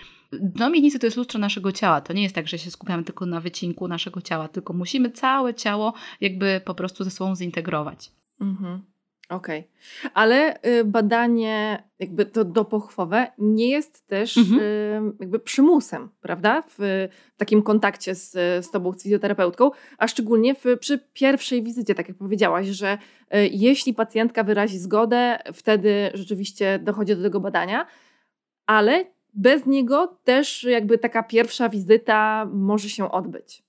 no 0.56 0.70
miednicy 0.70 1.00
to 1.00 1.08
jest 1.08 1.18
lustro 1.18 1.40
naszego 1.40 1.72
ciała. 1.72 2.02
To 2.02 2.14
nie 2.14 2.24
jest 2.24 2.36
tak, 2.36 2.48
że 2.48 2.58
się 2.58 2.72
skupiamy 2.72 3.04
tylko 3.04 3.26
na 3.26 3.42
wycinku 3.42 3.88
naszego 3.88 4.22
ciała, 4.22 4.48
tylko 4.48 4.74
musimy 4.74 5.12
całe 5.12 5.54
ciało 5.54 5.94
jakby 6.22 6.62
po 6.66 6.76
prostu 6.76 7.04
ze 7.04 7.12
sobą 7.12 7.36
zintegrować. 7.36 8.12
Mhm. 8.42 8.93
Okej, 9.30 9.60
okay. 9.60 10.12
ale 10.14 10.64
y, 10.66 10.86
badanie 10.86 11.84
jakby 12.00 12.26
to 12.26 12.46
dopochwowe 12.46 13.28
nie 13.38 13.70
jest 13.70 14.08
też 14.08 14.38
mhm. 14.38 14.60
y, 14.60 15.02
jakby 15.20 15.40
przymusem, 15.40 16.10
prawda? 16.22 16.62
W, 16.62 16.76
w 17.34 17.38
takim 17.38 17.62
kontakcie 17.62 18.16
z, 18.16 18.32
z 18.66 18.72
tobą, 18.72 18.94
z 18.94 19.04
fizjoterapeutką, 19.04 19.72
a 19.98 20.08
szczególnie 20.08 20.56
w, 20.56 20.64
przy 20.80 21.00
pierwszej 21.14 21.64
wizycie, 21.64 21.96
tak 21.96 22.08
jak 22.08 22.18
powiedziałaś, 22.18 22.68
że 22.68 22.98
y, 23.36 23.50
jeśli 23.52 23.94
pacjentka 23.94 24.44
wyrazi 24.44 24.80
zgodę, 24.80 25.40
wtedy 25.54 26.12
rzeczywiście 26.14 26.80
dochodzi 26.80 27.16
do 27.16 27.24
tego 27.24 27.40
badania, 27.40 27.86
ale 28.66 29.06
bez 29.34 29.66
niego 29.66 30.20
też 30.24 30.64
jakby 30.64 30.98
taka 30.98 31.24
pierwsza 31.24 31.70
wizyta 31.70 32.50
może 32.54 32.90
się 32.90 33.12
odbyć. 33.12 33.64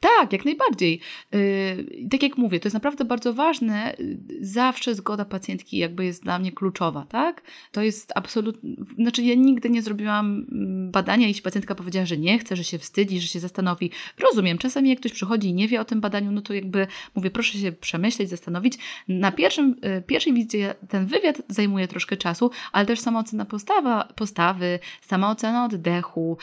Tak, 0.00 0.32
jak 0.32 0.44
najbardziej. 0.44 1.00
Yy, 1.32 2.08
tak 2.10 2.22
jak 2.22 2.38
mówię, 2.38 2.60
to 2.60 2.68
jest 2.68 2.74
naprawdę 2.74 3.04
bardzo 3.04 3.34
ważne. 3.34 3.96
Zawsze 4.40 4.94
zgoda 4.94 5.24
pacjentki 5.24 5.78
jakby 5.78 6.04
jest 6.04 6.22
dla 6.22 6.38
mnie 6.38 6.52
kluczowa, 6.52 7.06
tak? 7.08 7.42
To 7.72 7.82
jest 7.82 8.12
absolutnie, 8.14 8.70
znaczy 8.98 9.22
ja 9.22 9.34
nigdy 9.34 9.70
nie 9.70 9.82
zrobiłam 9.82 10.46
mm, 10.52 10.90
badania, 10.90 11.26
jeśli 11.28 11.42
pacjentka 11.42 11.74
powiedziała, 11.74 12.06
że 12.06 12.16
nie 12.16 12.38
chce, 12.38 12.56
że 12.56 12.64
się 12.64 12.78
wstydzi, 12.78 13.20
że 13.20 13.26
się 13.26 13.40
zastanowi. 13.40 13.90
Rozumiem, 14.18 14.58
czasami 14.58 14.90
jak 14.90 14.98
ktoś 14.98 15.12
przychodzi 15.12 15.48
i 15.48 15.54
nie 15.54 15.68
wie 15.68 15.80
o 15.80 15.84
tym 15.84 16.00
badaniu, 16.00 16.32
no 16.32 16.42
to 16.42 16.54
jakby 16.54 16.86
mówię, 17.14 17.30
proszę 17.30 17.58
się 17.58 17.72
przemyśleć, 17.72 18.28
zastanowić. 18.28 18.74
Na 19.08 19.32
pierwszym, 19.32 19.76
yy, 19.82 20.02
pierwszej 20.06 20.32
wizycie 20.32 20.74
ten 20.88 21.06
wywiad 21.06 21.42
zajmuje 21.48 21.88
troszkę 21.88 22.16
czasu, 22.16 22.50
ale 22.72 22.86
też 22.86 23.00
sama 23.00 23.20
ocena 23.20 23.44
postawa, 23.44 24.08
postawy, 24.16 24.78
sama 25.00 25.30
ocena 25.30 25.64
oddechu, 25.64 26.38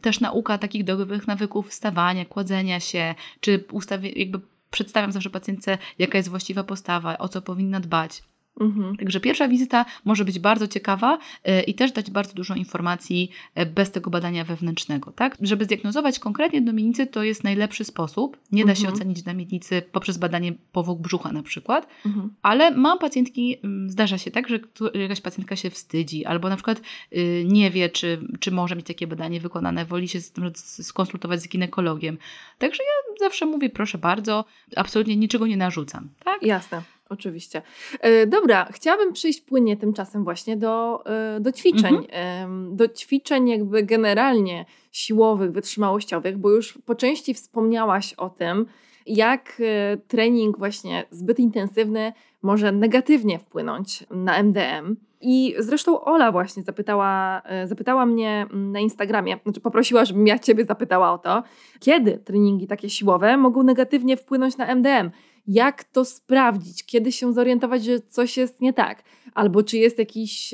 też 0.00 0.20
nauka 0.20 0.58
takich 0.58 0.84
dobowych 0.84 1.26
nawyków 1.26 1.68
wstawania, 1.68 2.24
kładzenia, 2.24 2.63
się, 2.80 3.14
czy 3.40 3.64
ustawię, 3.72 4.10
jakby 4.10 4.40
przedstawiam 4.70 5.12
zawsze 5.12 5.30
pacjentce, 5.30 5.78
jaka 5.98 6.18
jest 6.18 6.28
właściwa 6.28 6.64
postawa, 6.64 7.18
o 7.18 7.28
co 7.28 7.42
powinna 7.42 7.80
dbać. 7.80 8.22
Mhm. 8.60 8.96
Także 8.96 9.20
pierwsza 9.20 9.48
wizyta 9.48 9.84
może 10.04 10.24
być 10.24 10.38
bardzo 10.38 10.68
ciekawa 10.68 11.18
yy, 11.44 11.62
i 11.62 11.74
też 11.74 11.92
dać 11.92 12.10
bardzo 12.10 12.34
dużo 12.34 12.54
informacji 12.54 13.30
yy, 13.56 13.66
bez 13.66 13.90
tego 13.90 14.10
badania 14.10 14.44
wewnętrznego. 14.44 15.12
Tak? 15.12 15.36
Żeby 15.40 15.64
zdiagnozować 15.64 16.18
konkretnie 16.18 16.62
do 16.62 16.72
miednicy, 16.72 17.06
to 17.06 17.22
jest 17.22 17.44
najlepszy 17.44 17.84
sposób. 17.84 18.36
Nie 18.52 18.62
mhm. 18.62 18.66
da 18.66 18.80
się 18.80 18.86
mhm. 18.86 18.94
ocenić 18.94 19.24
na 19.24 19.34
miednicy 19.34 19.82
poprzez 19.92 20.18
badanie 20.18 20.52
powłok 20.72 21.00
brzucha 21.00 21.32
na 21.32 21.42
przykład, 21.42 21.88
mhm. 22.06 22.34
ale 22.42 22.70
mam 22.70 22.98
pacjentki, 22.98 23.56
zdarza 23.86 24.18
się 24.18 24.30
tak, 24.30 24.48
że 24.48 24.58
jakaś 24.94 25.20
pacjentka 25.20 25.56
się 25.56 25.70
wstydzi 25.70 26.24
albo 26.24 26.48
na 26.48 26.56
przykład 26.56 26.80
y, 27.12 27.44
nie 27.48 27.70
wie, 27.70 27.88
czy, 27.88 28.20
czy 28.40 28.50
może 28.50 28.76
mieć 28.76 28.86
takie 28.86 29.06
badanie 29.06 29.40
wykonane, 29.40 29.84
woli 29.84 30.08
się 30.08 30.20
skonsultować 30.60 31.42
z 31.42 31.48
ginekologiem. 31.48 32.18
Także 32.58 32.82
ja 32.82 33.14
zawsze 33.20 33.46
mówię, 33.46 33.70
proszę 33.70 33.98
bardzo, 33.98 34.44
absolutnie 34.76 35.16
niczego 35.16 35.46
nie 35.46 35.56
narzucam. 35.56 36.08
Tak? 36.24 36.42
Jasne. 36.42 36.82
Oczywiście. 37.08 37.62
E, 38.00 38.26
dobra, 38.26 38.68
chciałabym 38.72 39.12
przejść 39.12 39.40
płynnie 39.40 39.76
tymczasem 39.76 40.24
właśnie 40.24 40.56
do, 40.56 41.02
e, 41.06 41.40
do 41.40 41.52
ćwiczeń. 41.52 41.94
Mhm. 41.94 42.76
Do 42.76 42.88
ćwiczeń 42.88 43.48
jakby 43.48 43.82
generalnie 43.82 44.64
siłowych, 44.92 45.52
wytrzymałościowych, 45.52 46.38
bo 46.38 46.50
już 46.50 46.78
po 46.86 46.94
części 46.94 47.34
wspomniałaś 47.34 48.12
o 48.12 48.30
tym, 48.30 48.66
jak 49.06 49.60
e, 49.60 49.96
trening 49.96 50.58
właśnie 50.58 51.04
zbyt 51.10 51.38
intensywny 51.38 52.12
może 52.42 52.72
negatywnie 52.72 53.38
wpłynąć 53.38 54.04
na 54.10 54.42
MDM. 54.42 54.96
I 55.20 55.54
zresztą 55.58 56.00
Ola 56.00 56.32
właśnie 56.32 56.62
zapytała, 56.62 57.42
zapytała 57.64 58.06
mnie 58.06 58.46
na 58.52 58.80
Instagramie, 58.80 59.38
znaczy 59.42 59.60
poprosiła, 59.60 60.04
żebym 60.04 60.26
ja 60.26 60.38
Ciebie 60.38 60.64
zapytała 60.64 61.12
o 61.12 61.18
to, 61.18 61.42
kiedy 61.80 62.18
treningi 62.18 62.66
takie 62.66 62.90
siłowe 62.90 63.36
mogą 63.36 63.62
negatywnie 63.62 64.16
wpłynąć 64.16 64.56
na 64.56 64.74
MDM 64.74 65.10
jak 65.46 65.84
to 65.84 66.04
sprawdzić, 66.04 66.84
kiedy 66.84 67.12
się 67.12 67.32
zorientować, 67.32 67.84
że 67.84 68.00
coś 68.00 68.36
jest 68.36 68.60
nie 68.60 68.72
tak, 68.72 69.02
albo 69.34 69.62
czy 69.62 69.78
jest 69.78 69.98
jakiś, 69.98 70.52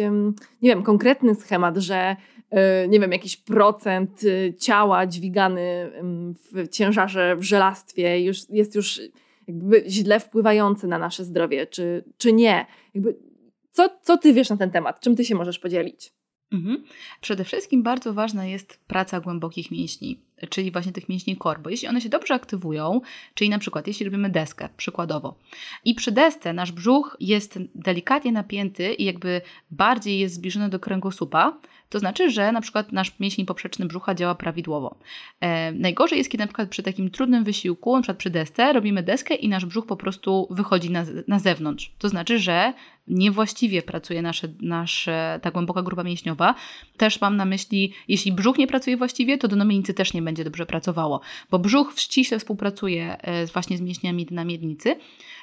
nie 0.62 0.70
wiem, 0.70 0.83
konkretny 0.83 1.35
schemat, 1.35 1.76
że 1.76 2.16
e, 2.50 2.88
nie 2.88 3.00
wiem, 3.00 3.12
jakiś 3.12 3.37
procent 3.37 4.24
y, 4.24 4.55
ciała 4.59 5.07
dźwigany 5.07 5.92
w 6.35 6.68
ciężarze, 6.68 7.37
w 7.37 7.42
żelastwie 7.42 8.24
już, 8.24 8.50
jest 8.50 8.74
już 8.74 9.00
jakby 9.48 9.85
źle 9.88 10.20
wpływający 10.20 10.87
na 10.87 10.98
nasze 10.98 11.24
zdrowie, 11.24 11.66
czy, 11.66 12.05
czy 12.16 12.33
nie. 12.33 12.66
Jakby, 12.94 13.16
co, 13.70 13.88
co 14.03 14.18
ty 14.18 14.33
wiesz 14.33 14.50
na 14.50 14.57
ten 14.57 14.70
temat? 14.70 15.00
Czym 15.00 15.16
ty 15.16 15.24
się 15.24 15.35
możesz 15.35 15.59
podzielić? 15.59 16.12
Mhm. 16.53 16.85
Przede 17.20 17.44
wszystkim 17.44 17.83
bardzo 17.83 18.14
ważna 18.14 18.46
jest 18.46 18.81
praca 18.87 19.20
głębokich 19.20 19.70
mięśni, 19.70 20.20
czyli 20.48 20.70
właśnie 20.70 20.92
tych 20.92 21.09
mięśni 21.09 21.37
kor, 21.37 21.61
bo 21.61 21.70
jeśli 21.70 21.88
one 21.88 22.00
się 22.00 22.09
dobrze 22.09 22.35
aktywują, 22.35 23.00
czyli 23.35 23.50
na 23.50 23.59
przykład 23.59 23.87
jeśli 23.87 24.05
robimy 24.05 24.31
deskę, 24.31 24.68
przykładowo, 24.76 25.35
i 25.85 25.94
przy 25.94 26.12
desce 26.12 26.53
nasz 26.53 26.72
brzuch 26.72 27.16
jest 27.20 27.59
delikatnie 27.74 28.33
napięty 28.33 28.94
i 28.94 29.05
jakby 29.05 29.40
bardziej 29.70 30.18
jest 30.18 30.35
zbliżony 30.35 30.68
do 30.68 30.79
kręgosłupa, 30.79 31.59
to 31.90 31.98
znaczy, 31.98 32.31
że 32.31 32.53
na 32.53 32.61
przykład 32.61 32.92
nasz 32.92 33.20
mięsień 33.20 33.46
poprzeczny 33.46 33.87
brzucha 33.87 34.14
działa 34.14 34.35
prawidłowo. 34.35 34.98
E, 35.40 35.72
najgorzej 35.72 36.18
jest, 36.18 36.31
kiedy 36.31 36.42
na 36.42 36.46
przykład 36.46 36.68
przy 36.68 36.83
takim 36.83 37.11
trudnym 37.11 37.44
wysiłku, 37.44 37.96
na 37.96 38.03
przykład 38.03 38.18
przy 38.18 38.31
desce, 38.31 38.72
robimy 38.72 39.03
deskę 39.03 39.35
i 39.35 39.48
nasz 39.48 39.66
brzuch 39.66 39.87
po 39.87 39.96
prostu 39.96 40.46
wychodzi 40.50 40.90
na, 40.90 41.05
na 41.29 41.38
zewnątrz. 41.38 41.92
To 41.98 42.09
znaczy, 42.09 42.38
że 42.38 42.72
niewłaściwie 43.09 43.83
pracuje 43.83 44.22
nasze, 44.22 44.48
nasze, 44.61 45.40
ta 45.42 45.50
głęboka 45.50 45.83
grupa 45.83 46.05
mięśniowa. 46.05 46.55
Też 46.96 47.20
mam 47.20 47.37
na 47.37 47.44
myśli, 47.44 47.92
jeśli 48.09 48.33
brzuch 48.33 48.59
nie 48.59 48.66
pracuje 48.66 48.96
właściwie, 48.96 49.38
to 49.38 49.48
do 49.48 49.57
namiednicy 49.57 49.94
też 49.94 50.14
nie 50.14 50.22
będzie 50.22 50.29
dobrze 50.32 50.66
pracowało, 50.66 51.20
bo 51.50 51.58
brzuch 51.58 51.92
ściśle 51.96 52.38
współpracuje 52.38 53.22
e, 53.22 53.46
właśnie 53.46 53.78
z 53.78 53.80
mięśniami 53.80 54.26
na 54.30 54.44
miednicy. 54.44 54.96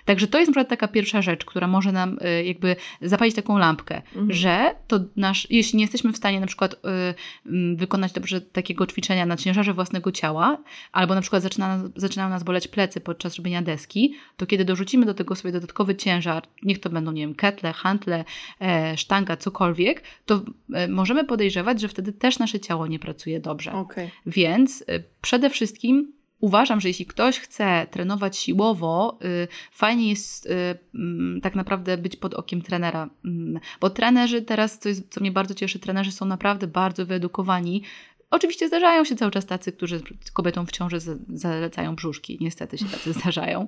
Także 0.08 0.28
to 0.28 0.38
jest 0.40 0.50
na 0.50 0.52
przykład 0.52 0.70
taka 0.70 0.88
pierwsza 0.88 1.22
rzecz, 1.22 1.46
która 1.46 1.68
może 1.68 1.92
nam 1.92 2.18
e, 2.22 2.44
jakby 2.44 2.76
zapalić 3.02 3.36
taką 3.36 3.58
lampkę, 3.58 3.96
mhm. 3.96 4.34
że 4.34 4.76
to 4.88 5.00
nasz, 5.16 5.48
jeśli 5.50 5.78
nie 5.78 5.84
jesteśmy 5.84 6.14
w 6.14 6.18
stanie 6.18 6.40
na 6.40 6.48
przykład 6.48 6.74
y, 6.74 7.76
wykonać 7.76 8.12
dobrze 8.12 8.42
takiego 8.42 8.88
ćwiczenia 8.88 9.26
na 9.26 9.38
ciężarze 9.38 9.74
własnego 9.74 10.12
ciała, 10.12 10.58
albo 10.92 11.16
na 11.16 11.22
przykład 11.22 11.44
zaczyna, 11.44 11.80
zaczynają 11.96 12.30
nas 12.30 12.44
boleć 12.44 12.68
plecy 12.68 13.00
podczas 13.00 13.36
robienia 13.36 13.62
deski, 13.62 14.14
to 14.38 14.46
kiedy 14.46 14.66
dorzucimy 14.66 15.06
do 15.06 15.14
tego 15.14 15.36
sobie 15.36 15.52
dodatkowy 15.52 15.96
ciężar, 15.96 16.44
niech 16.64 16.80
to 16.80 16.90
będą, 16.90 17.12
nie 17.12 17.22
wiem, 17.22 17.36
ketle, 17.36 17.74
hantle, 17.74 18.26
e, 18.62 18.98
sztanga, 18.98 19.38
cokolwiek, 19.38 20.04
to 20.26 20.42
e, 20.74 20.88
możemy 20.88 21.24
podejrzewać, 21.24 21.82
że 21.82 21.88
wtedy 21.88 22.14
też 22.14 22.40
nasze 22.40 22.60
ciało 22.60 22.88
nie 22.88 23.00
pracuje 23.00 23.40
dobrze. 23.40 23.74
Okay. 23.74 24.10
Więc 24.26 24.84
e, 24.88 25.00
przede 25.22 25.50
wszystkim 25.50 26.17
uważam, 26.40 26.82
że 26.82 26.88
jeśli 26.88 27.06
ktoś 27.06 27.40
chce 27.40 27.88
trenować 27.92 28.38
siłowo, 28.38 29.20
y, 29.44 29.48
fajnie 29.72 30.10
jest 30.10 30.46
y, 30.46 30.50
mm, 30.96 31.42
tak 31.42 31.56
naprawdę 31.56 31.98
być 31.98 32.16
pod 32.16 32.34
okiem 32.34 32.62
trenera. 32.62 33.10
Mm, 33.26 33.60
bo 33.82 33.90
trenerzy 33.90 34.42
teraz, 34.42 34.80
co, 34.80 34.90
jest, 34.90 35.10
co 35.10 35.22
mnie 35.22 35.32
bardzo 35.32 35.54
cieszy, 35.54 35.80
trenerzy 35.80 36.12
są 36.12 36.26
naprawdę 36.26 36.68
bardzo 36.68 37.06
wyedukowani. 37.06 37.84
Oczywiście 38.32 38.68
zdarzają 38.68 39.04
się 39.04 39.16
cały 39.16 39.32
czas 39.32 39.46
tacy, 39.46 39.72
którzy 39.72 40.02
kobietom 40.34 40.66
w 40.66 40.72
ciąży 40.72 40.98
zalecają 41.30 41.96
brzuszki. 41.96 42.38
Niestety 42.42 42.78
się 42.78 42.86
tacy 42.86 43.14
zdarzają. 43.20 43.68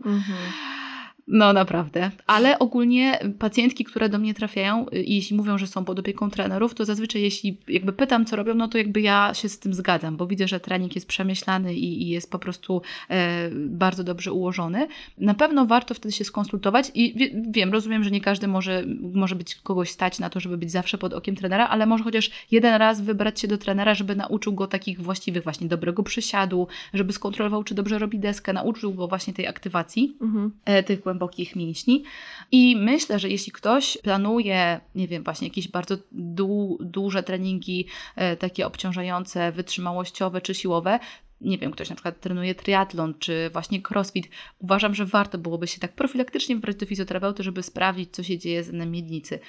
No 1.32 1.54
naprawdę. 1.54 2.12
Ale 2.28 2.60
ogólnie 2.60 3.20
pacjentki, 3.40 3.84
które 3.84 4.10
do 4.10 4.20
mnie 4.20 4.34
trafiają, 4.34 4.86
y, 4.94 5.04
jeśli 5.08 5.38
mówią, 5.38 5.58
że 5.58 5.68
są 5.68 5.86
pod 5.86 6.00
opieką 6.00 6.30
trenerów, 6.30 6.74
to 6.74 6.86
zazwyczaj 6.86 7.22
jeśli 7.22 7.58
jakby 7.68 7.94
pytam, 7.94 8.26
co 8.26 8.36
robią, 8.36 8.56
no 8.56 8.68
to 8.68 8.78
jakby 8.78 9.02
ja 9.02 9.34
się 9.34 9.50
z 9.50 9.60
tym 9.60 9.74
zgadzam, 9.74 10.18
bo 10.18 10.28
widzę, 10.28 10.48
że 10.48 10.60
trening 10.60 10.96
jest 10.96 11.08
przemyślany 11.08 11.76
i, 11.76 12.04
i 12.04 12.10
jest 12.10 12.32
po 12.32 12.40
prostu 12.40 12.82
e, 13.10 13.50
bardzo 13.54 14.04
dobrze 14.04 14.34
ułożony. 14.34 14.88
Na 15.18 15.34
pewno 15.34 15.66
warto 15.66 15.94
wtedy 15.94 16.12
się 16.12 16.24
skonsultować 16.24 16.92
i 16.96 17.14
wie, 17.18 17.30
wiem, 17.52 17.72
rozumiem, 17.72 18.04
że 18.04 18.12
nie 18.12 18.22
każdy 18.22 18.48
może, 18.48 18.84
może 19.14 19.36
być 19.36 19.56
kogoś 19.56 19.90
stać 19.90 20.20
na 20.20 20.30
to, 20.30 20.40
żeby 20.40 20.58
być 20.58 20.72
zawsze 20.72 20.98
pod 20.98 21.14
okiem 21.14 21.36
trenera, 21.36 21.68
ale 21.68 21.86
może 21.86 22.04
chociaż 22.04 22.32
jeden 22.52 22.76
raz 22.76 23.02
wybrać 23.02 23.40
się 23.40 23.48
do 23.48 23.58
trenera, 23.58 23.96
żeby 23.96 24.16
nauczył 24.16 24.54
go 24.54 24.68
takich 24.68 25.02
właściwych 25.02 25.44
właśnie 25.44 25.68
dobrego 25.68 26.04
przysiadu, 26.04 26.68
żeby 26.94 27.14
skontrolował, 27.14 27.64
czy 27.64 27.76
dobrze 27.76 28.00
robi 28.00 28.20
deskę, 28.20 28.54
nauczył 28.54 28.94
go 28.94 29.08
właśnie 29.08 29.34
tej 29.34 29.48
aktywacji 29.48 30.18
mhm. 30.22 30.52
e, 30.66 30.84
tych 30.84 31.00
głębokich 31.00 31.19
mięśni. 31.56 32.04
I 32.52 32.76
myślę, 32.76 33.20
że 33.20 33.30
jeśli 33.30 33.52
ktoś 33.52 33.98
planuje, 34.04 34.80
nie 34.96 35.08
wiem, 35.08 35.24
właśnie 35.24 35.48
jakieś 35.48 35.68
bardzo 35.68 35.98
du 36.12 36.78
duże 36.82 37.24
treningi, 37.24 37.86
e, 38.16 38.38
takie 38.38 38.68
obciążające, 38.68 39.52
wytrzymałościowe 39.52 40.42
czy 40.42 40.56
siłowe, 40.56 41.00
nie 41.42 41.58
wiem, 41.58 41.72
ktoś 41.72 41.90
na 41.90 41.96
przykład 41.96 42.20
trenuje 42.20 42.56
triatlon 42.56 43.14
czy 43.20 43.50
właśnie 43.54 43.82
crossfit, 43.90 44.30
uważam, 44.60 44.96
że 44.96 45.06
warto 45.06 45.38
byłoby 45.38 45.68
się 45.68 45.80
tak 45.80 45.94
profilaktycznie 45.94 46.56
wybrać 46.56 46.76
do 46.76 46.86
fizjoterapeuty, 46.86 47.44
żeby 47.44 47.64
sprawdzić, 47.64 48.10
co 48.12 48.24
się 48.24 48.38
dzieje 48.38 48.64
z 48.64 48.72
miednicy. 48.72 49.40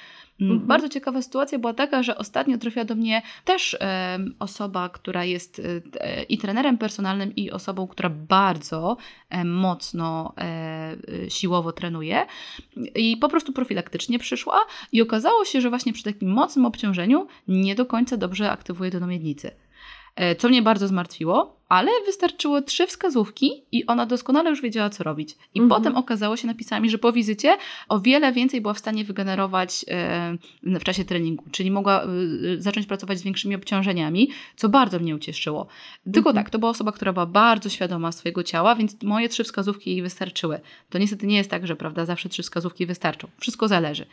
Mm, 0.40 0.52
mhm. 0.52 0.68
Bardzo 0.68 0.88
ciekawa 0.88 1.22
sytuacja 1.22 1.58
była 1.58 1.74
taka, 1.74 2.02
że 2.02 2.18
ostatnio 2.18 2.58
trafiła 2.58 2.84
do 2.84 2.94
mnie 2.94 3.22
też 3.44 3.76
e, 3.80 4.18
osoba, 4.38 4.88
która 4.88 5.24
jest 5.24 5.62
e, 6.00 6.22
i 6.22 6.38
trenerem 6.38 6.78
personalnym, 6.78 7.36
i 7.36 7.50
osobą, 7.50 7.86
która 7.86 8.10
bardzo 8.10 8.96
e, 9.30 9.44
mocno 9.44 10.34
e, 10.38 10.96
siłowo 11.30 11.72
trenuje. 11.72 12.26
I 12.94 13.16
po 13.16 13.28
prostu 13.28 13.52
profilaktycznie 13.52 14.18
przyszła 14.18 14.66
i 14.92 15.02
okazało 15.02 15.44
się, 15.44 15.60
że 15.60 15.70
właśnie 15.70 15.92
przy 15.92 16.04
takim 16.04 16.30
mocnym 16.30 16.66
obciążeniu 16.66 17.26
nie 17.48 17.74
do 17.74 17.86
końca 17.86 18.16
dobrze 18.16 18.50
aktywuje 18.50 18.90
do 18.90 19.06
miednicy. 19.06 19.50
E, 20.16 20.36
co 20.36 20.48
mnie 20.48 20.62
bardzo 20.62 20.88
zmartwiło, 20.88 21.59
ale 21.70 21.90
wystarczyło 22.06 22.62
trzy 22.62 22.86
wskazówki 22.86 23.62
i 23.72 23.86
ona 23.86 24.06
doskonale 24.06 24.50
już 24.50 24.62
wiedziała, 24.62 24.90
co 24.90 25.04
robić. 25.04 25.36
I 25.54 25.60
mhm. 25.60 25.80
potem 25.80 25.96
okazało 25.96 26.36
się, 26.36 26.46
napisała 26.46 26.80
mi, 26.80 26.90
że 26.90 26.98
po 26.98 27.12
wizycie 27.12 27.56
o 27.88 28.00
wiele 28.00 28.32
więcej 28.32 28.60
była 28.60 28.74
w 28.74 28.78
stanie 28.78 29.04
wygenerować 29.04 29.84
e, 29.88 30.36
w 30.62 30.84
czasie 30.84 31.04
treningu, 31.04 31.44
czyli 31.50 31.70
mogła 31.70 32.02
e, 32.02 32.06
zacząć 32.58 32.86
pracować 32.86 33.18
z 33.18 33.22
większymi 33.22 33.54
obciążeniami, 33.54 34.30
co 34.56 34.68
bardzo 34.68 34.98
mnie 34.98 35.14
ucieszyło. 35.14 35.66
Tylko 36.04 36.30
mhm. 36.30 36.44
tak, 36.44 36.50
to 36.50 36.58
była 36.58 36.70
osoba, 36.70 36.92
która 36.92 37.12
była 37.12 37.26
bardzo 37.26 37.68
świadoma 37.68 38.12
swojego 38.12 38.42
ciała, 38.42 38.74
więc 38.74 39.02
moje 39.02 39.28
trzy 39.28 39.44
wskazówki 39.44 39.90
jej 39.90 40.02
wystarczyły. 40.02 40.60
To 40.88 40.98
niestety 40.98 41.26
nie 41.26 41.36
jest 41.36 41.50
tak, 41.50 41.66
że 41.66 41.76
prawda, 41.76 42.04
zawsze 42.04 42.28
trzy 42.28 42.42
wskazówki 42.42 42.86
wystarczą. 42.86 43.28
Wszystko 43.40 43.68
zależy. 43.68 44.06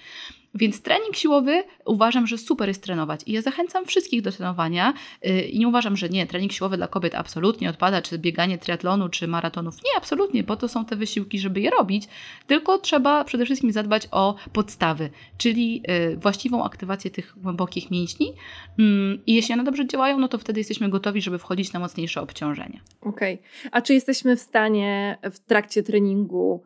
Więc 0.56 0.82
trening 0.82 1.16
siłowy 1.16 1.64
uważam, 1.86 2.28
że 2.28 2.38
super 2.38 2.68
jest 2.68 2.84
trenować 2.84 3.22
i 3.26 3.32
ja 3.32 3.42
zachęcam 3.42 3.86
wszystkich 3.86 4.22
do 4.22 4.32
trenowania 4.32 4.94
i 5.50 5.60
nie 5.60 5.68
uważam, 5.68 5.98
że 5.98 6.10
nie, 6.10 6.28
trening 6.28 6.52
siłowy 6.52 6.78
dla 6.78 6.88
kobiet 6.88 7.16
absolutnie 7.16 7.47
odpada, 7.70 8.02
czy 8.02 8.20
bieganie 8.20 8.58
triatlonu, 8.58 9.10
czy 9.10 9.28
maratonów. 9.28 9.76
Nie, 9.76 9.98
absolutnie, 9.98 10.44
po 10.44 10.56
to 10.56 10.68
są 10.68 10.86
te 10.86 10.96
wysiłki, 10.96 11.40
żeby 11.40 11.62
je 11.62 11.70
robić, 11.70 12.08
tylko 12.48 12.78
trzeba 12.78 13.24
przede 13.24 13.46
wszystkim 13.46 13.72
zadbać 13.72 14.08
o 14.12 14.36
podstawy, 14.54 15.10
czyli 15.38 15.84
y, 16.14 16.18
właściwą 16.18 16.64
aktywację 16.64 17.12
tych 17.12 17.34
głębokich 17.38 17.92
mięśni 17.92 18.34
mm, 18.80 19.22
i 19.26 19.34
jeśli 19.34 19.54
one 19.54 19.64
dobrze 19.64 19.88
działają, 19.88 20.20
no 20.20 20.28
to 20.28 20.38
wtedy 20.38 20.60
jesteśmy 20.60 20.90
gotowi, 20.90 21.22
żeby 21.22 21.40
wchodzić 21.40 21.74
na 21.74 21.80
mocniejsze 21.80 22.22
obciążenie. 22.22 22.82
Okej, 23.02 23.34
okay. 23.34 23.72
a 23.72 23.82
czy 23.82 23.94
jesteśmy 23.94 24.36
w 24.36 24.42
stanie 24.42 25.18
w 25.24 25.40
trakcie 25.40 25.84
treningu 25.84 26.64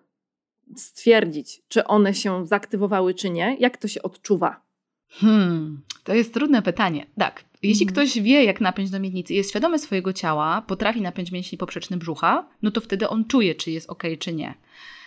stwierdzić, 0.76 1.62
czy 1.68 1.84
one 1.84 2.14
się 2.14 2.48
zaktywowały, 2.48 3.14
czy 3.14 3.30
nie? 3.30 3.58
Jak 3.60 3.78
to 3.78 3.88
się 3.88 4.02
odczuwa? 4.02 4.71
Hmm, 5.12 5.82
to 6.04 6.14
jest 6.14 6.34
trudne 6.34 6.62
pytanie. 6.62 7.06
Tak, 7.18 7.44
jeśli 7.64 7.88
mhm. 7.88 7.94
ktoś 7.96 8.24
wie, 8.24 8.44
jak 8.44 8.62
napiąć 8.62 8.90
do 8.90 9.00
miednicy, 9.00 9.34
jest 9.34 9.50
świadomy 9.50 9.80
swojego 9.80 10.14
ciała, 10.14 10.62
potrafi 10.62 11.02
napiąć 11.02 11.32
mięsień 11.32 11.60
poprzeczny 11.60 11.98
brzucha, 11.98 12.46
no 12.62 12.72
to 12.72 12.82
wtedy 12.82 13.10
on 13.10 13.26
czuje, 13.26 13.56
czy 13.56 13.72
jest 13.72 13.90
ok, 13.90 14.04
czy 14.20 14.34
nie. 14.34 14.54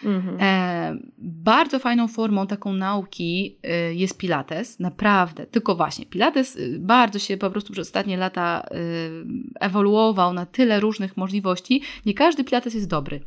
Mhm. 0.05 0.37
E, 0.41 0.97
bardzo 1.19 1.79
fajną 1.79 2.09
formą 2.09 2.47
taką 2.47 2.73
nauki 2.73 3.57
y, 3.91 3.95
jest 3.95 4.19
Pilates, 4.19 4.81
naprawdę. 4.81 5.47
Tylko 5.47 5.75
właśnie, 5.75 6.07
Pilates 6.07 6.57
y, 6.57 6.77
bardzo 6.81 7.19
się 7.19 7.37
po 7.37 7.51
prostu 7.51 7.73
przez 7.73 7.89
ostatnie 7.89 8.17
lata 8.17 8.67
y, 8.71 9.57
ewoluował 9.61 10.33
na 10.33 10.47
tyle 10.47 10.81
różnych 10.81 11.17
możliwości. 11.17 11.83
Nie 12.07 12.15
każdy 12.15 12.45
Pilates 12.45 12.75
jest 12.75 12.89
dobry. 12.89 13.21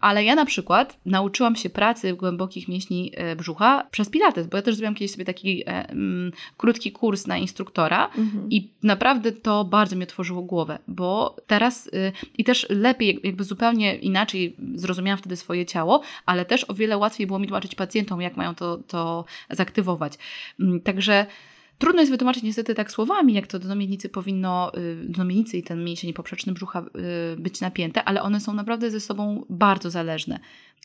Ale 0.00 0.24
ja 0.24 0.34
na 0.34 0.44
przykład 0.44 0.98
nauczyłam 1.06 1.56
się 1.56 1.70
pracy 1.70 2.14
głębokich 2.14 2.68
mięśni 2.68 3.12
e, 3.14 3.36
brzucha 3.36 3.86
przez 3.90 4.10
Pilates, 4.10 4.46
bo 4.46 4.56
ja 4.56 4.62
też 4.62 4.74
zrobiłam 4.74 4.94
kiedyś 4.94 5.12
sobie 5.12 5.24
taki 5.24 5.62
e, 5.62 5.88
mm, 5.88 6.32
krótki 6.56 6.92
kurs 6.92 7.26
na 7.26 7.36
instruktora 7.36 8.06
mhm. 8.06 8.50
i 8.50 8.70
naprawdę 8.82 9.32
to 9.32 9.64
bardzo 9.64 9.96
mi 9.96 10.02
otworzyło 10.02 10.42
głowę, 10.42 10.78
bo 10.88 11.36
teraz 11.46 11.86
y, 11.86 12.12
i 12.38 12.44
też 12.44 12.66
lepiej, 12.70 13.20
jakby 13.24 13.44
zupełnie 13.44 13.96
inaczej 13.96 14.56
zrozumiałam 14.74 15.18
wtedy 15.18 15.36
swoje 15.36 15.66
ciało, 15.66 16.02
ale 16.26 16.44
też 16.44 16.70
o 16.70 16.74
wiele 16.74 16.98
łatwiej 16.98 17.26
było 17.26 17.38
mi 17.38 17.46
tłumaczyć 17.46 17.74
pacjentom, 17.74 18.20
jak 18.20 18.36
mają 18.36 18.54
to, 18.54 18.78
to 18.78 19.24
zaktywować. 19.50 20.18
Mm, 20.60 20.80
także 20.80 21.26
Trudno 21.80 22.02
jest 22.02 22.12
wytłumaczyć 22.12 22.42
niestety 22.42 22.74
tak 22.74 22.90
słowami, 22.90 23.34
jak 23.34 23.46
to 23.46 23.58
do 23.58 23.74
miednicy 23.74 24.08
powinno, 24.08 24.72
y, 24.78 24.96
do 25.08 25.24
miednicy 25.24 25.58
i 25.58 25.62
ten 25.62 25.84
mięsień 25.84 26.12
poprzeczny 26.12 26.52
brzucha 26.52 26.84
y, 27.34 27.40
być 27.40 27.60
napięte, 27.60 28.04
ale 28.04 28.22
one 28.22 28.40
są 28.40 28.54
naprawdę 28.54 28.90
ze 28.90 29.00
sobą 29.00 29.44
bardzo 29.50 29.90
zależne. 29.90 30.40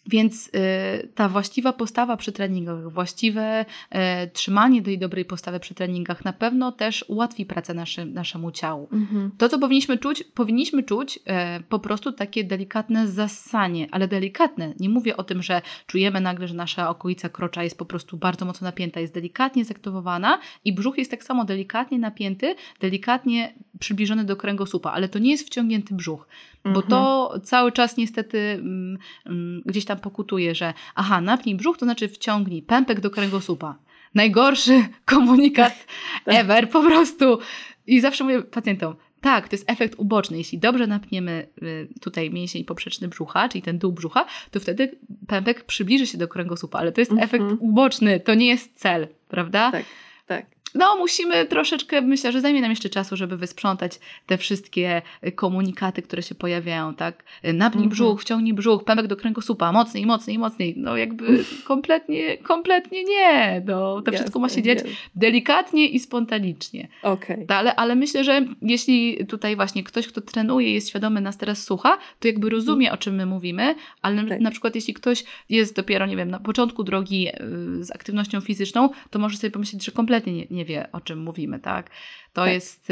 Więc 0.08 0.48
y, 0.48 1.08
ta 1.16 1.30
właściwa 1.30 1.74
postawa 1.74 2.18
przy 2.18 2.32
treningach, 2.32 2.92
właściwe 2.92 3.66
y, 3.66 3.98
trzymanie 4.34 4.82
tej 4.82 5.00
dobrej 5.00 5.26
postawy 5.26 5.60
przy 5.60 5.74
treningach 5.74 6.26
na 6.26 6.34
pewno 6.34 6.72
też 6.72 7.06
ułatwi 7.08 7.46
pracę 7.46 7.74
naszy, 7.74 8.06
naszemu 8.06 8.52
ciału. 8.52 8.90
Mhm. 8.92 9.32
To, 9.38 9.50
co 9.50 9.60
powinniśmy 9.60 9.98
czuć, 9.98 10.24
powinniśmy 10.24 10.84
czuć 10.84 11.18
y, 11.18 11.22
po 11.70 11.80
prostu 11.80 12.12
takie 12.12 12.44
delikatne 12.44 13.08
zassanie, 13.08 13.88
ale 13.92 14.08
delikatne. 14.08 14.74
Nie 14.80 14.90
mówię 14.90 15.18
o 15.18 15.24
tym, 15.24 15.44
że 15.44 15.62
czujemy 15.88 16.22
nagle, 16.22 16.48
że 16.48 16.54
nasza 16.54 16.90
okolica 16.90 17.30
krocza 17.30 17.64
jest 17.64 17.78
po 17.78 17.86
prostu 17.86 18.18
bardzo 18.18 18.46
mocno 18.46 18.66
napięta, 18.66 19.00
jest 19.00 19.14
delikatnie 19.14 19.66
zaktywowana 19.66 20.40
i 20.66 20.74
brzuch 20.74 20.98
jest 20.98 21.12
tak 21.12 21.24
samo 21.24 21.46
delikatnie 21.46 22.00
napięty, 22.00 22.56
delikatnie 22.80 23.54
przybliżony 23.80 24.24
do 24.24 24.36
kręgosłupa, 24.36 24.92
ale 24.92 25.10
to 25.10 25.20
nie 25.20 25.32
jest 25.32 25.48
wciągnięty 25.48 25.94
brzuch, 25.94 26.28
bo 26.64 26.70
mhm. 26.70 26.88
to 26.88 27.34
cały 27.44 27.72
czas 27.72 27.98
niestety 27.98 28.38
mm, 28.40 28.98
mm, 29.26 29.62
gdzieś 29.66 29.86
tam 29.86 30.00
pokutuje, 30.00 30.56
że 30.56 30.74
aha, 30.96 31.22
napnij 31.22 31.56
brzuch, 31.56 31.78
to 31.78 31.86
znaczy 31.86 32.08
wciągnij 32.08 32.62
pępek 32.62 33.00
do 33.00 33.10
kręgosłupa. 33.10 33.78
Najgorszy 34.16 34.84
komunikat 35.06 35.86
tak. 36.26 36.36
ever, 36.36 36.70
po 36.70 36.84
prostu. 36.84 37.40
I 37.88 38.02
zawsze 38.02 38.24
mówię 38.24 38.42
pacjentom, 38.42 38.96
tak, 39.22 39.50
to 39.50 39.56
jest 39.56 39.72
efekt 39.72 39.96
uboczny. 39.98 40.38
Jeśli 40.38 40.60
dobrze 40.60 40.88
napniemy 40.88 41.48
y, 41.64 41.88
tutaj 42.02 42.32
mięsień 42.32 42.64
poprzeczny 42.64 43.08
brzucha, 43.08 43.50
czyli 43.50 43.62
ten 43.62 43.78
dół 43.78 43.92
brzucha, 43.92 44.26
to 44.52 44.60
wtedy 44.60 44.98
pępek 45.28 45.64
przybliży 45.64 46.08
się 46.08 46.18
do 46.18 46.28
kręgosłupa, 46.28 46.80
ale 46.80 46.92
to 46.92 47.02
jest 47.02 47.12
efekt 47.12 47.42
mhm. 47.42 47.62
uboczny, 47.62 48.20
to 48.20 48.34
nie 48.34 48.48
jest 48.48 48.80
cel, 48.80 49.08
prawda? 49.28 49.72
Tak, 49.72 49.86
tak 50.28 50.55
no 50.76 50.96
musimy 50.98 51.46
troszeczkę, 51.46 52.02
myślę, 52.02 52.32
że 52.32 52.42
zajmie 52.42 52.62
nam 52.62 52.70
jeszcze 52.70 52.90
czasu, 52.90 53.16
żeby 53.16 53.38
wysprzątać 53.38 54.00
te 54.26 54.38
wszystkie 54.38 55.02
komunikaty, 55.36 56.02
które 56.02 56.24
się 56.24 56.36
pojawiają, 56.36 56.94
tak? 56.94 57.24
Napnij 57.54 57.88
-hmm. 57.88 57.92
brzuch, 57.92 58.22
wciągnij 58.22 58.54
brzuch, 58.54 58.84
pępek 58.84 59.08
do 59.08 59.16
kręgosłupa, 59.16 59.72
mocniej, 59.72 60.06
mocniej, 60.06 60.38
mocniej. 60.38 60.74
No 60.78 60.98
jakby 60.98 61.44
kompletnie, 61.64 62.38
kompletnie 62.38 63.04
nie. 63.04 63.64
No, 63.66 64.02
to 64.02 64.12
wszystko 64.12 64.40
ma 64.40 64.50
się 64.50 64.62
dziać 64.62 64.80
delikatnie 65.16 65.88
i 65.88 66.00
spontanicznie. 66.00 66.88
Okay. 67.04 67.46
Ale, 67.48 67.76
ale 67.76 67.96
myślę, 67.96 68.24
że 68.24 68.46
jeśli 68.62 69.26
tutaj 69.26 69.56
właśnie 69.56 69.84
ktoś, 69.84 70.08
kto 70.08 70.22
trenuje, 70.22 70.74
jest 70.74 70.90
świadomy, 70.90 71.22
nas 71.22 71.38
teraz 71.38 71.64
słucha, 71.64 71.98
to 72.20 72.28
jakby 72.28 72.50
rozumie, 72.50 72.92
o 72.92 72.98
czym 72.98 73.16
my 73.16 73.26
mówimy, 73.26 73.76
ale 74.02 74.24
tak. 74.24 74.40
na 74.40 74.52
przykład 74.52 74.76
jeśli 74.76 74.94
ktoś 74.94 75.24
jest 75.50 75.76
dopiero, 75.76 76.06
nie 76.06 76.16
wiem, 76.16 76.32
na 76.32 76.40
początku 76.40 76.84
drogi 76.84 77.28
y, 77.28 77.84
z 77.84 77.92
aktywnością 77.92 78.42
fizyczną, 78.42 78.90
to 79.10 79.20
może 79.20 79.38
sobie 79.38 79.52
pomyśleć, 79.52 79.86
że 79.86 79.92
kompletnie 79.92 80.34
nie, 80.34 80.46
nie 80.52 80.65
wie, 80.66 80.92
o 80.92 81.02
czym 81.02 81.20
mówimy, 81.20 81.60
tak? 81.60 81.90
To 82.34 82.42
tak. 82.42 82.54
jest. 82.54 82.88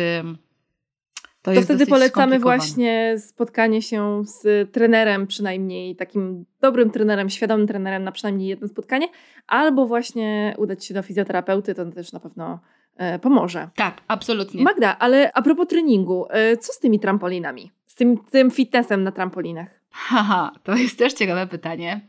To, 1.44 1.52
to 1.52 1.54
jest 1.54 1.68
wtedy 1.68 1.88
polecamy 1.88 2.40
właśnie 2.40 3.16
spotkanie 3.20 3.82
się 3.82 4.24
z 4.26 4.72
trenerem, 4.72 5.28
przynajmniej 5.28 5.96
takim 5.96 6.46
dobrym 6.62 6.90
trenerem, 6.90 7.30
świadomym 7.30 7.68
trenerem 7.68 8.04
na 8.04 8.12
przynajmniej 8.12 8.48
jedno 8.48 8.68
spotkanie, 8.68 9.08
albo 9.48 9.86
właśnie 9.86 10.56
udać 10.58 10.86
się 10.86 10.94
do 10.94 11.02
fizjoterapeuty, 11.02 11.76
to 11.76 11.86
też 11.86 12.12
na 12.12 12.20
pewno 12.20 12.60
e, 12.98 13.20
pomoże. 13.20 13.70
Tak, 13.76 14.02
absolutnie. 14.08 14.64
Magda, 14.64 15.00
ale 15.00 15.32
a 15.34 15.42
propos 15.42 15.68
treningu, 15.68 16.26
e, 16.30 16.58
co 16.58 16.74
z 16.74 16.80
tymi 16.80 17.00
trampolinami? 17.00 17.72
Z 17.86 17.96
tym, 17.96 18.18
tym 18.18 18.52
fitnessem 18.52 19.04
na 19.04 19.12
trampolinach? 19.12 19.68
Haha, 19.92 20.52
to 20.64 20.76
jest 20.76 21.00
też 21.00 21.14
ciekawe 21.14 21.48
pytanie. 21.48 22.02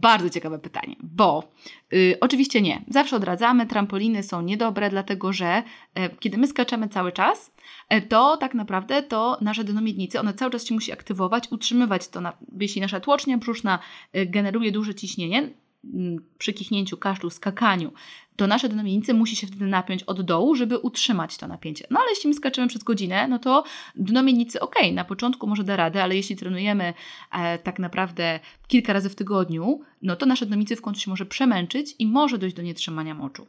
Bardzo 0.00 0.30
ciekawe 0.30 0.58
pytanie, 0.58 0.96
bo 1.02 1.52
y, 1.92 2.16
oczywiście 2.20 2.62
nie. 2.62 2.84
Zawsze 2.88 3.16
odradzamy, 3.16 3.66
trampoliny 3.66 4.22
są 4.22 4.42
niedobre, 4.42 4.90
dlatego 4.90 5.32
że 5.32 5.62
y, 5.98 6.16
kiedy 6.20 6.38
my 6.38 6.46
skaczemy 6.46 6.88
cały 6.88 7.12
czas, 7.12 7.54
y, 7.94 8.02
to 8.02 8.36
tak 8.36 8.54
naprawdę 8.54 9.02
to 9.02 9.38
nasze 9.40 9.64
dno 9.64 9.80
miednicy, 9.80 10.20
one 10.20 10.34
cały 10.34 10.50
czas 10.50 10.66
się 10.66 10.74
musi 10.74 10.92
aktywować, 10.92 11.44
utrzymywać 11.50 12.08
to, 12.08 12.20
na, 12.20 12.32
jeśli 12.60 12.80
nasza 12.80 13.00
tłocznia 13.00 13.38
brzuszna 13.38 13.78
generuje 14.26 14.72
duże 14.72 14.94
ciśnienie, 14.94 15.50
mm, 15.94 16.24
przy 16.38 16.52
kichnięciu, 16.52 16.96
kaszlu, 16.96 17.30
skakaniu, 17.30 17.92
to 18.36 18.46
nasze 18.46 18.68
dno 18.68 18.82
miednicy 18.82 19.14
musi 19.14 19.36
się 19.36 19.46
wtedy 19.46 19.66
napiąć 19.66 20.02
od 20.02 20.22
dołu, 20.22 20.54
żeby 20.54 20.78
utrzymać 20.78 21.36
to 21.36 21.48
napięcie. 21.48 21.86
No 21.90 22.00
ale 22.00 22.10
jeśli 22.10 22.28
my 22.28 22.34
skaczemy 22.34 22.68
przez 22.68 22.82
godzinę, 22.82 23.28
no 23.28 23.38
to 23.38 23.64
dno 23.94 24.22
miednicy 24.22 24.60
ok, 24.60 24.74
na 24.92 25.04
początku 25.04 25.46
może 25.46 25.64
da 25.64 25.76
radę, 25.76 26.02
ale 26.02 26.16
jeśli 26.16 26.36
trenujemy 26.36 26.94
e, 27.32 27.58
tak 27.58 27.78
naprawdę 27.78 28.40
kilka 28.68 28.92
razy 28.92 29.08
w 29.08 29.14
tygodniu, 29.14 29.80
no 30.02 30.16
to 30.16 30.26
nasze 30.26 30.46
dno 30.46 30.56
miednicy 30.56 30.76
w 30.76 30.82
końcu 30.82 31.00
się 31.00 31.10
może 31.10 31.26
przemęczyć 31.26 31.94
i 31.98 32.06
może 32.06 32.38
dojść 32.38 32.56
do 32.56 32.62
nietrzymania 32.62 33.14
moczu. 33.14 33.46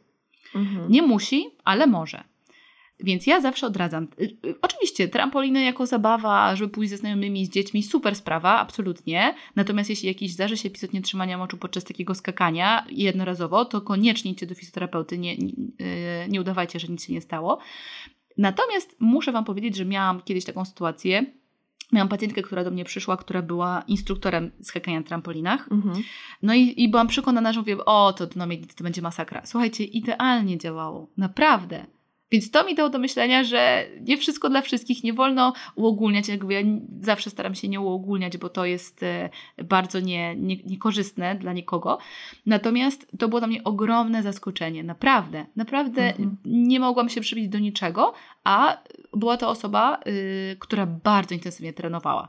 Mhm. 0.54 0.92
Nie 0.92 1.02
musi, 1.02 1.50
ale 1.64 1.86
może. 1.86 2.24
Więc 3.00 3.26
ja 3.26 3.40
zawsze 3.40 3.66
odradzam. 3.66 4.08
Y, 4.20 4.36
y, 4.46 4.54
oczywiście, 4.62 5.08
trampoliny 5.08 5.64
jako 5.64 5.86
zabawa, 5.86 6.56
żeby 6.56 6.72
pójść 6.72 6.90
ze 6.90 6.96
znajomymi, 6.96 7.46
z 7.46 7.50
dziećmi, 7.50 7.82
super 7.82 8.14
sprawa, 8.14 8.58
absolutnie. 8.58 9.34
Natomiast 9.56 9.90
jeśli 9.90 10.08
jakiś 10.08 10.32
zdarzy 10.32 10.56
się 10.56 10.68
epizod 10.68 10.92
nietrzymania 10.92 11.38
moczu 11.38 11.56
podczas 11.56 11.84
takiego 11.84 12.14
skakania 12.14 12.86
jednorazowo, 12.90 13.64
to 13.64 13.80
koniecznie 13.80 14.30
idźcie 14.30 14.46
do 14.46 14.54
fizjoterapeuty, 14.54 15.18
nie, 15.18 15.36
nie, 15.36 15.50
y, 15.50 16.28
nie 16.28 16.40
udawajcie, 16.40 16.80
że 16.80 16.88
nic 16.88 17.04
się 17.04 17.12
nie 17.12 17.20
stało. 17.20 17.58
Natomiast 18.38 18.96
muszę 19.00 19.32
Wam 19.32 19.44
powiedzieć, 19.44 19.76
że 19.76 19.84
miałam 19.84 20.22
kiedyś 20.22 20.44
taką 20.44 20.64
sytuację, 20.64 21.26
Miałam 21.92 22.08
pacjentkę, 22.08 22.42
która 22.42 22.64
do 22.64 22.70
mnie 22.70 22.84
przyszła, 22.84 23.16
która 23.16 23.42
była 23.42 23.82
instruktorem 23.86 24.50
skakania 24.62 25.00
na 25.00 25.06
trampolinach. 25.06 25.72
Mhm. 25.72 26.02
No 26.42 26.54
i, 26.54 26.82
i 26.82 26.88
byłam 26.88 27.06
przekonana, 27.06 27.52
że 27.52 27.60
mówię, 27.60 27.84
o, 27.84 28.12
to, 28.12 28.26
no, 28.36 28.46
to 28.76 28.84
będzie 28.84 29.02
masakra. 29.02 29.46
Słuchajcie, 29.46 29.84
idealnie 29.84 30.58
działało. 30.58 31.08
Naprawdę. 31.16 31.86
Więc 32.30 32.50
to 32.50 32.64
mi 32.64 32.74
dało 32.74 32.90
do 32.90 32.98
myślenia, 32.98 33.44
że 33.44 33.86
nie 34.00 34.16
wszystko 34.16 34.50
dla 34.50 34.62
wszystkich, 34.62 35.04
nie 35.04 35.12
wolno 35.12 35.52
uogólniać. 35.74 36.28
Jakby 36.28 36.54
ja 36.54 36.60
zawsze 37.00 37.30
staram 37.30 37.54
się 37.54 37.68
nie 37.68 37.80
uogólniać, 37.80 38.36
bo 38.36 38.48
to 38.48 38.64
jest 38.64 39.02
e, 39.02 39.30
bardzo 39.64 40.00
nie, 40.00 40.36
nie, 40.36 40.56
niekorzystne 40.56 41.34
dla 41.34 41.52
nikogo. 41.52 41.98
Natomiast 42.46 43.12
to 43.18 43.28
było 43.28 43.40
dla 43.40 43.48
mnie 43.48 43.64
ogromne 43.64 44.22
zaskoczenie. 44.22 44.84
Naprawdę, 44.84 45.46
naprawdę 45.56 46.02
mhm. 46.02 46.36
nie 46.44 46.80
mogłam 46.80 47.08
się 47.08 47.20
przybić 47.20 47.48
do 47.48 47.58
niczego, 47.58 48.14
a 48.44 48.78
była 49.12 49.36
to 49.36 49.48
osoba, 49.48 50.00
y, 50.06 50.56
która 50.58 50.86
bardzo 50.86 51.34
intensywnie 51.34 51.72
trenowała 51.72 52.28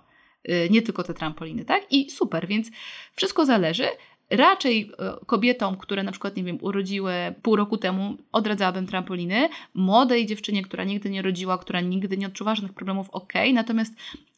y, 0.50 0.68
nie 0.72 0.82
tylko 0.82 1.04
te 1.04 1.14
trampoliny, 1.14 1.66
tak? 1.66 1.84
I 1.92 2.10
super, 2.10 2.48
więc 2.48 2.72
wszystko 3.16 3.46
zależy. 3.46 3.88
Raczej 4.30 4.92
e, 5.00 5.26
kobietom, 5.26 5.78
które 5.78 6.04
na 6.04 6.12
przykład, 6.12 6.36
nie 6.38 6.44
wiem, 6.44 6.58
urodziły 6.62 7.14
pół 7.42 7.56
roku 7.56 7.78
temu, 7.78 8.18
odradzałabym 8.32 8.88
trampoliny. 8.88 9.50
Młodej 9.74 10.26
dziewczynie, 10.26 10.64
która 10.64 10.84
nigdy 10.84 11.10
nie 11.10 11.22
rodziła, 11.22 11.58
która 11.58 11.82
nigdy 11.82 12.18
nie 12.18 12.28
odczuwa 12.28 12.56
żadnych 12.56 12.74
problemów, 12.74 13.10
ok. 13.10 13.34
Natomiast 13.54 13.94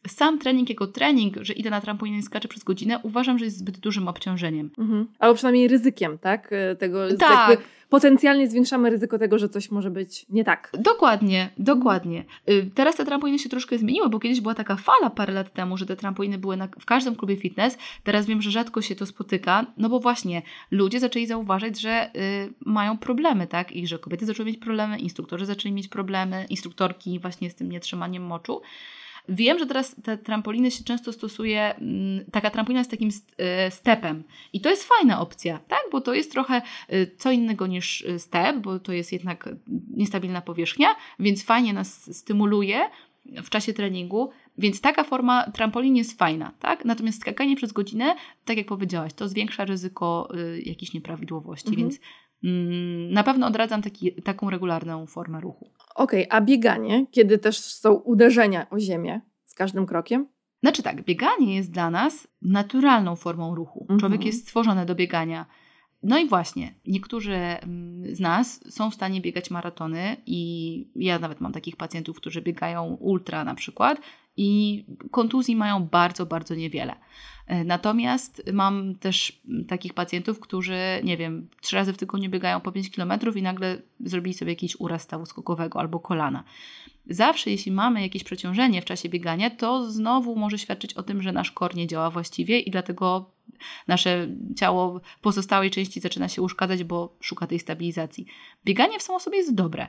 sam 0.08 0.38
trening 0.38 0.68
jako 0.70 0.86
trening, 0.86 1.36
że 1.40 1.52
idę 1.52 1.70
na 1.70 1.80
trampolinę 1.80 2.18
i 2.18 2.22
skaczę 2.22 2.48
przez 2.48 2.64
godzinę, 2.64 3.00
uważam, 3.02 3.38
że 3.38 3.44
jest 3.44 3.58
zbyt 3.58 3.78
dużym 3.78 4.08
obciążeniem. 4.08 4.70
Mhm. 4.78 5.06
Albo 5.18 5.34
przynajmniej 5.34 5.68
ryzykiem, 5.68 6.18
tak? 6.18 6.52
E, 6.52 6.76
tego, 6.76 7.16
tak. 7.16 7.60
Potencjalnie 7.92 8.48
zwiększamy 8.48 8.90
ryzyko 8.90 9.18
tego, 9.18 9.38
że 9.38 9.48
coś 9.48 9.70
może 9.70 9.90
być 9.90 10.26
nie 10.28 10.44
tak. 10.44 10.72
Dokładnie, 10.78 11.50
dokładnie. 11.58 12.24
Y, 12.50 12.70
teraz 12.74 12.96
te 12.96 13.04
trampoliny 13.04 13.38
się 13.38 13.48
troszkę 13.48 13.78
zmieniły, 13.78 14.08
bo 14.08 14.18
kiedyś 14.20 14.40
była 14.40 14.54
taka 14.54 14.76
fala 14.76 15.10
parę 15.10 15.32
lat 15.32 15.52
temu, 15.52 15.76
że 15.76 15.86
te 15.86 15.96
trampoliny 15.96 16.38
były 16.38 16.56
na, 16.56 16.68
w 16.80 16.84
każdym 16.84 17.16
klubie 17.16 17.36
fitness. 17.36 17.78
Teraz 18.04 18.26
wiem, 18.26 18.42
że 18.42 18.50
rzadko 18.50 18.82
się 18.82 18.96
to 18.96 19.06
spotyka, 19.06 19.66
no 19.76 19.88
bo 19.88 20.00
właśnie 20.00 20.42
ludzie 20.70 21.00
zaczęli 21.00 21.26
zauważyć, 21.26 21.80
że 21.80 22.10
y, 22.16 22.52
mają 22.66 22.98
problemy, 22.98 23.46
tak? 23.46 23.72
I 23.72 23.86
że 23.86 23.98
kobiety 23.98 24.26
zaczęły 24.26 24.46
mieć 24.46 24.58
problemy, 24.58 24.98
instruktorzy 24.98 25.46
zaczęli 25.46 25.72
mieć 25.72 25.88
problemy, 25.88 26.46
instruktorki 26.48 27.18
właśnie 27.18 27.50
z 27.50 27.54
tym 27.54 27.72
nietrzymaniem 27.72 28.22
moczu. 28.22 28.60
Wiem, 29.28 29.58
że 29.58 29.66
teraz 29.66 29.96
te 30.02 30.18
trampoliny 30.18 30.70
się 30.70 30.84
często 30.84 31.12
stosuje, 31.12 31.74
mm, 31.74 32.24
taka 32.32 32.50
trampolina 32.50 32.84
z 32.84 32.88
takim 32.88 33.10
e, 33.38 33.70
stepem 33.70 34.24
i 34.52 34.60
to 34.60 34.70
jest 34.70 34.84
fajna 34.84 35.20
opcja, 35.20 35.58
tak? 35.68 35.80
Bo 35.92 36.00
to 36.00 36.14
jest 36.14 36.32
trochę 36.32 36.62
e, 36.88 37.06
co 37.06 37.30
innego 37.30 37.66
niż 37.66 38.02
e, 38.02 38.18
step, 38.18 38.56
bo 38.56 38.78
to 38.78 38.92
jest 38.92 39.12
jednak 39.12 39.48
niestabilna 39.96 40.42
powierzchnia, 40.42 40.88
więc 41.18 41.44
fajnie 41.44 41.72
nas 41.72 42.16
stymuluje 42.16 42.80
w 43.24 43.50
czasie 43.50 43.72
treningu, 43.72 44.30
więc 44.58 44.80
taka 44.80 45.04
forma 45.04 45.50
trampolin 45.50 45.96
jest 45.96 46.18
fajna, 46.18 46.52
tak? 46.58 46.84
Natomiast 46.84 47.20
skakanie 47.20 47.56
przez 47.56 47.72
godzinę, 47.72 48.16
tak 48.44 48.56
jak 48.56 48.66
powiedziałaś, 48.66 49.12
to 49.12 49.28
zwiększa 49.28 49.64
ryzyko 49.64 50.28
y, 50.34 50.62
jakichś 50.62 50.92
nieprawidłowości, 50.92 51.68
mhm. 51.68 51.88
więc 51.88 52.00
mm, 52.44 53.12
na 53.12 53.22
pewno 53.22 53.46
odradzam 53.46 53.82
taki, 53.82 54.12
taką 54.12 54.50
regularną 54.50 55.06
formę 55.06 55.40
ruchu. 55.40 55.70
Okej, 55.94 56.28
okay, 56.28 56.38
a 56.38 56.40
bieganie, 56.40 57.06
kiedy 57.10 57.38
też 57.38 57.58
są 57.58 57.92
uderzenia 57.92 58.70
o 58.70 58.78
ziemię 58.80 59.20
z 59.44 59.54
każdym 59.54 59.86
krokiem? 59.86 60.26
Znaczy 60.62 60.82
tak, 60.82 61.04
bieganie 61.04 61.56
jest 61.56 61.70
dla 61.70 61.90
nas 61.90 62.28
naturalną 62.42 63.16
formą 63.16 63.54
ruchu. 63.54 63.80
Mhm. 63.80 64.00
Człowiek 64.00 64.24
jest 64.24 64.40
stworzony 64.40 64.86
do 64.86 64.94
biegania. 64.94 65.46
No 66.02 66.18
i 66.18 66.28
właśnie, 66.28 66.74
niektórzy 66.86 67.34
mm, 67.34 68.14
z 68.14 68.20
nas 68.20 68.74
są 68.74 68.90
w 68.90 68.94
stanie 68.94 69.20
biegać 69.20 69.50
maratony 69.50 70.16
i 70.26 70.90
ja 70.96 71.18
nawet 71.18 71.40
mam 71.40 71.52
takich 71.52 71.76
pacjentów, 71.76 72.16
którzy 72.16 72.42
biegają 72.42 72.84
ultra 72.84 73.44
na 73.44 73.54
przykład 73.54 74.00
i 74.36 74.84
kontuzji 75.10 75.56
mają 75.56 75.84
bardzo, 75.84 76.26
bardzo 76.26 76.54
niewiele. 76.54 76.94
E, 77.46 77.64
natomiast 77.64 78.42
mam 78.52 78.94
też 78.94 79.40
takich 79.68 79.94
pacjentów, 79.94 80.40
którzy, 80.40 80.78
nie 81.04 81.16
wiem, 81.16 81.48
trzy 81.60 81.76
razy 81.76 81.92
w 81.92 81.96
tygodniu 81.96 82.30
biegają 82.30 82.60
po 82.60 82.72
5 82.72 82.90
km 82.90 83.12
i 83.34 83.42
nagle 83.42 83.82
zrobili 84.00 84.34
sobie 84.34 84.52
jakiś 84.52 84.76
uraz 84.80 85.02
stawu 85.02 85.26
skokowego 85.26 85.80
albo 85.80 86.00
kolana. 86.00 86.44
Zawsze, 87.06 87.50
jeśli 87.50 87.72
mamy 87.72 88.02
jakieś 88.02 88.24
przeciążenie 88.24 88.82
w 88.82 88.84
czasie 88.84 89.08
biegania, 89.08 89.50
to 89.50 89.90
znowu 89.90 90.36
może 90.36 90.58
świadczyć 90.58 90.94
o 90.94 91.02
tym, 91.02 91.22
że 91.22 91.32
nasz 91.32 91.52
kor 91.52 91.74
nie 91.74 91.86
działa 91.86 92.10
właściwie 92.10 92.60
i 92.60 92.70
dlatego 92.70 93.30
nasze 93.88 94.28
ciało 94.56 95.00
pozostałej 95.20 95.70
części 95.70 96.00
zaczyna 96.00 96.28
się 96.28 96.42
uszkadzać, 96.42 96.84
bo 96.84 97.16
szuka 97.20 97.46
tej 97.46 97.58
stabilizacji. 97.58 98.26
Bieganie 98.64 98.98
w 98.98 99.02
samo 99.02 99.20
sobie 99.20 99.38
jest 99.38 99.54
dobre. 99.54 99.86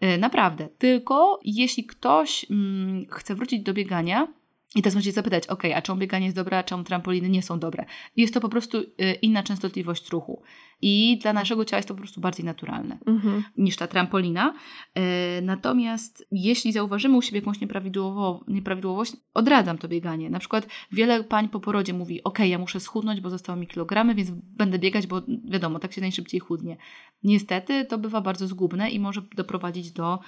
E, 0.00 0.18
naprawdę. 0.18 0.68
Tylko 0.78 1.40
jeśli 1.44 1.84
ktoś 1.84 2.46
mm, 2.50 3.06
chce 3.10 3.34
wrócić 3.34 3.62
do 3.62 3.74
biegania, 3.74 4.28
i 4.74 4.82
teraz 4.82 4.94
możecie 4.94 5.12
zapytać, 5.12 5.46
ok, 5.46 5.62
a 5.74 5.82
czemu 5.82 5.98
bieganie 5.98 6.26
jest 6.26 6.36
dobre, 6.36 6.58
a 6.58 6.62
czemu 6.62 6.84
trampoliny 6.84 7.28
nie 7.28 7.42
są 7.42 7.58
dobre? 7.58 7.84
Jest 8.16 8.34
to 8.34 8.40
po 8.40 8.48
prostu 8.48 8.78
y, 8.78 9.12
inna 9.22 9.42
częstotliwość 9.42 10.10
ruchu. 10.10 10.42
I 10.82 11.18
dla 11.22 11.32
naszego 11.32 11.64
ciała 11.64 11.78
jest 11.78 11.88
to 11.88 11.94
po 11.94 12.00
prostu 12.00 12.20
bardziej 12.20 12.46
naturalne 12.46 12.98
mhm. 13.06 13.44
niż 13.56 13.76
ta 13.76 13.86
trampolina. 13.86 14.54
Y, 14.98 15.42
natomiast 15.42 16.26
jeśli 16.32 16.72
zauważymy 16.72 17.16
u 17.16 17.22
siebie 17.22 17.38
jakąś 17.38 17.58
nieprawidłowość, 18.48 19.12
odradzam 19.34 19.78
to 19.78 19.88
bieganie. 19.88 20.30
Na 20.30 20.38
przykład 20.38 20.66
wiele 20.92 21.24
pań 21.24 21.48
po 21.48 21.60
porodzie 21.60 21.92
mówi, 21.92 22.24
ok, 22.24 22.38
ja 22.38 22.58
muszę 22.58 22.80
schudnąć, 22.80 23.20
bo 23.20 23.30
zostały 23.30 23.60
mi 23.60 23.66
kilogramy, 23.66 24.14
więc 24.14 24.30
będę 24.30 24.78
biegać, 24.78 25.06
bo 25.06 25.22
wiadomo, 25.48 25.78
tak 25.78 25.92
się 25.92 26.00
najszybciej 26.00 26.40
chudnie. 26.40 26.76
Niestety 27.22 27.84
to 27.84 27.98
bywa 27.98 28.20
bardzo 28.20 28.46
zgubne 28.46 28.90
i 28.90 29.00
może 29.00 29.22
doprowadzić 29.36 29.92
do 29.92 30.18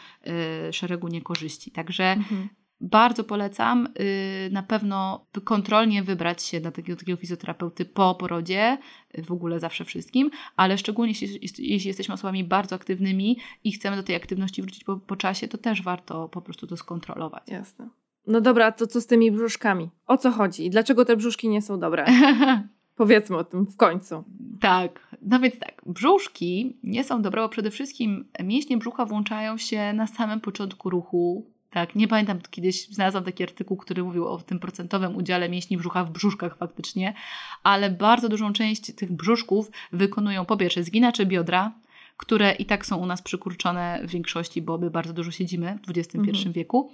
y, 0.68 0.72
szeregu 0.72 1.08
niekorzyści. 1.08 1.70
Także 1.70 2.04
mhm 2.04 2.48
bardzo 2.80 3.24
polecam 3.24 3.88
y, 4.00 4.50
na 4.52 4.62
pewno 4.62 5.26
kontrolnie 5.44 6.02
wybrać 6.02 6.42
się 6.42 6.60
do 6.60 6.72
takiego, 6.72 6.98
takiego 6.98 7.18
fizjoterapeuty 7.18 7.84
po 7.84 8.14
porodzie, 8.14 8.78
w 9.24 9.32
ogóle 9.32 9.60
zawsze 9.60 9.84
wszystkim, 9.84 10.30
ale 10.56 10.78
szczególnie 10.78 11.12
jeśli, 11.20 11.40
jeśli 11.58 11.88
jesteśmy 11.88 12.14
osobami 12.14 12.44
bardzo 12.44 12.76
aktywnymi 12.76 13.38
i 13.64 13.72
chcemy 13.72 13.96
do 13.96 14.02
tej 14.02 14.16
aktywności 14.16 14.62
wrócić 14.62 14.84
po, 14.84 14.96
po 14.96 15.16
czasie, 15.16 15.48
to 15.48 15.58
też 15.58 15.82
warto 15.82 16.28
po 16.28 16.42
prostu 16.42 16.66
to 16.66 16.76
skontrolować. 16.76 17.48
Jasne. 17.48 17.88
No 18.26 18.40
dobra, 18.40 18.72
to 18.72 18.86
co 18.86 19.00
z 19.00 19.06
tymi 19.06 19.32
brzuszkami? 19.32 19.90
O 20.06 20.16
co 20.16 20.30
chodzi? 20.30 20.66
I 20.66 20.70
dlaczego 20.70 21.04
te 21.04 21.16
brzuszki 21.16 21.48
nie 21.48 21.62
są 21.62 21.80
dobre? 21.80 22.06
Powiedzmy 22.96 23.36
o 23.36 23.44
tym 23.44 23.66
w 23.66 23.76
końcu. 23.76 24.24
Tak, 24.60 25.16
no 25.22 25.40
więc 25.40 25.58
tak, 25.58 25.82
brzuszki 25.86 26.76
nie 26.82 27.04
są 27.04 27.22
dobre, 27.22 27.42
bo 27.42 27.48
przede 27.48 27.70
wszystkim 27.70 28.24
mięśnie 28.44 28.76
brzucha 28.76 29.04
włączają 29.04 29.58
się 29.58 29.92
na 29.92 30.06
samym 30.06 30.40
początku 30.40 30.90
ruchu 30.90 31.50
tak, 31.76 31.94
nie 31.94 32.08
pamiętam, 32.08 32.38
kiedyś 32.50 32.88
znalazłam 32.88 33.24
taki 33.24 33.42
artykuł, 33.42 33.76
który 33.76 34.04
mówił 34.04 34.28
o 34.28 34.38
tym 34.38 34.58
procentowym 34.58 35.16
udziale 35.16 35.48
mięśni 35.48 35.76
brzucha 35.76 36.04
w 36.04 36.10
brzuszkach 36.10 36.56
faktycznie, 36.56 37.14
ale 37.62 37.90
bardzo 37.90 38.28
dużą 38.28 38.52
część 38.52 38.94
tych 38.94 39.12
brzuszków 39.12 39.70
wykonują 39.92 40.44
po 40.44 40.56
pierwsze 40.56 40.84
zginacze 40.84 41.26
biodra, 41.26 41.72
które 42.16 42.52
i 42.52 42.64
tak 42.64 42.86
są 42.86 42.96
u 42.96 43.06
nas 43.06 43.22
przykurczone 43.22 44.00
w 44.04 44.10
większości, 44.10 44.62
bo 44.62 44.78
my 44.78 44.90
bardzo 44.90 45.12
dużo 45.12 45.30
siedzimy 45.30 45.78
w 45.86 45.90
XXI 45.90 46.18
mhm. 46.18 46.52
wieku. 46.52 46.92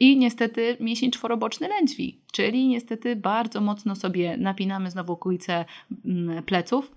I 0.00 0.16
niestety 0.16 0.76
mięsień 0.80 1.10
czworoboczny 1.10 1.68
lędźwi, 1.68 2.20
czyli 2.32 2.68
niestety 2.68 3.16
bardzo 3.16 3.60
mocno 3.60 3.96
sobie 3.96 4.36
napinamy 4.36 4.90
znowu 4.90 5.12
okolice 5.12 5.64
mm, 6.04 6.42
pleców, 6.42 6.92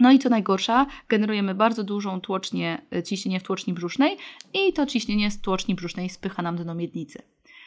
no 0.00 0.12
i 0.12 0.18
co 0.18 0.28
najgorsza, 0.28 0.86
generujemy 1.08 1.54
bardzo 1.54 1.84
dużą 1.84 2.20
tłocznię, 2.20 2.82
e, 2.94 3.02
ciśnienie 3.02 3.40
w 3.40 3.42
tłoczni 3.42 3.72
brzusznej 3.72 4.16
i 4.54 4.72
to 4.72 4.86
ciśnienie 4.86 5.30
z 5.30 5.40
tłoczni 5.40 5.74
brzusznej 5.74 6.10
spycha 6.10 6.42
nam 6.42 6.56
dno 6.56 6.74
miednicy. 6.74 7.22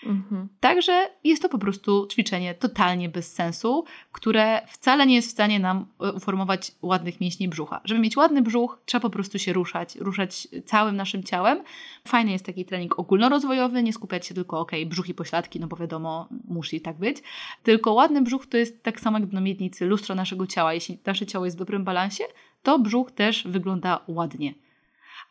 Mhm. 0.05 0.47
Także 0.59 1.09
jest 1.23 1.41
to 1.41 1.49
po 1.49 1.57
prostu 1.57 2.07
ćwiczenie 2.11 2.53
totalnie 2.53 3.09
bez 3.09 3.33
sensu, 3.33 3.85
które 4.11 4.61
wcale 4.67 5.05
nie 5.05 5.15
jest 5.15 5.27
w 5.27 5.31
stanie 5.31 5.59
nam 5.59 5.85
e, 6.01 6.13
uformować 6.13 6.71
ładnych 6.81 7.21
mięśni 7.21 7.47
brzucha. 7.47 7.81
Żeby 7.85 7.99
mieć 7.99 8.17
ładny 8.17 8.41
brzuch, 8.41 8.81
trzeba 8.85 9.01
po 9.01 9.09
prostu 9.09 9.39
się 9.39 9.53
ruszać, 9.53 9.95
ruszać 9.95 10.47
całym 10.65 10.95
naszym 10.95 11.23
ciałem. 11.23 11.63
Fajny 12.07 12.31
jest 12.31 12.45
taki 12.45 12.65
trening 12.65 12.99
ogólnorozwojowy, 12.99 13.83
nie 13.83 13.93
skupiać 13.93 14.27
się 14.27 14.33
tylko, 14.33 14.59
ok, 14.59 14.71
brzuch 14.85 15.09
i 15.09 15.13
pośladki, 15.13 15.59
no 15.59 15.67
bo 15.67 15.75
wiadomo, 15.75 16.27
musi 16.47 16.81
tak 16.81 16.97
być. 16.97 17.17
Tylko 17.63 17.93
ładny 17.93 18.21
brzuch 18.21 18.47
to 18.47 18.57
jest 18.57 18.83
tak 18.83 18.99
samo 18.99 19.19
jak 19.19 19.31
na 19.31 19.41
miednicy, 19.41 19.85
lustro 19.85 20.15
naszego 20.15 20.47
ciała. 20.47 20.73
Jeśli 20.73 20.97
nasze 21.05 21.25
ciało 21.25 21.45
jest 21.45 21.57
w 21.57 21.59
dobrym 21.59 21.83
balansie, 21.83 22.23
to 22.63 22.79
brzuch 22.79 23.11
też 23.11 23.43
wygląda 23.47 23.99
ładnie 24.07 24.53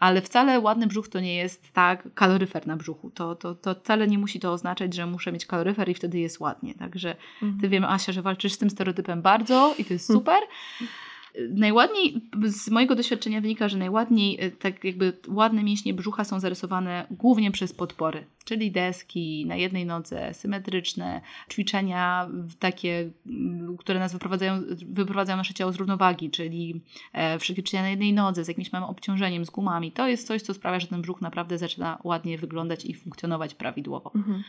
ale 0.00 0.22
wcale 0.22 0.60
ładny 0.60 0.86
brzuch 0.86 1.08
to 1.08 1.20
nie 1.20 1.36
jest 1.36 1.72
tak 1.72 2.14
kaloryfer 2.14 2.66
na 2.66 2.76
brzuchu. 2.76 3.10
To, 3.10 3.34
to, 3.34 3.54
to 3.54 3.74
wcale 3.74 4.06
nie 4.06 4.18
musi 4.18 4.40
to 4.40 4.52
oznaczać, 4.52 4.94
że 4.94 5.06
muszę 5.06 5.32
mieć 5.32 5.46
kaloryfer 5.46 5.88
i 5.88 5.94
wtedy 5.94 6.18
jest 6.18 6.40
ładnie. 6.40 6.74
Także 6.74 7.16
mhm. 7.42 7.60
ty 7.60 7.68
wiem, 7.68 7.84
Asia, 7.84 8.12
że 8.12 8.22
walczysz 8.22 8.52
z 8.52 8.58
tym 8.58 8.70
stereotypem 8.70 9.22
bardzo 9.22 9.74
i 9.78 9.84
to 9.84 9.92
jest 9.92 10.06
super. 10.06 10.40
Najładniej, 11.50 12.20
z 12.44 12.70
mojego 12.70 12.94
doświadczenia 12.94 13.40
wynika, 13.40 13.68
że 13.68 13.78
najładniej, 13.78 14.40
e, 14.40 14.50
tak 14.50 14.84
jakby 14.84 15.12
ładne 15.28 15.62
mięśnie 15.62 15.94
brzucha 15.94 16.24
są 16.24 16.40
zarysowane 16.40 17.06
głównie 17.10 17.50
przez 17.50 17.72
podpory, 17.72 18.24
czyli 18.44 18.70
deski 18.70 19.46
na 19.46 19.56
jednej 19.56 19.86
nodze, 19.86 20.34
symetryczne, 20.34 21.20
ćwiczenia 21.50 22.28
takie, 22.58 23.10
które 23.78 23.98
nas 23.98 24.12
wyprowadzają, 24.12 24.62
wyprowadzają 24.86 25.36
nasze 25.36 25.54
ciało 25.54 25.72
z 25.72 25.76
równowagi, 25.76 26.30
czyli 26.30 26.80
e, 27.12 27.38
wszystkie 27.38 27.62
ćwiczenia 27.62 27.82
na 27.82 27.90
jednej 27.90 28.12
nodze 28.12 28.44
z 28.44 28.48
jakimś 28.48 28.72
małym 28.72 28.88
obciążeniem, 28.88 29.44
z 29.44 29.50
gumami. 29.50 29.92
To 29.92 30.08
jest 30.08 30.26
coś, 30.26 30.42
co 30.42 30.54
sprawia, 30.54 30.80
że 30.80 30.86
ten 30.86 31.02
brzuch 31.02 31.20
naprawdę 31.20 31.58
zaczyna 31.58 31.98
ładnie 32.04 32.38
wyglądać 32.38 32.84
i 32.84 32.94
funkcjonować 32.94 33.54
prawidłowo. 33.54 34.12
Mhm. 34.14 34.42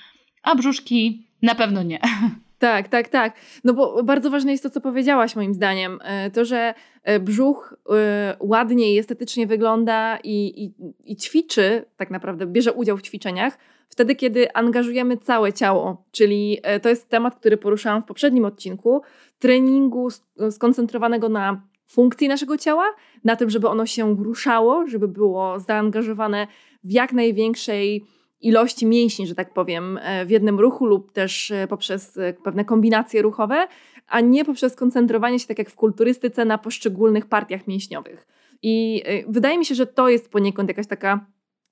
A 0.44 0.56
brzuszki 0.56 1.28
na 1.42 1.56
pewno 1.56 1.84
nie. 1.84 2.00
Tak, 2.62 2.88
tak, 2.88 3.10
tak. 3.10 3.36
No 3.64 3.74
bo 3.74 4.04
bardzo 4.04 4.30
ważne 4.30 4.52
jest 4.52 4.64
to, 4.64 4.70
co 4.70 4.82
powiedziałaś 4.82 5.36
moim 5.36 5.54
zdaniem. 5.54 6.00
E, 6.04 6.32
to, 6.32 6.46
że 6.46 6.74
e, 7.04 7.20
brzuch 7.20 7.76
e, 7.90 8.36
ładnie 8.40 8.94
i 8.94 9.00
estetycznie 9.00 9.48
wygląda 9.48 10.20
i, 10.24 10.64
i, 10.64 10.74
i 11.12 11.16
ćwiczy, 11.16 11.86
tak 11.98 12.12
naprawdę 12.12 12.46
bierze 12.46 12.74
udział 12.74 12.98
w 12.98 13.02
ćwiczeniach, 13.02 13.58
wtedy, 13.90 14.16
kiedy 14.16 14.54
angażujemy 14.54 15.18
całe 15.18 15.54
ciało. 15.54 16.06
Czyli 16.12 16.60
to 16.82 16.90
jest 16.90 17.10
temat, 17.10 17.36
który 17.36 17.58
poruszałam 17.58 18.02
w 18.02 18.06
poprzednim 18.06 18.46
odcinku, 18.46 19.02
treningu 19.40 20.08
skoncentrowanego 20.52 21.30
na 21.30 21.62
funkcji 21.88 22.28
naszego 22.28 22.58
ciała, 22.58 22.86
na 23.24 23.36
tym, 23.36 23.50
żeby 23.50 23.68
ono 23.68 23.86
się 23.86 24.16
ruszało, 24.16 24.88
żeby 24.88 25.08
było 25.08 25.60
zaangażowane 25.60 26.48
w 26.84 26.92
jak 26.92 27.14
największej 27.14 28.06
ilości 28.42 28.86
mięśni, 28.86 29.28
że 29.28 29.36
tak 29.36 29.54
powiem, 29.54 30.00
e, 30.02 30.26
w 30.26 30.30
jednym 30.30 30.60
ruchu 30.60 30.86
lub 30.86 31.12
też 31.12 31.52
e, 31.52 31.68
poprzez 31.68 32.18
e, 32.18 32.34
pewne 32.34 32.66
kombinacje 32.66 33.22
ruchowe, 33.22 33.68
a 34.08 34.22
nie 34.22 34.46
poprzez 34.46 34.76
koncentrowanie 34.76 35.40
się, 35.40 35.48
tak 35.48 35.60
jak 35.60 35.70
w 35.70 35.76
kulturystyce, 35.76 36.46
na 36.46 36.58
poszczególnych 36.58 37.26
partiach 37.26 37.68
mięśniowych. 37.68 38.28
I 38.64 39.04
wydaje 39.28 39.58
mi 39.58 39.66
się, 39.66 39.76
że 39.76 39.88
to 39.88 40.10
jest 40.10 40.30
poniekąd 40.30 40.70
jakaś 40.70 40.88
taka 40.88 41.26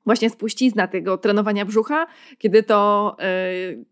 właśnie 0.06 0.30
spuścizna 0.30 0.88
tego 0.88 1.18
trenowania 1.18 1.66
brzucha, 1.66 2.08
kiedy 2.38 2.64
to 2.64 3.16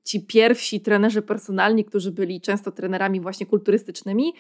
ci 0.04 0.26
pierwsi 0.26 0.82
trenerzy 0.82 1.22
personalni, 1.22 1.86
którzy 1.86 2.12
byli 2.12 2.42
często 2.42 2.72
trenerami 2.72 3.22
właśnie 3.22 3.46
kulturystycznymi, 3.46 4.34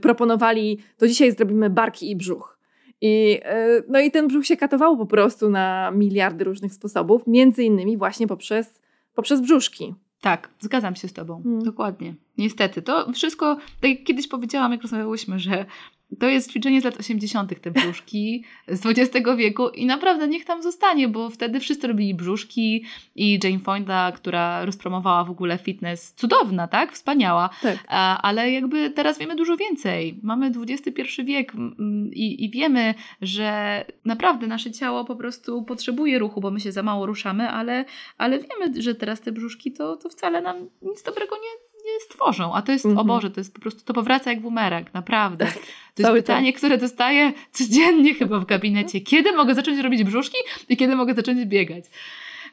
proponowali, 0.00 0.78
to 0.96 1.06
dzisiaj 1.06 1.32
zrobimy 1.32 1.70
barki 1.70 2.10
i 2.10 2.16
brzuch. 2.16 2.57
I, 3.00 3.40
e, 3.42 3.82
no 3.88 4.00
i 4.00 4.10
ten 4.10 4.28
brzuch 4.28 4.46
się 4.46 4.56
katował 4.56 4.96
po 4.96 5.06
prostu 5.06 5.50
na 5.50 5.90
miliardy 5.90 6.44
różnych 6.44 6.72
sposobów, 6.72 7.22
między 7.26 7.64
innymi 7.64 7.96
właśnie 7.96 8.26
poprzez, 8.26 8.82
poprzez 9.14 9.40
brzuszki. 9.40 9.94
Tak, 10.20 10.50
zgadzam 10.60 10.96
się 10.96 11.08
z 11.08 11.12
Tobą. 11.12 11.42
Hmm. 11.42 11.62
Dokładnie. 11.62 12.14
Niestety. 12.38 12.82
To 12.82 13.12
wszystko, 13.12 13.56
tak 13.80 13.90
jak 13.90 14.04
kiedyś 14.04 14.28
powiedziałam, 14.28 14.72
jak 14.72 14.82
rozmawiałyśmy, 14.82 15.38
że 15.38 15.66
to 16.20 16.28
jest 16.28 16.50
ćwiczenie 16.50 16.80
z 16.80 16.84
lat 16.84 16.96
80., 16.96 17.60
te 17.60 17.70
brzuszki 17.70 18.44
z 18.68 18.86
XX 18.86 19.28
wieku 19.36 19.68
i 19.68 19.86
naprawdę 19.86 20.28
niech 20.28 20.44
tam 20.44 20.62
zostanie, 20.62 21.08
bo 21.08 21.30
wtedy 21.30 21.60
wszyscy 21.60 21.86
robili 21.86 22.14
brzuszki 22.14 22.84
i 23.16 23.40
Jane 23.44 23.58
Fonda, 23.58 24.12
która 24.12 24.64
rozpromowała 24.64 25.24
w 25.24 25.30
ogóle 25.30 25.58
fitness, 25.58 26.12
cudowna, 26.12 26.68
tak? 26.68 26.92
Wspaniała. 26.92 27.50
Tak. 27.62 27.78
Ale 28.22 28.52
jakby 28.52 28.90
teraz 28.90 29.18
wiemy 29.18 29.36
dużo 29.36 29.56
więcej. 29.56 30.18
Mamy 30.22 30.52
XXI 30.68 31.24
wiek 31.24 31.52
i, 32.12 32.44
i 32.44 32.50
wiemy, 32.50 32.94
że 33.22 33.84
naprawdę 34.04 34.46
nasze 34.46 34.70
ciało 34.70 35.04
po 35.04 35.16
prostu 35.16 35.62
potrzebuje 35.62 36.18
ruchu, 36.18 36.40
bo 36.40 36.50
my 36.50 36.60
się 36.60 36.72
za 36.72 36.82
mało 36.82 37.06
ruszamy, 37.06 37.50
ale, 37.50 37.84
ale 38.18 38.38
wiemy, 38.38 38.82
że 38.82 38.94
teraz 38.94 39.20
te 39.20 39.32
brzuszki 39.32 39.72
to, 39.72 39.96
to 39.96 40.08
wcale 40.08 40.42
nam 40.42 40.56
nic 40.82 41.02
dobrego 41.02 41.36
nie 41.36 41.67
stworzą. 42.00 42.54
A 42.54 42.62
to 42.62 42.72
jest, 42.72 42.84
-hmm. 42.84 42.88
o 42.88 42.90
mhm. 42.90 43.06
Boże, 43.06 43.30
to 43.30 43.40
jest 43.40 43.54
po 43.54 43.60
prostu, 43.60 43.84
to 43.84 43.94
powraca 43.94 44.30
jak 44.30 44.40
bumerang, 44.40 44.94
naprawdę. 44.94 45.44
Tak, 45.44 45.54
to 45.94 46.02
jest 46.02 46.12
pytanie, 46.12 46.52
czas. 46.52 46.58
które 46.58 46.78
dostaję 46.78 47.32
codziennie 47.52 48.14
chyba 48.14 48.38
w 48.38 48.44
gabinecie. 48.44 49.00
Kiedy 49.00 49.32
mogę 49.32 49.54
zacząć 49.54 49.78
robić 49.78 50.04
brzuszki 50.04 50.38
i 50.68 50.76
kiedy 50.76 50.96
mogę 50.96 51.14
zacząć 51.14 51.44
biegać? 51.44 51.84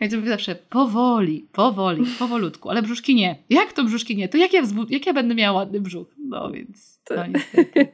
Więc 0.02 0.14
mówię 0.14 0.30
zawsze 0.30 0.56
powoli, 0.56 1.48
powoli, 1.52 2.06
powolutku, 2.20 2.70
ale 2.70 2.82
brzuszki 2.82 3.16
nie. 3.16 3.44
Jak 3.50 3.74
to 3.74 3.84
brzuszki 3.84 4.16
nie? 4.16 4.30
To 4.30 4.38
jak 4.38 4.54
ja, 4.54 4.62
jak 4.90 5.06
ja 5.06 5.14
będę 5.14 5.36
miała 5.36 5.60
ładny 5.60 5.82
brzuch? 5.82 6.08
No 6.18 6.52
więc 6.52 6.96
no 7.10 7.24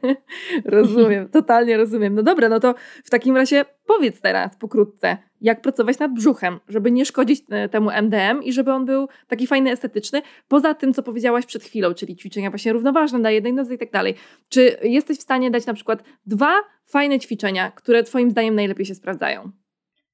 rozumiem, 0.64 1.28
totalnie 1.28 1.76
rozumiem. 1.76 2.14
No 2.14 2.22
dobra, 2.22 2.48
no 2.48 2.60
to 2.60 2.74
w 3.04 3.10
takim 3.10 3.36
razie 3.36 3.64
powiedz 3.86 4.20
teraz 4.20 4.56
pokrótce, 4.56 5.16
jak 5.40 5.60
pracować 5.60 5.98
nad 5.98 6.14
brzuchem, 6.14 6.60
żeby 6.68 6.90
nie 6.90 7.04
szkodzić 7.04 7.44
e, 7.50 7.68
temu 7.68 7.90
MDM 7.90 8.42
i 8.42 8.52
żeby 8.52 8.72
on 8.72 8.84
był 8.84 9.08
taki 9.28 9.46
fajny, 9.46 9.70
estetyczny, 9.70 10.22
poza 10.48 10.74
tym, 10.74 10.94
co 10.94 11.02
powiedziałaś 11.02 11.46
przed 11.46 11.64
chwilą, 11.64 11.94
czyli 11.94 12.16
ćwiczenia 12.16 12.50
właśnie 12.50 12.72
równoważne 12.72 13.18
na 13.18 13.30
jednej 13.30 13.52
nodze 13.52 13.74
i 13.74 13.78
tak 13.78 13.90
dalej. 13.90 14.14
Czy 14.48 14.76
jesteś 14.82 15.18
w 15.18 15.22
stanie 15.22 15.50
dać 15.50 15.66
na 15.66 15.74
przykład 15.74 16.04
dwa 16.26 16.52
fajne 16.86 17.18
ćwiczenia, 17.18 17.70
które 17.70 18.02
twoim 18.02 18.30
zdaniem 18.30 18.54
najlepiej 18.54 18.86
się 18.86 18.94
sprawdzają? 18.94 19.52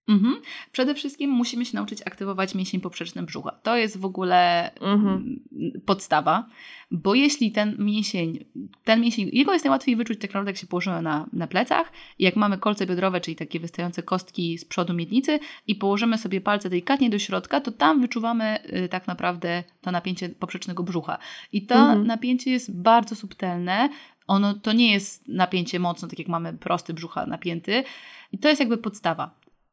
Mhm. 0.09 0.37
Przede 0.73 0.95
wszystkim 0.95 1.31
musimy 1.31 1.65
się 1.65 1.77
nauczyć 1.77 2.03
aktywować 2.07 2.55
mięsień 2.55 2.81
poprzeczny 2.81 3.23
brzucha. 3.23 3.51
To 3.63 3.77
jest 3.77 3.99
w 3.99 4.05
ogóle 4.05 4.71
mhm. 4.75 5.41
podstawa, 5.87 6.49
bo 6.91 7.15
jeśli 7.15 7.53
ten 7.53 7.77
mięsień, 7.79 8.45
ten 8.85 9.01
mięsień, 9.01 9.31
jego 9.33 9.53
jest 9.53 9.65
najłatwiej 9.65 9.97
wyczuć 9.97 10.21
tak 10.21 10.31
naprawdę 10.31 10.51
jak 10.51 10.59
się 10.59 10.67
położymy 10.67 11.03
na, 11.03 11.27
na 11.33 11.47
plecach 11.47 11.93
i 12.19 12.25
jak 12.25 12.37
mamy 12.37 12.59
kolce 12.59 12.87
biodrowe, 12.87 13.21
czyli 13.21 13.37
takie 13.37 13.61
wystające 13.61 14.03
kostki 14.03 14.59
z 14.59 14.65
przodu 14.65 14.95
miednicy 14.95 15.39
i 15.67 15.75
położymy 15.75 16.19
sobie 16.19 16.41
palce 16.41 16.71
delikatnie 16.71 17.11
do 17.11 17.19
środka, 17.19 17.61
to 17.61 17.73
tam 17.73 18.01
wyczuwamy 18.01 18.59
y, 18.85 18.89
tak 18.89 19.07
naprawdę 19.07 19.65
to 19.81 19.91
napięcie 19.91 20.29
poprzecznego 20.29 20.83
brzucha. 20.83 21.19
I 21.53 21.67
to 21.67 21.75
mhm. 21.75 22.07
napięcie 22.07 22.51
jest 22.51 22.81
bardzo 22.81 23.17
subtelne, 23.17 23.89
ono 24.27 24.55
to 24.55 24.73
nie 24.73 24.93
jest 24.93 25.29
napięcie 25.29 25.79
mocno, 25.79 26.09
tak 26.09 26.19
jak 26.19 26.29
mamy 26.29 26.53
prosty 26.53 26.95
brzucha 26.95 27.27
napięty. 27.27 27.85
I 28.33 28.39
to 28.39 28.49
jest 28.49 28.61
jakby 28.61 28.79
podstawa 28.79 29.31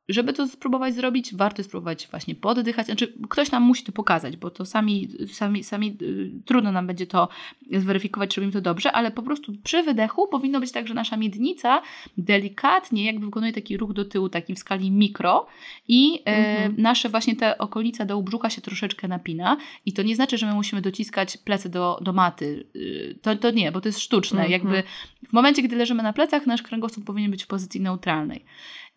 żeby 0.10 0.34
to 0.34 0.48
spróbować 0.48 0.96
zrobić, 0.96 1.36
warto 1.36 1.64
spróbować 1.64 2.08
właśnie 2.08 2.36
poddychać. 2.36 2.86
Znaczy, 2.86 3.14
ktoś 3.30 3.52
nam 3.52 3.64
musi 3.64 3.84
to 3.84 3.92
pokazać, 3.92 4.38
bo 4.38 4.50
to 4.50 4.66
sami, 4.66 5.10
sami, 5.34 5.64
sami 5.64 5.98
y, 6.02 6.32
trudno 6.46 6.72
nam 6.72 6.88
będzie 6.88 7.08
to 7.08 7.30
zweryfikować, 7.72 8.30
czy 8.30 8.42
robimy 8.42 8.54
to 8.54 8.62
dobrze, 8.62 8.92
ale 8.92 9.12
po 9.12 9.24
prostu 9.24 9.54
przy 9.64 9.84
wydechu 9.84 10.28
powinno 10.28 10.60
być 10.60 10.72
tak, 10.72 10.88
że 10.88 10.94
nasza 10.94 11.18
miednica 11.18 11.82
delikatnie 12.18 13.06
jakby 13.06 13.26
wykonuje 13.26 13.54
taki 13.54 13.78
ruch 13.78 13.94
do 13.94 14.06
tyłu, 14.06 14.30
taki 14.30 14.56
w 14.56 14.60
skali 14.60 14.92
mikro 14.92 15.48
i 15.88 16.16
y, 16.16 16.22
mhm. 16.26 16.76
nasze 16.78 17.10
właśnie 17.10 17.36
te 17.36 17.58
okolica 17.58 18.06
do 18.06 18.22
brzucha 18.22 18.50
się 18.50 18.62
troszeczkę 18.62 19.08
napina 19.08 19.58
i 19.86 19.94
to 19.94 20.04
nie 20.04 20.16
znaczy, 20.16 20.38
że 20.38 20.46
my 20.46 20.54
musimy 20.54 20.82
dociskać 20.82 21.38
plecy 21.38 21.70
do, 21.70 22.00
do 22.02 22.14
maty. 22.14 22.66
Y, 22.76 23.16
to, 23.22 23.36
to 23.36 23.52
nie, 23.52 23.72
bo 23.72 23.82
to 23.82 23.90
jest 23.90 24.00
sztuczne. 24.00 24.42
Mhm. 24.42 24.52
Jakby 24.52 24.84
w 25.30 25.34
momencie, 25.34 25.62
gdy 25.62 25.76
leżymy 25.76 26.04
na 26.04 26.14
plecach, 26.14 26.48
nasz 26.48 26.62
kręgosłup 26.62 27.06
powinien 27.06 27.32
być 27.32 27.44
w 27.44 27.48
pozycji 27.48 27.82
neutralnej. 27.82 28.46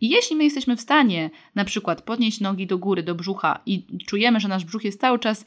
I 0.01 0.09
jeśli 0.09 0.37
my 0.37 0.45
jesteśmy 0.45 0.77
w 0.77 0.81
stanie 0.81 1.31
na 1.55 1.65
przykład 1.65 2.03
podnieść 2.03 2.41
nogi 2.41 2.67
do 2.67 2.79
góry, 2.79 3.03
do 3.03 3.15
brzucha 3.15 3.61
i 3.67 3.87
czujemy, 4.07 4.41
że 4.41 4.49
nasz 4.49 4.65
brzuch 4.65 4.85
jest 4.85 5.01
cały 5.01 5.19
czas 5.19 5.45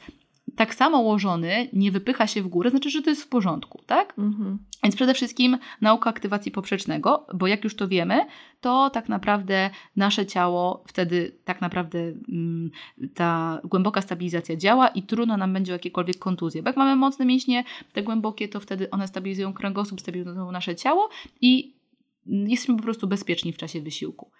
tak 0.56 0.74
samo 0.74 0.98
ułożony, 0.98 1.68
nie 1.72 1.92
wypycha 1.92 2.26
się 2.26 2.42
w 2.42 2.48
górę, 2.48 2.70
znaczy, 2.70 2.90
że 2.90 3.02
to 3.02 3.10
jest 3.10 3.22
w 3.22 3.28
porządku, 3.28 3.80
tak? 3.86 4.14
Mhm. 4.18 4.58
Więc 4.82 4.96
przede 4.96 5.14
wszystkim 5.14 5.58
nauka 5.80 6.10
aktywacji 6.10 6.52
poprzecznego, 6.52 7.26
bo 7.34 7.46
jak 7.46 7.64
już 7.64 7.76
to 7.76 7.88
wiemy, 7.88 8.26
to 8.60 8.90
tak 8.90 9.08
naprawdę 9.08 9.70
nasze 9.96 10.26
ciało 10.26 10.84
wtedy 10.86 11.32
tak 11.44 11.60
naprawdę 11.60 11.98
mm, 11.98 12.70
ta 13.14 13.60
głęboka 13.64 14.02
stabilizacja 14.02 14.56
działa 14.56 14.88
i 14.88 15.02
trudno 15.02 15.36
nam 15.36 15.52
będzie 15.52 15.72
o 15.72 15.74
jakiekolwiek 15.74 16.18
kontuzje. 16.18 16.62
Bo 16.62 16.68
jak 16.68 16.76
mamy 16.76 16.96
mocne 16.96 17.24
mięśnie, 17.24 17.64
te 17.92 18.02
głębokie, 18.02 18.48
to 18.48 18.60
wtedy 18.60 18.90
one 18.90 19.08
stabilizują 19.08 19.52
kręgosłup, 19.52 20.00
stabilizują 20.00 20.52
nasze 20.52 20.76
ciało 20.76 21.08
i 21.40 21.81
jesteśmy 22.26 22.76
po 22.76 22.82
prostu 22.82 23.06
bezpieczni 23.06 23.52
w 23.52 23.56
czasie 23.56 23.80
wysiłku. 23.80 24.30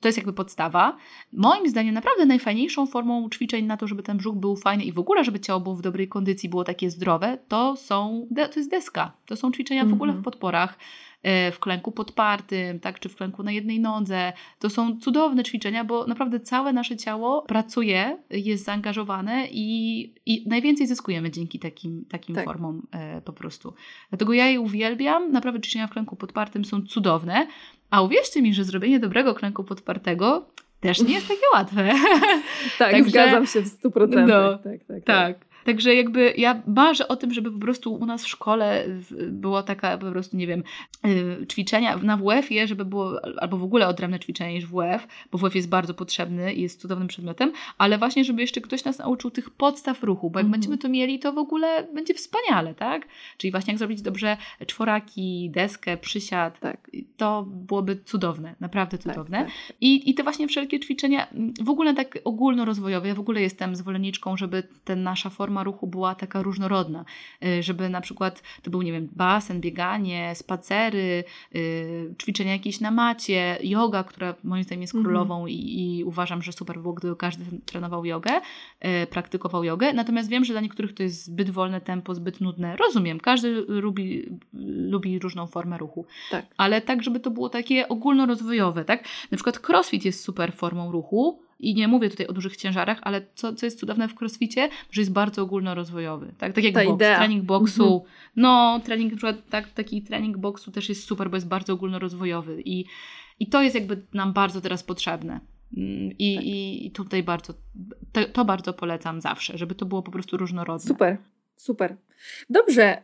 To 0.00 0.08
jest 0.08 0.18
jakby 0.18 0.32
podstawa. 0.32 0.96
Moim 1.32 1.68
zdaniem 1.68 1.94
naprawdę 1.94 2.26
najfajniejszą 2.26 2.86
formą 2.86 3.28
ćwiczeń 3.30 3.66
na 3.66 3.76
to, 3.76 3.86
żeby 3.86 4.02
ten 4.02 4.16
brzuch 4.16 4.36
był 4.36 4.56
fajny 4.56 4.84
i 4.84 4.92
w 4.92 4.98
ogóle, 4.98 5.24
żeby 5.24 5.40
ciało 5.40 5.60
było 5.60 5.76
w 5.76 5.82
dobrej 5.82 6.08
kondycji, 6.08 6.48
było 6.48 6.64
takie 6.64 6.90
zdrowe, 6.90 7.38
to 7.48 7.76
są, 7.76 8.28
to 8.36 8.60
jest 8.60 8.70
deska. 8.70 9.12
To 9.26 9.36
są 9.36 9.52
ćwiczenia 9.52 9.84
w 9.84 9.92
ogóle 9.92 10.12
w 10.12 10.16
mhm. 10.16 10.24
podporach. 10.24 10.78
W 11.24 11.58
klęku 11.60 11.92
podpartym, 11.92 12.80
tak, 12.80 13.00
czy 13.00 13.08
w 13.08 13.16
klęku 13.16 13.42
na 13.42 13.52
jednej 13.52 13.80
nodze. 13.80 14.32
To 14.58 14.70
są 14.70 15.00
cudowne 15.00 15.42
ćwiczenia, 15.44 15.84
bo 15.84 16.06
naprawdę 16.06 16.40
całe 16.40 16.72
nasze 16.72 16.96
ciało 16.96 17.42
pracuje, 17.42 18.18
jest 18.30 18.64
zaangażowane 18.64 19.46
i, 19.50 20.14
i 20.26 20.48
najwięcej 20.48 20.86
zyskujemy 20.86 21.30
dzięki 21.30 21.58
takim, 21.58 22.04
takim 22.10 22.34
tak. 22.34 22.44
formom 22.44 22.86
e, 22.92 23.20
po 23.20 23.32
prostu. 23.32 23.74
Dlatego 24.10 24.32
ja 24.32 24.46
je 24.46 24.60
uwielbiam, 24.60 25.32
naprawdę 25.32 25.60
ćwiczenia 25.60 25.86
w 25.86 25.90
klęku 25.90 26.16
podpartym 26.16 26.64
są 26.64 26.82
cudowne, 26.82 27.46
a 27.90 28.02
uwierzcie 28.02 28.42
mi, 28.42 28.54
że 28.54 28.64
zrobienie 28.64 29.00
dobrego 29.00 29.34
klęku 29.34 29.64
podpartego 29.64 30.46
też 30.80 31.00
nie 31.00 31.14
jest 31.14 31.28
takie 31.28 31.46
łatwe. 31.52 31.92
tak, 32.78 32.90
Także, 32.92 33.10
zgadzam 33.10 33.46
się 33.46 33.60
w 33.60 33.82
100%. 33.82 34.26
No, 34.26 34.58
tak, 34.58 34.62
tak, 34.62 34.84
tak. 34.88 35.04
tak. 35.04 35.51
Także 35.64 35.94
jakby 35.94 36.34
ja 36.36 36.62
marzę 36.66 37.08
o 37.08 37.16
tym, 37.16 37.34
żeby 37.34 37.52
po 37.52 37.58
prostu 37.58 37.94
u 37.94 38.06
nas 38.06 38.24
w 38.24 38.28
szkole 38.28 38.84
było 39.28 39.62
taka 39.62 39.98
po 39.98 40.10
prostu, 40.10 40.36
nie 40.36 40.46
wiem, 40.46 40.62
y, 41.06 41.46
ćwiczenia 41.46 41.96
na 41.96 42.16
WF-ie, 42.16 42.66
żeby 42.66 42.84
było, 42.84 43.20
albo 43.40 43.56
w 43.56 43.64
ogóle 43.64 43.88
odrębne 43.88 44.20
ćwiczenie 44.20 44.54
niż 44.54 44.66
WF, 44.66 45.06
bo 45.32 45.38
WF 45.38 45.54
jest 45.54 45.68
bardzo 45.68 45.94
potrzebny 45.94 46.54
i 46.54 46.62
jest 46.62 46.80
cudownym 46.80 47.08
przedmiotem, 47.08 47.52
ale 47.78 47.98
właśnie, 47.98 48.24
żeby 48.24 48.40
jeszcze 48.40 48.60
ktoś 48.60 48.84
nas 48.84 48.98
nauczył 48.98 49.30
tych 49.30 49.50
podstaw 49.50 50.02
ruchu, 50.02 50.30
bo 50.30 50.38
jak 50.38 50.46
mm 50.46 50.52
będziemy 50.52 50.78
to 50.78 50.88
mieli, 50.88 51.18
to 51.18 51.32
w 51.32 51.38
ogóle 51.38 51.86
będzie 51.94 52.14
wspaniale, 52.14 52.74
tak? 52.74 53.06
Czyli 53.36 53.50
właśnie 53.50 53.72
jak 53.72 53.78
zrobić 53.78 54.02
dobrze 54.02 54.36
czworaki, 54.66 55.50
deskę, 55.50 55.96
przysiad, 55.96 56.60
tak. 56.60 56.90
to 57.16 57.42
byłoby 57.42 57.96
cudowne, 58.04 58.54
naprawdę 58.60 58.98
tak, 58.98 59.12
cudowne. 59.12 59.38
Tak, 59.38 59.46
tak, 59.46 59.76
I, 59.80 60.10
I 60.10 60.14
te 60.14 60.22
właśnie 60.22 60.48
wszelkie 60.48 60.80
ćwiczenia, 60.80 61.26
w 61.60 61.70
ogóle 61.70 61.94
tak 61.94 62.18
ogólnorozwojowe, 62.24 63.08
ja 63.08 63.14
w 63.14 63.20
ogóle 63.20 63.40
jestem 63.40 63.76
zwolenniczką, 63.76 64.36
żeby 64.36 64.62
ten 64.84 65.02
nasza 65.02 65.30
forma 65.30 65.51
forma 65.52 65.64
ruchu 65.64 65.86
była 65.86 66.14
taka 66.14 66.42
różnorodna, 66.42 67.04
y, 67.44 67.62
żeby 67.62 67.88
na 67.88 68.00
przykład 68.00 68.42
to 68.62 68.70
był, 68.70 68.82
nie 68.82 68.92
wiem, 68.92 69.08
basen, 69.12 69.60
bieganie, 69.60 70.34
spacery, 70.34 71.24
y, 71.54 72.14
ćwiczenia 72.22 72.52
jakieś 72.52 72.80
na 72.80 72.90
macie, 72.90 73.58
yoga, 73.62 74.04
która 74.04 74.34
moim 74.44 74.64
zdaniem 74.64 74.82
jest 74.82 74.94
mhm. 74.94 75.04
królową 75.04 75.34
mhm. 75.34 75.48
i, 75.48 75.98
i, 75.98 76.04
uważam, 76.04 76.42
że 76.42 76.52
super 76.52 76.78
było, 76.78 76.94
gdyby 76.94 77.16
każdy 77.16 77.44
trenował 77.66 78.04
jogę, 78.04 78.30
y, 78.40 79.06
praktykował 79.06 79.64
jogę. 79.64 79.92
Natomiast 79.92 80.28
wiem, 80.28 80.44
że 80.44 80.54
dla 80.54 80.60
niektórych 80.60 80.94
to 80.94 81.02
jest 81.02 81.24
zbyt 81.24 81.50
wolne 81.50 81.80
tempo, 81.80 82.14
zbyt 82.14 82.40
nudne. 82.40 82.76
Rozumiem, 82.76 83.20
każdy 83.20 83.64
lubi, 83.68 84.38
lubi 84.92 85.18
różną 85.18 85.46
formę 85.46 85.78
ruchu. 85.78 86.06
Tak. 86.30 86.46
Ale 86.56 86.80
tak, 86.80 87.02
żeby 87.02 87.20
to 87.20 87.30
było 87.30 87.48
takie 87.48 87.88
ogólnorozwojowe, 87.88 88.84
tak? 88.84 89.04
Na 89.30 89.36
przykład 89.36 89.68
crossfit 89.68 90.04
jest 90.04 90.24
super 90.24 90.52
formą 90.52 90.92
ruchu, 90.92 91.42
i 91.62 91.74
nie 91.74 91.88
mówię 91.88 92.10
tutaj 92.10 92.26
o 92.26 92.32
dużych 92.32 92.56
ciężarach, 92.56 92.98
ale 93.02 93.26
co, 93.34 93.54
co 93.54 93.66
jest 93.66 93.78
cudowne 93.78 94.08
w 94.08 94.20
crossficie, 94.20 94.68
że 94.90 95.00
jest 95.00 95.12
bardzo 95.12 95.42
ogólnorozwojowy. 95.42 96.34
Tak, 96.38 96.52
tak 96.52 96.64
jak 96.64 96.74
box, 96.74 96.98
trening 96.98 97.44
boksu. 97.44 97.84
Mhm. 97.84 98.10
No, 98.36 98.80
trening, 98.84 99.12
na 99.12 99.16
przykład 99.16 99.48
tak, 99.50 99.70
taki 99.70 100.02
trening 100.02 100.38
boksu 100.38 100.70
też 100.70 100.88
jest 100.88 101.04
super, 101.04 101.30
bo 101.30 101.36
jest 101.36 101.48
bardzo 101.48 101.72
ogólnorozwojowy 101.72 102.62
i, 102.64 102.84
i 103.40 103.46
to 103.46 103.62
jest 103.62 103.74
jakby 103.74 104.06
nam 104.14 104.32
bardzo 104.32 104.60
teraz 104.60 104.82
potrzebne. 104.82 105.40
Mm, 105.76 106.12
I, 106.18 106.34
tak. 106.36 106.44
i 106.46 106.90
tutaj 106.94 107.22
bardzo, 107.22 107.54
to, 108.12 108.24
to, 108.24 108.44
bardzo 108.44 108.72
polecam 108.72 109.20
zawsze, 109.20 109.58
żeby 109.58 109.74
to 109.74 109.86
było 109.86 110.02
po 110.02 110.10
prostu 110.10 110.36
różnorodne. 110.36 110.88
Super, 110.88 111.16
super. 111.56 111.96
Dobrze, 112.50 113.02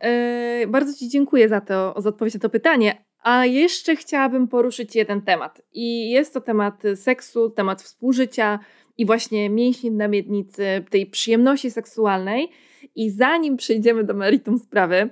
yy, 0.59 0.67
bardzo 0.67 0.93
Ci 0.93 1.09
dziękuję 1.09 1.49
za 1.49 1.61
to, 1.61 1.95
za 1.97 2.09
odpowiedź 2.09 2.33
na 2.33 2.39
to 2.39 2.49
pytanie. 2.49 3.08
A 3.23 3.45
jeszcze 3.45 3.95
chciałabym 3.95 4.47
poruszyć 4.47 4.95
jeden 4.95 5.21
temat. 5.21 5.61
I 5.73 6.09
jest 6.09 6.33
to 6.33 6.41
temat 6.41 6.83
seksu, 6.95 7.49
temat 7.49 7.81
współżycia 7.81 8.59
i 8.97 9.05
właśnie 9.05 9.49
mięśni 9.49 9.91
na 9.91 10.07
miednicy, 10.07 10.85
tej 10.89 11.05
przyjemności 11.05 11.71
seksualnej. 11.71 12.49
I 12.95 13.09
zanim 13.09 13.57
przejdziemy 13.57 14.03
do 14.03 14.13
meritum 14.13 14.59
sprawy, 14.59 15.09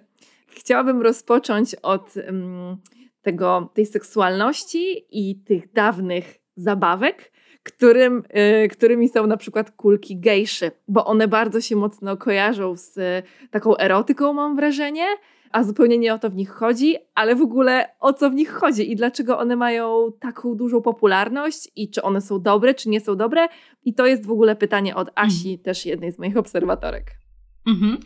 chciałabym 0.48 1.02
rozpocząć 1.02 1.76
od 1.76 2.16
um, 2.16 2.78
tego, 3.22 3.70
tej 3.74 3.86
seksualności 3.86 5.06
i 5.12 5.36
tych 5.36 5.74
dawnych 5.74 6.40
zabawek, 6.56 7.32
którym, 7.64 8.24
y, 8.66 8.68
którymi 8.68 9.10
są 9.10 9.28
na 9.28 9.38
przykład 9.38 9.72
kulki 9.72 10.20
gejszy, 10.20 10.72
bo 10.88 11.06
one 11.06 11.28
bardzo 11.28 11.62
się 11.62 11.76
mocno 11.76 12.18
kojarzą 12.18 12.78
z 12.78 12.98
y, 12.98 13.24
taką 13.52 13.78
erotyką, 13.78 14.34
mam 14.34 14.56
wrażenie 14.56 15.06
a 15.52 15.64
zupełnie 15.64 15.98
nie 15.98 16.14
o 16.14 16.20
to 16.20 16.30
w 16.30 16.36
nich 16.36 16.50
chodzi, 16.50 16.96
ale 17.16 17.36
w 17.36 17.42
ogóle 17.42 17.90
o 18.00 18.14
co 18.14 18.30
w 18.30 18.34
nich 18.34 18.52
chodzi 18.52 18.92
i 18.92 18.96
dlaczego 18.96 19.40
one 19.40 19.56
mają 19.56 20.12
taką 20.20 20.56
dużą 20.56 20.82
popularność 20.82 21.72
i 21.76 21.90
czy 21.90 22.02
one 22.02 22.22
są 22.22 22.42
dobre, 22.42 22.74
czy 22.74 22.90
nie 22.90 23.00
są 23.00 23.16
dobre. 23.16 23.48
I 23.86 23.94
to 23.94 24.06
jest 24.06 24.26
w 24.26 24.32
ogóle 24.32 24.56
pytanie 24.56 24.96
od 24.96 25.10
Asi, 25.16 25.50
mm. 25.50 25.64
też 25.64 25.86
jednej 25.86 26.12
z 26.12 26.20
moich 26.20 26.38
obserwatorek. 26.38 27.27
Mhm. 27.68 27.98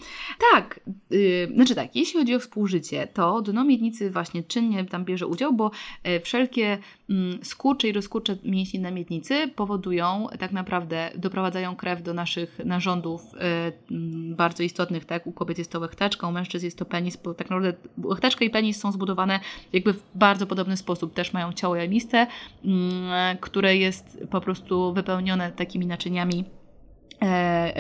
Tak, 0.52 0.80
yy, 1.10 1.50
znaczy 1.56 1.76
tak, 1.76 1.96
jeśli 1.96 2.20
chodzi 2.20 2.36
o 2.36 2.40
współżycie, 2.40 3.08
to 3.14 3.42
dno 3.42 3.64
miednicy 3.64 4.12
właśnie 4.12 4.44
czynnie 4.44 4.86
tam 4.86 5.06
bierze 5.06 5.28
udział, 5.28 5.54
bo 5.54 5.72
yy, 6.04 6.20
wszelkie 6.20 6.78
yy, 7.10 7.16
skurcze 7.44 7.88
i 7.88 7.92
rozkurcze 7.92 8.38
mięśni 8.44 8.80
na 8.80 8.92
miednicy 8.92 9.48
powodują 9.56 10.28
tak 10.40 10.52
naprawdę, 10.52 11.12
doprowadzają 11.16 11.76
krew 11.76 12.04
do 12.04 12.14
naszych 12.14 12.60
narządów 12.66 13.22
y, 13.22 13.38
mm, 13.92 14.36
bardzo 14.36 14.64
istotnych, 14.64 15.06
tak, 15.06 15.28
u 15.28 15.32
kobiet 15.32 15.58
jest 15.58 15.72
to 15.72 15.80
łechtaczka, 15.80 16.28
u 16.28 16.32
mężczyzn 16.32 16.66
jest 16.66 16.78
to 16.78 16.86
penis, 16.86 17.18
bo 17.18 17.34
tak 17.34 17.50
naprawdę 17.50 17.74
łechtaczka 18.04 18.46
i 18.46 18.50
penis 18.50 18.80
są 18.80 18.92
zbudowane 18.92 19.40
jakby 19.74 19.94
w 19.94 20.04
bardzo 20.16 20.48
podobny 20.48 20.78
sposób, 20.78 21.14
też 21.14 21.34
mają 21.34 21.54
ciało 21.54 21.76
jamiste, 21.76 22.28
mm, 22.66 23.38
które 23.38 23.78
jest 23.78 24.20
po 24.30 24.42
prostu 24.42 24.94
wypełnione 24.94 25.52
takimi 25.52 25.86
naczyniami 25.86 26.46
E, 26.61 26.61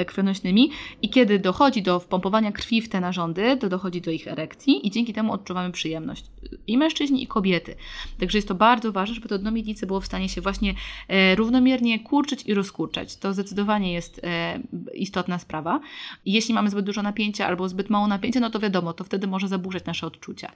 krwionośnymi 0.06 0.72
i 1.02 1.10
kiedy 1.10 1.40
dochodzi 1.40 1.82
do 1.82 2.00
wpompowania 2.00 2.52
krwi 2.52 2.82
w 2.82 2.90
te 2.90 3.00
narządy, 3.00 3.58
to 3.58 3.70
dochodzi 3.70 4.02
do 4.02 4.12
ich 4.12 4.28
erekcji 4.28 4.88
i 4.88 4.92
dzięki 4.92 5.14
temu 5.14 5.34
odczuwamy 5.34 5.72
przyjemność. 5.72 6.26
I 6.68 6.78
mężczyźni, 6.78 7.24
i 7.24 7.28
kobiety. 7.28 7.76
Także 8.20 8.38
jest 8.38 8.48
to 8.48 8.56
bardzo 8.56 8.92
ważne, 8.92 9.16
żeby 9.16 9.28
to 9.28 9.38
dno 9.38 9.52
miednicy 9.52 9.88
było 9.88 10.00
w 10.00 10.06
stanie 10.06 10.30
się 10.30 10.42
właśnie 10.42 10.74
e, 11.08 11.36
równomiernie 11.36 12.00
kurczyć 12.00 12.44
i 12.46 12.54
rozkurczać. 12.54 13.18
To 13.18 13.34
zdecydowanie 13.34 13.94
jest 13.94 14.22
e, 14.24 14.60
istotna 14.94 15.40
sprawa. 15.40 15.80
jeśli 16.26 16.54
mamy 16.54 16.70
zbyt 16.70 16.86
dużo 16.86 17.02
napięcia 17.02 17.48
albo 17.48 17.70
zbyt 17.70 17.90
mało 17.90 18.08
napięcia, 18.08 18.40
no 18.40 18.50
to 18.50 18.60
wiadomo, 18.60 18.94
to 18.94 19.04
wtedy 19.04 19.28
może 19.28 19.48
zaburzać 19.48 19.86
nasze 19.86 20.08
odczucia. 20.08 20.52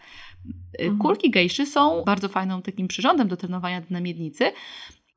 Mhm. 0.79 0.97
Kulki 0.99 1.31
gejszy 1.31 1.65
są 1.65 2.03
bardzo 2.05 2.29
fajną 2.29 2.61
takim 2.61 2.87
przyrządem 2.87 3.27
do 3.27 3.37
trenowania 3.37 3.81
dna 3.81 4.01
miednicy, 4.01 4.51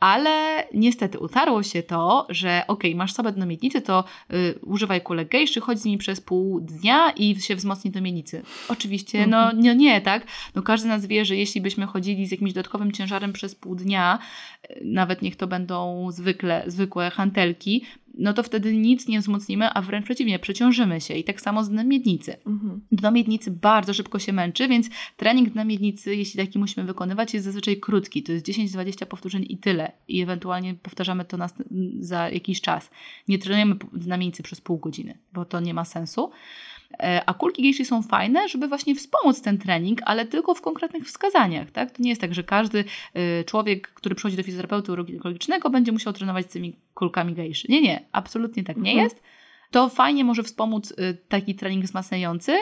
ale 0.00 0.64
niestety 0.74 1.18
utarło 1.18 1.62
się 1.62 1.82
to, 1.82 2.26
że 2.28 2.62
ok, 2.68 2.82
masz 2.94 3.12
słabe 3.12 3.32
do 3.32 3.46
miednicy, 3.46 3.80
to 3.80 4.04
y, 4.32 4.58
używaj 4.62 5.00
kulek 5.00 5.28
gejszy, 5.28 5.60
chodź 5.60 5.78
z 5.78 5.84
nimi 5.84 5.98
przez 5.98 6.20
pół 6.20 6.60
dnia 6.60 7.10
i 7.10 7.40
się 7.40 7.56
wzmocni 7.56 7.90
do 7.90 8.00
miednicy. 8.00 8.42
Oczywiście, 8.68 9.26
no 9.26 9.38
mhm. 9.38 9.60
nie, 9.60 9.74
nie, 9.74 10.00
tak? 10.00 10.26
No 10.54 10.62
każdy 10.62 10.84
z 10.84 10.88
nas 10.88 11.06
wie, 11.06 11.24
że 11.24 11.36
jeśli 11.36 11.60
byśmy 11.60 11.86
chodzili 11.86 12.26
z 12.26 12.30
jakimś 12.30 12.52
dodatkowym 12.52 12.92
ciężarem 12.92 13.32
przez 13.32 13.54
pół 13.54 13.74
dnia, 13.74 14.18
y, 14.70 14.80
nawet 14.84 15.22
niech 15.22 15.36
to 15.36 15.46
będą 15.46 16.08
zwykle, 16.10 16.64
zwykłe 16.66 17.10
hantelki, 17.10 17.84
no 18.14 18.32
to 18.32 18.42
wtedy 18.42 18.76
nic 18.76 19.08
nie 19.08 19.20
wzmocnimy, 19.20 19.70
a 19.74 19.82
wręcz 19.82 20.04
przeciwnie, 20.04 20.38
przeciążymy 20.38 21.00
się. 21.00 21.14
I 21.14 21.24
tak 21.24 21.40
samo 21.40 21.64
z 21.64 21.68
dnem 21.68 21.88
miednicy. 21.88 22.36
Mhm. 22.46 22.80
Dno 22.92 23.12
miednicy 23.12 23.50
bardzo 23.50 23.94
szybko 23.94 24.18
się 24.18 24.32
męczy, 24.32 24.68
więc 24.68 24.88
trening 25.16 25.50
dna 25.50 25.64
miednicy, 25.64 26.16
jeśli 26.16 26.44
taki 26.44 26.58
musimy 26.58 26.86
wykonywać, 26.86 27.34
jest 27.34 27.44
zazwyczaj 27.44 27.76
krótki. 27.76 28.22
To 28.22 28.32
jest 28.32 28.46
10-20 28.46 29.06
powtórzeń 29.06 29.46
i 29.48 29.58
tyle. 29.58 29.92
I 30.08 30.22
ewentualnie 30.22 30.74
powtarzamy 30.74 31.24
to 31.24 31.36
nas 31.36 31.54
za 32.00 32.30
jakiś 32.30 32.60
czas. 32.60 32.90
Nie 33.28 33.38
trenujemy 33.38 33.76
dna 33.92 34.16
miednicy 34.16 34.42
przez 34.42 34.60
pół 34.60 34.78
godziny, 34.78 35.18
bo 35.32 35.44
to 35.44 35.60
nie 35.60 35.74
ma 35.74 35.84
sensu. 35.84 36.30
E, 36.92 37.22
a 37.26 37.34
kulki 37.34 37.62
gejszy 37.62 37.84
są 37.84 38.02
fajne, 38.02 38.48
żeby 38.48 38.68
właśnie 38.68 38.94
wspomóc 38.94 39.42
ten 39.42 39.58
trening, 39.58 40.00
ale 40.04 40.26
tylko 40.26 40.54
w 40.54 40.60
konkretnych 40.60 41.04
wskazaniach. 41.04 41.70
Tak? 41.70 41.90
To 41.90 42.02
nie 42.02 42.08
jest 42.08 42.20
tak, 42.20 42.34
że 42.34 42.44
każdy 42.44 42.84
e, 43.14 43.44
człowiek, 43.44 43.88
który 43.88 44.14
przychodzi 44.14 44.36
do 44.36 44.42
fizjoterapeuty 44.42 44.92
urologicznego, 44.92 45.70
będzie 45.70 45.92
musiał 45.92 46.12
trenować 46.12 46.46
z 46.46 46.48
tymi 46.48 46.76
kulkami 46.94 47.34
gejszy. 47.34 47.68
Nie, 47.70 47.82
nie, 47.82 48.04
absolutnie 48.12 48.64
tak 48.64 48.76
nie 48.76 48.90
mhm. 48.90 49.04
jest. 49.04 49.22
To 49.70 49.88
fajnie 49.88 50.24
może 50.24 50.42
wspomóc 50.42 50.94
e, 50.96 51.14
taki 51.14 51.54
trening 51.54 51.84
wzmacniający, 51.84 52.56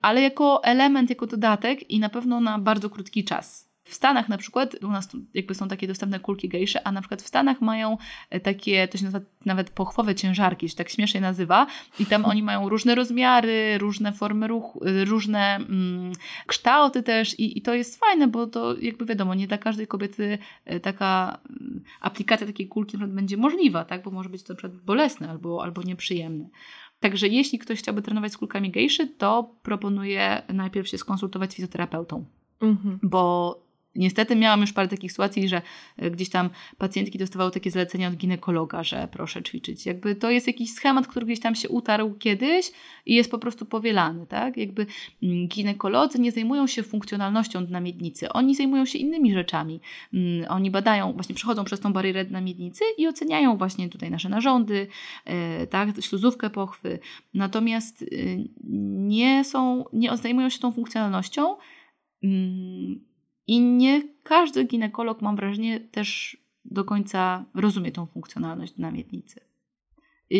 ale 0.00 0.22
jako 0.22 0.64
element, 0.64 1.10
jako 1.10 1.26
dodatek 1.26 1.90
i 1.90 1.98
na 1.98 2.08
pewno 2.08 2.40
na 2.40 2.58
bardzo 2.58 2.90
krótki 2.90 3.24
czas. 3.24 3.71
W 3.92 3.94
Stanach 3.94 4.28
na 4.28 4.38
przykład, 4.38 4.76
u 4.84 4.88
nas 4.88 5.08
jakby 5.34 5.54
są 5.54 5.68
takie 5.68 5.86
dostępne 5.86 6.20
kulki 6.20 6.48
gejsze, 6.48 6.86
a 6.86 6.92
na 6.92 7.00
przykład 7.00 7.22
w 7.22 7.26
Stanach 7.26 7.60
mają 7.60 7.98
e, 8.30 8.40
takie, 8.40 8.88
to 8.88 8.98
się 8.98 9.04
nazywa 9.04 9.24
nawet 9.44 9.70
pochwowe 9.70 10.14
ciężarki, 10.14 10.68
się 10.68 10.76
tak 10.76 10.88
śmiesznie 10.88 11.20
nazywa 11.20 11.66
i 11.98 12.06
tam 12.06 12.24
oni 12.24 12.42
mają 12.42 12.68
różne 12.68 12.94
rozmiary, 12.94 13.78
różne 13.78 14.12
formy 14.12 14.48
ruchu, 14.48 14.84
e, 14.84 15.04
różne 15.04 15.56
mm, 15.56 16.12
kształty 16.46 17.02
też 17.02 17.38
i, 17.38 17.58
i 17.58 17.62
to 17.62 17.74
jest 17.74 18.00
fajne, 18.00 18.28
bo 18.28 18.46
to 18.46 18.76
jakby 18.76 19.04
wiadomo, 19.04 19.34
nie 19.34 19.46
dla 19.46 19.58
każdej 19.58 19.86
kobiety 19.86 20.38
e, 20.64 20.80
taka 20.80 21.38
mm, 21.50 21.82
aplikacja 22.00 22.46
takiej 22.46 22.68
kulki 22.68 22.98
będzie 22.98 23.36
możliwa, 23.36 23.84
tak, 23.84 24.02
bo 24.02 24.10
może 24.10 24.28
być 24.28 24.42
to 24.42 24.52
na 24.52 24.56
przykład 24.56 24.80
bolesne 24.82 25.30
albo, 25.30 25.62
albo 25.62 25.82
nieprzyjemne. 25.82 26.48
Także 27.00 27.28
jeśli 27.28 27.58
ktoś 27.58 27.78
chciałby 27.78 28.02
trenować 28.02 28.32
z 28.32 28.36
kulkami 28.36 28.70
gejszy, 28.70 29.06
to 29.06 29.54
proponuję 29.62 30.42
najpierw 30.48 30.88
się 30.88 30.98
skonsultować 30.98 31.52
z 31.52 31.54
fizjoterapeutą, 31.54 32.24
mhm. 32.60 32.98
bo 33.02 33.61
Niestety 33.96 34.36
miałam 34.36 34.60
już 34.60 34.72
parę 34.72 34.88
takich 34.88 35.12
sytuacji, 35.12 35.48
że 35.48 35.62
e, 35.96 36.10
gdzieś 36.10 36.30
tam 36.30 36.50
pacjentki 36.78 37.18
dostawały 37.18 37.50
takie 37.50 37.70
zalecenia 37.70 38.08
od 38.08 38.14
ginekologa, 38.14 38.84
że 38.84 39.08
proszę 39.12 39.42
ćwiczyć. 39.42 39.86
Jakby 39.86 40.14
to 40.14 40.30
jest 40.30 40.46
jakiś 40.46 40.72
schemat, 40.72 41.06
który 41.06 41.26
gdzieś 41.26 41.40
tam 41.40 41.54
się 41.54 41.68
utarł 41.68 42.14
kiedyś 42.14 42.72
i 43.06 43.14
jest 43.14 43.30
po 43.30 43.38
prostu 43.38 43.66
powielany, 43.66 44.26
tak? 44.26 44.56
Jakby 44.56 44.86
mm, 45.22 45.48
ginekolodzy 45.48 46.20
nie 46.20 46.32
zajmują 46.32 46.66
się 46.66 46.82
funkcjonalnością 46.82 47.60
na 47.60 47.80
miednicy, 47.80 48.28
oni 48.28 48.54
zajmują 48.54 48.84
się 48.84 48.98
innymi 48.98 49.34
rzeczami. 49.34 49.80
Mm, 50.14 50.46
oni 50.48 50.70
badają, 50.70 51.12
właśnie 51.12 51.34
przechodzą 51.34 51.64
przez 51.64 51.80
tą 51.80 51.92
barierę 51.92 52.24
na 52.24 52.40
miednicy 52.40 52.84
i 52.98 53.08
oceniają 53.08 53.56
właśnie 53.56 53.88
tutaj 53.88 54.10
nasze 54.10 54.28
narządy, 54.28 54.86
e, 55.24 55.66
tak, 55.66 55.88
śluzówkę 56.00 56.50
pochwy. 56.50 56.98
Natomiast 57.34 58.02
y, 58.02 58.48
nie 58.94 59.44
są, 59.44 59.84
nie 59.92 60.16
zajmują 60.16 60.48
się 60.48 60.58
tą 60.58 60.72
funkcjonalnością 60.72 61.56
mm, 62.22 63.11
i 63.46 63.60
nie 63.60 64.02
każdy 64.22 64.64
ginekolog, 64.64 65.22
mam 65.22 65.36
wrażenie, 65.36 65.80
też 65.80 66.36
do 66.64 66.84
końca 66.84 67.44
rozumie 67.54 67.92
tą 67.92 68.06
funkcjonalność 68.06 68.76
na 68.76 68.90
miednicy. 68.90 69.40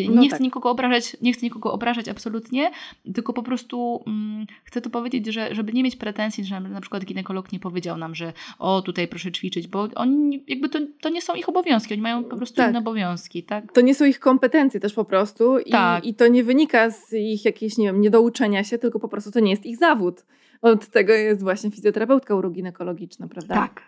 No 0.09 0.21
nie 0.21 0.29
tak. 0.29 0.35
chcę 0.35 0.43
nikogo 0.43 0.69
obrażać, 0.69 1.17
nie 1.21 1.33
chcę 1.33 1.45
nikogo 1.45 1.73
obrażać 1.73 2.09
absolutnie, 2.09 2.71
tylko 3.13 3.33
po 3.33 3.43
prostu 3.43 4.03
mm, 4.07 4.45
chcę 4.63 4.81
to 4.81 4.89
powiedzieć, 4.89 5.25
że 5.25 5.55
żeby 5.55 5.73
nie 5.73 5.83
mieć 5.83 5.95
pretensji, 5.95 6.45
że 6.45 6.59
na 6.59 6.81
przykład 6.81 7.05
ginekolog 7.05 7.51
nie 7.51 7.59
powiedział 7.59 7.97
nam, 7.97 8.15
że 8.15 8.33
o 8.59 8.81
tutaj 8.81 9.07
proszę 9.07 9.31
ćwiczyć, 9.31 9.67
bo 9.67 9.87
oni 9.95 10.43
jakby 10.47 10.69
to, 10.69 10.79
to 11.01 11.09
nie 11.09 11.21
są 11.21 11.35
ich 11.35 11.49
obowiązki, 11.49 11.93
oni 11.93 12.01
mają 12.01 12.23
po 12.23 12.37
prostu 12.37 12.55
tak. 12.55 12.69
inne 12.69 12.79
obowiązki, 12.79 13.43
tak? 13.43 13.71
To 13.71 13.81
nie 13.81 13.95
są 13.95 14.05
ich 14.05 14.19
kompetencje 14.19 14.79
też 14.79 14.93
po 14.93 15.05
prostu 15.05 15.59
i, 15.59 15.71
tak. 15.71 16.05
i 16.05 16.13
to 16.15 16.27
nie 16.27 16.43
wynika 16.43 16.89
z 16.89 17.13
ich 17.13 17.45
jakiejś, 17.45 17.77
nie 17.77 17.85
wiem, 17.85 18.01
niedouczenia 18.01 18.63
się, 18.63 18.77
tylko 18.77 18.99
po 18.99 19.07
prostu 19.07 19.31
to 19.31 19.39
nie 19.39 19.51
jest 19.51 19.65
ich 19.65 19.77
zawód. 19.77 20.25
Od 20.63 20.87
tego 20.87 21.13
jest 21.13 21.41
właśnie 21.41 21.71
fizjoterapeutka 21.71 22.35
uroginekologiczna, 22.35 23.27
prawda? 23.27 23.55
Tak. 23.55 23.81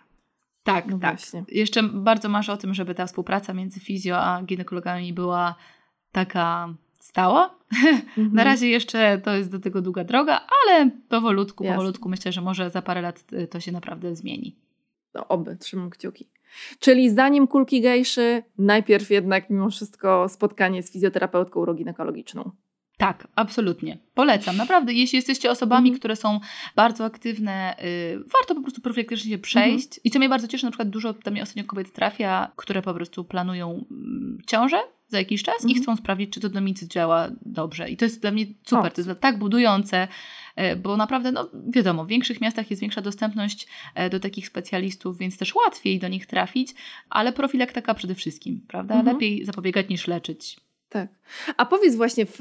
Tak, 0.63 0.87
no 0.87 0.99
tak. 0.99 1.15
Właśnie. 1.15 1.43
Jeszcze 1.51 1.83
bardzo 1.83 2.29
marzę 2.29 2.53
o 2.53 2.57
tym, 2.57 2.73
żeby 2.73 2.95
ta 2.95 3.05
współpraca 3.05 3.53
między 3.53 3.79
fizjo 3.79 4.17
a 4.17 4.43
ginekologami 4.43 5.13
była 5.13 5.55
taka 6.11 6.73
stała. 6.99 7.55
Mhm. 8.17 8.33
Na 8.33 8.43
razie 8.43 8.69
jeszcze 8.69 9.17
to 9.23 9.35
jest 9.35 9.51
do 9.51 9.59
tego 9.59 9.81
długa 9.81 10.03
droga, 10.03 10.47
ale 10.63 10.89
powolutku, 11.09 11.63
Jasne. 11.63 11.75
powolutku 11.75 12.09
myślę, 12.09 12.31
że 12.31 12.41
może 12.41 12.69
za 12.69 12.81
parę 12.81 13.01
lat 13.01 13.23
y, 13.33 13.47
to 13.47 13.59
się 13.59 13.71
naprawdę 13.71 14.15
zmieni. 14.15 14.55
No 15.13 15.27
oby, 15.27 15.55
trzymam 15.55 15.89
kciuki. 15.89 16.27
Czyli 16.79 17.09
zanim 17.09 17.47
kulki 17.47 17.81
gejszy, 17.81 18.43
najpierw 18.57 19.11
jednak 19.11 19.49
mimo 19.49 19.69
wszystko 19.69 20.29
spotkanie 20.29 20.83
z 20.83 20.91
fizjoterapeutką 20.91 21.59
uroginekologiczną. 21.59 22.51
Tak, 22.97 23.27
absolutnie. 23.35 23.97
Polecam. 24.13 24.57
Naprawdę, 24.57 24.93
jeśli 24.93 25.15
jesteście 25.15 25.51
osobami, 25.51 25.89
mm. 25.89 25.99
które 25.99 26.15
są 26.15 26.39
bardzo 26.75 27.05
aktywne, 27.05 27.75
yy, 28.13 28.23
warto 28.39 28.55
po 28.55 28.61
prostu 28.61 28.81
profilaktycznie 28.81 29.31
się 29.31 29.37
przejść. 29.37 29.87
Mm. 29.87 30.01
I 30.03 30.11
co 30.11 30.19
mnie 30.19 30.29
bardzo 30.29 30.47
cieszy, 30.47 30.65
na 30.65 30.71
przykład 30.71 30.89
dużo 30.89 31.13
tam 31.13 31.33
mi 31.33 31.41
ostatnio 31.41 31.63
kobiet 31.63 31.93
trafia, 31.93 32.51
które 32.55 32.81
po 32.81 32.93
prostu 32.93 33.23
planują 33.23 33.85
mm, 33.91 34.37
ciążę 34.47 34.77
za 35.07 35.17
jakiś 35.17 35.43
czas 35.43 35.55
mm. 35.59 35.69
i 35.69 35.77
mhm. 35.77 35.83
chcą 35.83 36.03
sprawdzić, 36.03 36.29
czy 36.29 36.39
to 36.39 36.49
domicy 36.49 36.87
działa 36.87 37.29
dobrze. 37.41 37.89
I 37.89 37.97
to 37.97 38.05
jest 38.05 38.21
dla 38.21 38.31
mnie 38.31 38.45
super, 38.63 38.91
o. 38.91 38.95
to 38.95 39.01
jest 39.01 39.19
tak 39.19 39.39
budujące, 39.39 40.07
y, 40.59 40.75
bo 40.75 40.97
naprawdę, 40.97 41.31
no 41.31 41.49
wiadomo, 41.67 42.05
w 42.05 42.07
większych 42.07 42.41
miastach 42.41 42.69
jest 42.69 42.81
większa 42.81 43.01
dostępność 43.01 43.67
e, 43.95 44.09
do 44.09 44.19
takich 44.19 44.47
specjalistów, 44.47 45.17
więc 45.17 45.37
też 45.37 45.55
łatwiej 45.55 45.99
do 45.99 46.07
nich 46.07 46.25
trafić, 46.25 46.73
ale 47.09 47.33
profilaktyka 47.33 47.93
przede 47.93 48.15
wszystkim, 48.15 48.65
prawda? 48.67 48.95
-hmm. 48.95 49.05
Lepiej 49.05 49.45
zapobiegać 49.45 49.89
niż 49.89 50.07
leczyć. 50.07 50.64
Tak. 50.95 51.09
A 51.57 51.65
powiedz 51.65 51.95
właśnie 51.95 52.25
w 52.25 52.39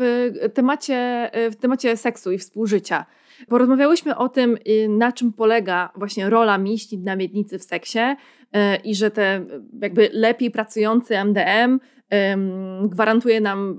temacie, 0.55 1.31
w 1.51 1.57
temacie 1.57 1.97
seksu 1.97 2.33
i 2.33 2.39
współżycia. 2.39 3.07
Porozmawiałyśmy 3.49 4.17
o 4.17 4.29
tym, 4.29 4.59
y, 4.69 4.89
na 4.89 5.13
czym 5.13 5.33
polega 5.33 5.93
właśnie 5.97 6.31
rola 6.31 6.59
mięśni 6.59 6.99
na 6.99 7.17
miednicy 7.17 7.59
w 7.59 7.65
seksie 7.65 7.99
y, 7.99 8.77
i 8.85 8.95
że 8.95 9.11
te 9.11 9.45
jakby 9.81 10.11
lepiej 10.13 10.51
pracujący 10.51 11.19
MDM 11.25 11.81
gwarantuje 12.83 13.41
nam 13.41 13.79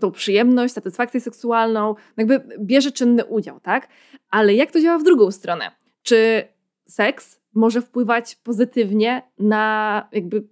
tą 0.00 0.10
przyjemność, 0.10 0.74
satysfakcję 0.74 1.20
seksualną, 1.20 1.94
jakby 2.16 2.40
bierze 2.60 2.92
czynny 2.92 3.24
udział, 3.24 3.60
tak? 3.60 3.88
Ale 4.30 4.54
jak 4.54 4.70
to 4.70 4.80
działa 4.80 4.98
w 4.98 5.02
drugą 5.02 5.30
stronę? 5.30 5.70
Czy 6.02 6.48
seks 6.88 7.40
może 7.54 7.82
wpływać 7.82 8.36
pozytywnie 8.36 9.22
na 9.38 10.08
jakby 10.12 10.44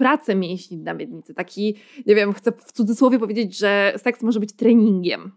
pracę 0.00 0.34
mięśni 0.34 0.78
na 0.78 0.94
miednicy. 0.94 1.34
Taki, 1.34 1.76
nie 2.06 2.14
wiem, 2.14 2.32
chcę 2.32 2.52
w 2.52 2.72
cudzysłowie 2.72 3.18
powiedzieć, 3.18 3.58
że 3.58 3.92
seks 3.96 4.22
może 4.22 4.40
być 4.40 4.52
treningiem. 4.52 5.32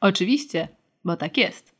Oczywiście, 0.00 0.68
bo 1.04 1.16
tak 1.16 1.36
jest. 1.36 1.74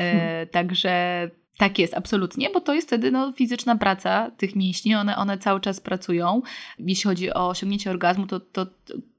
E, 0.00 0.12
hmm. 0.12 0.48
Także 0.48 1.30
tak 1.56 1.78
jest, 1.78 1.94
absolutnie, 1.94 2.50
bo 2.50 2.60
to 2.60 2.74
jest 2.74 2.86
wtedy 2.86 3.10
no, 3.10 3.32
fizyczna 3.32 3.76
praca 3.76 4.30
tych 4.30 4.56
mięśni, 4.56 4.94
one, 4.94 5.16
one 5.16 5.38
cały 5.38 5.60
czas 5.60 5.80
pracują. 5.80 6.42
Jeśli 6.78 7.04
chodzi 7.04 7.34
o 7.34 7.48
osiągnięcie 7.48 7.90
orgazmu, 7.90 8.26
to, 8.26 8.40
to, 8.40 8.66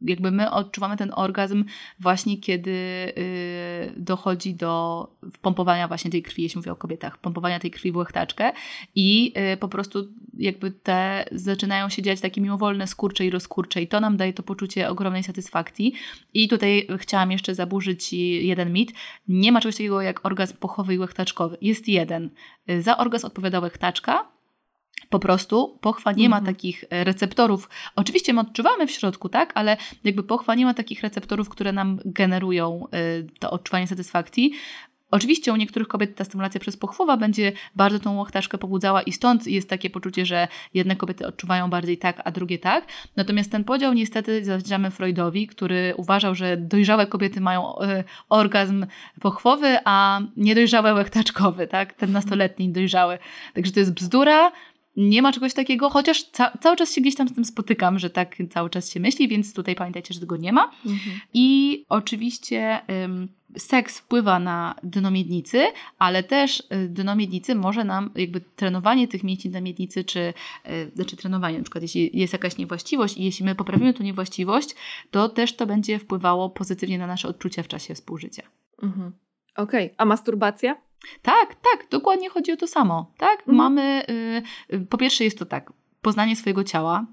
jakby 0.01 0.31
my 0.31 0.51
odczuwamy 0.51 0.97
ten 0.97 1.11
orgazm 1.15 1.65
właśnie 1.99 2.37
kiedy 2.37 2.71
yy, 2.71 3.93
dochodzi 3.97 4.53
do 4.53 5.07
pompowania 5.41 5.87
właśnie 5.87 6.11
tej 6.11 6.23
krwi, 6.23 6.43
jeśli 6.43 6.59
mówię 6.59 6.71
o 6.71 6.75
kobietach, 6.75 7.17
pompowania 7.17 7.59
tej 7.59 7.71
krwi 7.71 7.91
w 7.91 7.95
łechtaczkę 7.95 8.51
i 8.95 9.33
yy, 9.35 9.57
po 9.57 9.67
prostu 9.67 10.07
jakby 10.37 10.71
te 10.71 11.25
zaczynają 11.31 11.89
się 11.89 12.01
dziać 12.01 12.21
takie 12.21 12.41
mimowolne 12.41 12.87
skurcze 12.87 13.25
i 13.25 13.29
rozkurcze 13.29 13.81
i 13.81 13.87
to 13.87 13.99
nam 13.99 14.17
daje 14.17 14.33
to 14.33 14.43
poczucie 14.43 14.89
ogromnej 14.89 15.23
satysfakcji. 15.23 15.93
I 16.33 16.47
tutaj 16.47 16.87
chciałam 16.97 17.31
jeszcze 17.31 17.55
zaburzyć 17.55 18.13
jeden 18.13 18.73
mit. 18.73 18.91
Nie 19.27 19.51
ma 19.51 19.61
czegoś 19.61 19.75
takiego 19.75 20.01
jak 20.01 20.25
orgazm 20.25 20.57
pochowy 20.57 20.93
i 20.93 20.99
łechtaczkowy. 20.99 21.57
Jest 21.61 21.87
jeden. 21.87 22.22
Za 22.79 22.97
orgazm 22.97 23.27
odpowiada 23.27 23.59
łechtaczka, 23.59 24.33
po 25.09 25.19
prostu 25.19 25.79
pochwa 25.81 26.11
nie 26.11 26.29
ma 26.29 26.37
mhm. 26.37 26.55
takich 26.55 26.83
e, 26.89 27.03
receptorów. 27.03 27.69
Oczywiście 27.95 28.33
my 28.33 28.41
odczuwamy 28.41 28.87
w 28.87 28.91
środku, 28.91 29.29
tak, 29.29 29.51
ale 29.55 29.77
jakby 30.03 30.23
pochwa 30.23 30.55
nie 30.55 30.65
ma 30.65 30.73
takich 30.73 31.01
receptorów, 31.01 31.49
które 31.49 31.71
nam 31.71 31.99
generują 32.05 32.87
e, 32.91 33.23
to 33.39 33.51
odczuwanie 33.51 33.87
satysfakcji. 33.87 34.53
Oczywiście 35.13 35.53
u 35.53 35.55
niektórych 35.55 35.87
kobiet 35.87 36.15
ta 36.15 36.23
stymulacja 36.23 36.59
przez 36.59 36.77
pochwowa 36.77 37.17
będzie 37.17 37.51
bardzo 37.75 37.99
tą 37.99 38.17
łachtaczkę 38.17 38.57
pobudzała 38.57 39.01
i 39.01 39.11
stąd 39.11 39.47
jest 39.47 39.69
takie 39.69 39.89
poczucie, 39.89 40.25
że 40.25 40.47
jedne 40.73 40.95
kobiety 40.95 41.27
odczuwają 41.27 41.69
bardziej 41.69 41.97
tak, 41.97 42.21
a 42.25 42.31
drugie 42.31 42.59
tak. 42.59 42.85
Natomiast 43.15 43.51
ten 43.51 43.63
podział 43.63 43.93
niestety 43.93 44.45
zawdzięczamy 44.45 44.91
Freudowi, 44.91 45.47
który 45.47 45.93
uważał, 45.97 46.35
że 46.35 46.57
dojrzałe 46.57 47.07
kobiety 47.07 47.41
mają 47.41 47.79
y, 47.79 48.03
orgazm 48.29 48.85
pochwowy, 49.21 49.77
a 49.85 50.21
niedojrzałe 50.37 50.93
łechtaczkowy, 50.93 51.67
tak? 51.67 51.93
Ten 51.93 52.11
nastoletni 52.11 52.69
dojrzały. 52.69 53.17
Także 53.53 53.71
to 53.71 53.79
jest 53.79 53.93
bzdura, 53.93 54.51
nie 54.97 55.21
ma 55.21 55.31
czegoś 55.31 55.53
takiego, 55.53 55.89
chociaż 55.89 56.23
ca 56.23 56.57
cały 56.61 56.75
czas 56.75 56.93
się 56.93 57.01
gdzieś 57.01 57.15
tam 57.15 57.27
z 57.27 57.33
tym 57.33 57.45
spotykam, 57.45 57.99
że 57.99 58.09
tak 58.09 58.35
cały 58.49 58.69
czas 58.69 58.91
się 58.91 58.99
myśli, 58.99 59.27
więc 59.27 59.53
tutaj 59.53 59.75
pamiętajcie, 59.75 60.13
że 60.13 60.19
tego 60.19 60.37
nie 60.37 60.53
ma. 60.53 60.71
Mhm. 60.85 61.19
I 61.33 61.85
oczywiście 61.89 62.81
ym, 63.03 63.27
seks 63.57 63.99
wpływa 63.99 64.39
na 64.39 64.75
dno 64.83 65.11
miednicy, 65.11 65.67
ale 65.97 66.23
też 66.23 66.59
y, 66.59 66.89
dno 66.89 67.15
miednicy 67.15 67.55
może 67.55 67.83
nam, 67.83 68.09
jakby 68.15 68.41
trenowanie 68.41 69.07
tych 69.07 69.23
mięśni 69.23 69.51
na 69.51 69.61
miednicy, 69.61 70.03
czy 70.03 70.19
y, 70.19 70.91
znaczy 70.95 71.17
trenowanie, 71.17 71.57
na 71.57 71.63
przykład 71.63 71.81
jeśli 71.81 72.19
jest 72.19 72.33
jakaś 72.33 72.57
niewłaściwość 72.57 73.17
i 73.17 73.23
jeśli 73.23 73.45
my 73.45 73.55
poprawimy 73.55 73.93
tę 73.93 74.03
niewłaściwość, 74.03 74.75
to 75.11 75.29
też 75.29 75.55
to 75.55 75.65
będzie 75.65 75.99
wpływało 75.99 76.49
pozytywnie 76.49 76.97
na 76.97 77.07
nasze 77.07 77.27
odczucia 77.27 77.63
w 77.63 77.67
czasie 77.67 77.95
współżycia. 77.95 78.43
Mhm. 78.83 79.11
Okej, 79.55 79.85
okay. 79.85 79.95
a 79.97 80.05
masturbacja? 80.05 80.75
Tak, 81.21 81.55
tak, 81.55 81.89
dokładnie 81.89 82.29
chodzi 82.29 82.51
o 82.51 82.57
to 82.57 82.67
samo. 82.67 83.11
Tak, 83.17 83.39
mhm. 83.39 83.57
mamy, 83.57 84.03
y, 84.09 84.75
y, 84.75 84.79
po 84.79 84.97
pierwsze 84.97 85.23
jest 85.23 85.39
to 85.39 85.45
tak, 85.45 85.73
poznanie 86.03 86.35
swojego 86.35 86.63
ciała, 86.63 87.05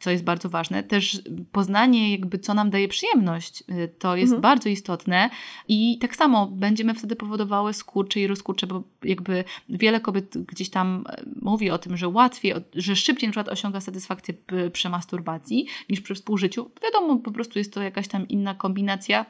co 0.00 0.10
jest 0.10 0.24
bardzo 0.24 0.48
ważne. 0.48 0.82
Też 0.82 1.22
poznanie, 1.52 2.12
jakby 2.12 2.38
co 2.38 2.54
nam 2.54 2.70
daje 2.70 2.88
przyjemność, 2.88 3.62
y, 3.70 3.88
to 3.98 4.16
jest 4.16 4.32
mhm. 4.32 4.42
bardzo 4.42 4.68
istotne. 4.68 5.30
I 5.68 5.98
tak 5.98 6.16
samo 6.16 6.46
będziemy 6.46 6.94
wtedy 6.94 7.16
powodowały 7.16 7.72
skurcze 7.72 8.20
i 8.20 8.26
rozkurcze, 8.26 8.66
bo 8.66 8.82
jakby 9.04 9.44
wiele 9.68 10.00
kobiet 10.00 10.38
gdzieś 10.38 10.70
tam 10.70 11.04
e, 11.08 11.22
mówi 11.42 11.70
o 11.70 11.78
tym, 11.78 11.96
że 11.96 12.08
łatwiej, 12.08 12.54
że 12.74 12.96
szybciej 12.96 13.28
na 13.28 13.32
przykład 13.32 13.48
osiąga 13.48 13.80
satysfakcję 13.80 14.34
przy 14.72 14.88
masturbacji 14.88 15.66
niż 15.90 16.00
przy 16.00 16.14
współżyciu. 16.14 16.70
Wiadomo, 16.82 17.16
po 17.16 17.30
prostu 17.30 17.58
jest 17.58 17.74
to 17.74 17.82
jakaś 17.82 18.08
tam 18.08 18.28
inna 18.28 18.54
kombinacja 18.54 19.26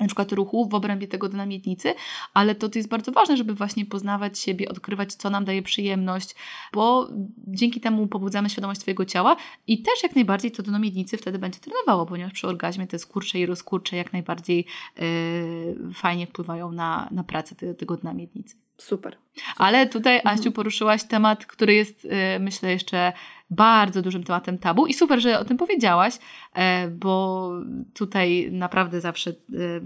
na 0.00 0.06
przykład 0.06 0.32
ruchów 0.32 0.70
w 0.70 0.74
obrębie 0.74 1.08
tego 1.08 1.28
do 1.28 1.36
namiednicy, 1.36 1.94
ale 2.34 2.54
to, 2.54 2.68
to 2.68 2.78
jest 2.78 2.88
bardzo 2.88 3.12
ważne, 3.12 3.36
żeby 3.36 3.54
właśnie 3.54 3.86
poznawać 3.86 4.38
siebie, 4.38 4.68
odkrywać, 4.68 5.14
co 5.14 5.30
nam 5.30 5.44
daje 5.44 5.62
przyjemność, 5.62 6.34
bo 6.72 7.08
dzięki 7.38 7.80
temu 7.80 8.06
pobudzamy 8.06 8.50
świadomość 8.50 8.80
swojego 8.80 9.04
ciała 9.04 9.36
i 9.66 9.82
też 9.82 10.02
jak 10.02 10.14
najbardziej 10.14 10.50
to 10.50 10.62
do 10.62 10.70
namiednicy 10.70 11.16
wtedy 11.16 11.38
będzie 11.38 11.60
trenowało, 11.60 12.06
ponieważ 12.06 12.32
przy 12.32 12.48
orgazmie 12.48 12.86
te 12.86 12.98
skurcze 12.98 13.38
i 13.38 13.46
rozkurcze 13.46 13.96
jak 13.96 14.12
najbardziej 14.12 14.66
yy, 14.98 15.94
fajnie 15.94 16.26
wpływają 16.26 16.72
na, 16.72 17.08
na 17.10 17.24
pracę 17.24 17.54
te, 17.54 17.74
tego 17.74 17.96
dna 17.96 18.14
miednicy. 18.14 18.65
Super. 18.78 19.16
Ale 19.56 19.86
tutaj, 19.86 20.16
mhm. 20.16 20.38
Asiu, 20.38 20.52
poruszyłaś 20.52 21.04
temat, 21.04 21.46
który 21.46 21.74
jest, 21.74 22.04
yy, 22.04 22.10
myślę, 22.40 22.70
jeszcze 22.70 23.12
bardzo 23.50 24.02
dużym 24.02 24.24
tematem 24.24 24.58
tabu 24.58 24.86
i 24.86 24.94
super, 24.94 25.20
że 25.20 25.38
o 25.38 25.44
tym 25.44 25.56
powiedziałaś, 25.56 26.14
e, 26.54 26.88
bo 26.88 27.50
tutaj 27.94 28.48
naprawdę 28.52 29.00
zawsze, 29.00 29.30
e, 29.30 29.34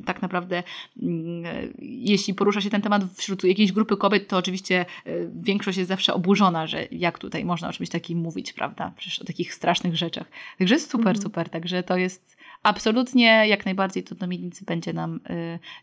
tak 0.04 0.22
naprawdę, 0.22 0.62
mm, 1.02 1.72
jeśli 1.78 2.34
porusza 2.34 2.60
się 2.60 2.70
ten 2.70 2.82
temat 2.82 3.02
wśród 3.16 3.44
jakiejś 3.44 3.72
grupy 3.72 3.96
kobiet, 3.96 4.28
to 4.28 4.36
oczywiście 4.36 4.86
większość 5.34 5.78
jest 5.78 5.88
zawsze 5.88 6.14
oburzona, 6.14 6.66
że 6.66 6.86
jak 6.90 7.18
tutaj 7.18 7.44
można 7.44 7.68
o 7.68 7.72
czymś 7.72 7.88
takim 7.88 8.18
mówić, 8.18 8.52
prawda? 8.52 8.92
Przecież 8.96 9.18
o 9.18 9.24
takich 9.24 9.54
strasznych 9.54 9.96
rzeczach. 9.96 10.26
Także 10.58 10.74
jest 10.74 10.90
super, 10.90 11.08
mhm. 11.08 11.22
super. 11.22 11.48
Także 11.48 11.82
to 11.82 11.96
jest 11.96 12.36
absolutnie 12.62 13.44
jak 13.46 13.64
najbardziej 13.64 14.02
to 14.02 14.14
do 14.14 14.26
miednicy 14.26 14.64
będzie 14.64 14.92
nam, 14.92 15.20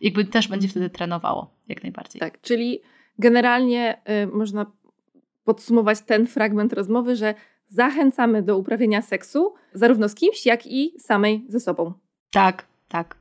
jakby 0.02 0.26
też 0.26 0.48
będzie 0.48 0.68
wtedy 0.68 0.90
trenowało, 0.90 1.52
jak 1.68 1.84
najbardziej. 1.84 2.20
Tak, 2.20 2.42
czyli 2.42 2.80
generalnie 3.20 4.02
można 4.34 4.66
podsumować 5.44 6.02
ten 6.02 6.28
fragment 6.28 6.74
rozmowy, 6.74 7.16
że 7.16 7.34
zachęcamy 7.68 8.42
do 8.42 8.58
uprawiania 8.58 9.02
seksu 9.02 9.54
zarówno 9.74 10.10
z 10.10 10.16
kimś, 10.16 10.46
jak 10.46 10.68
i 10.68 10.94
samej 11.00 11.46
ze 11.50 11.60
sobą. 11.60 11.94
Tak, 12.32 12.66
tak, 12.88 13.16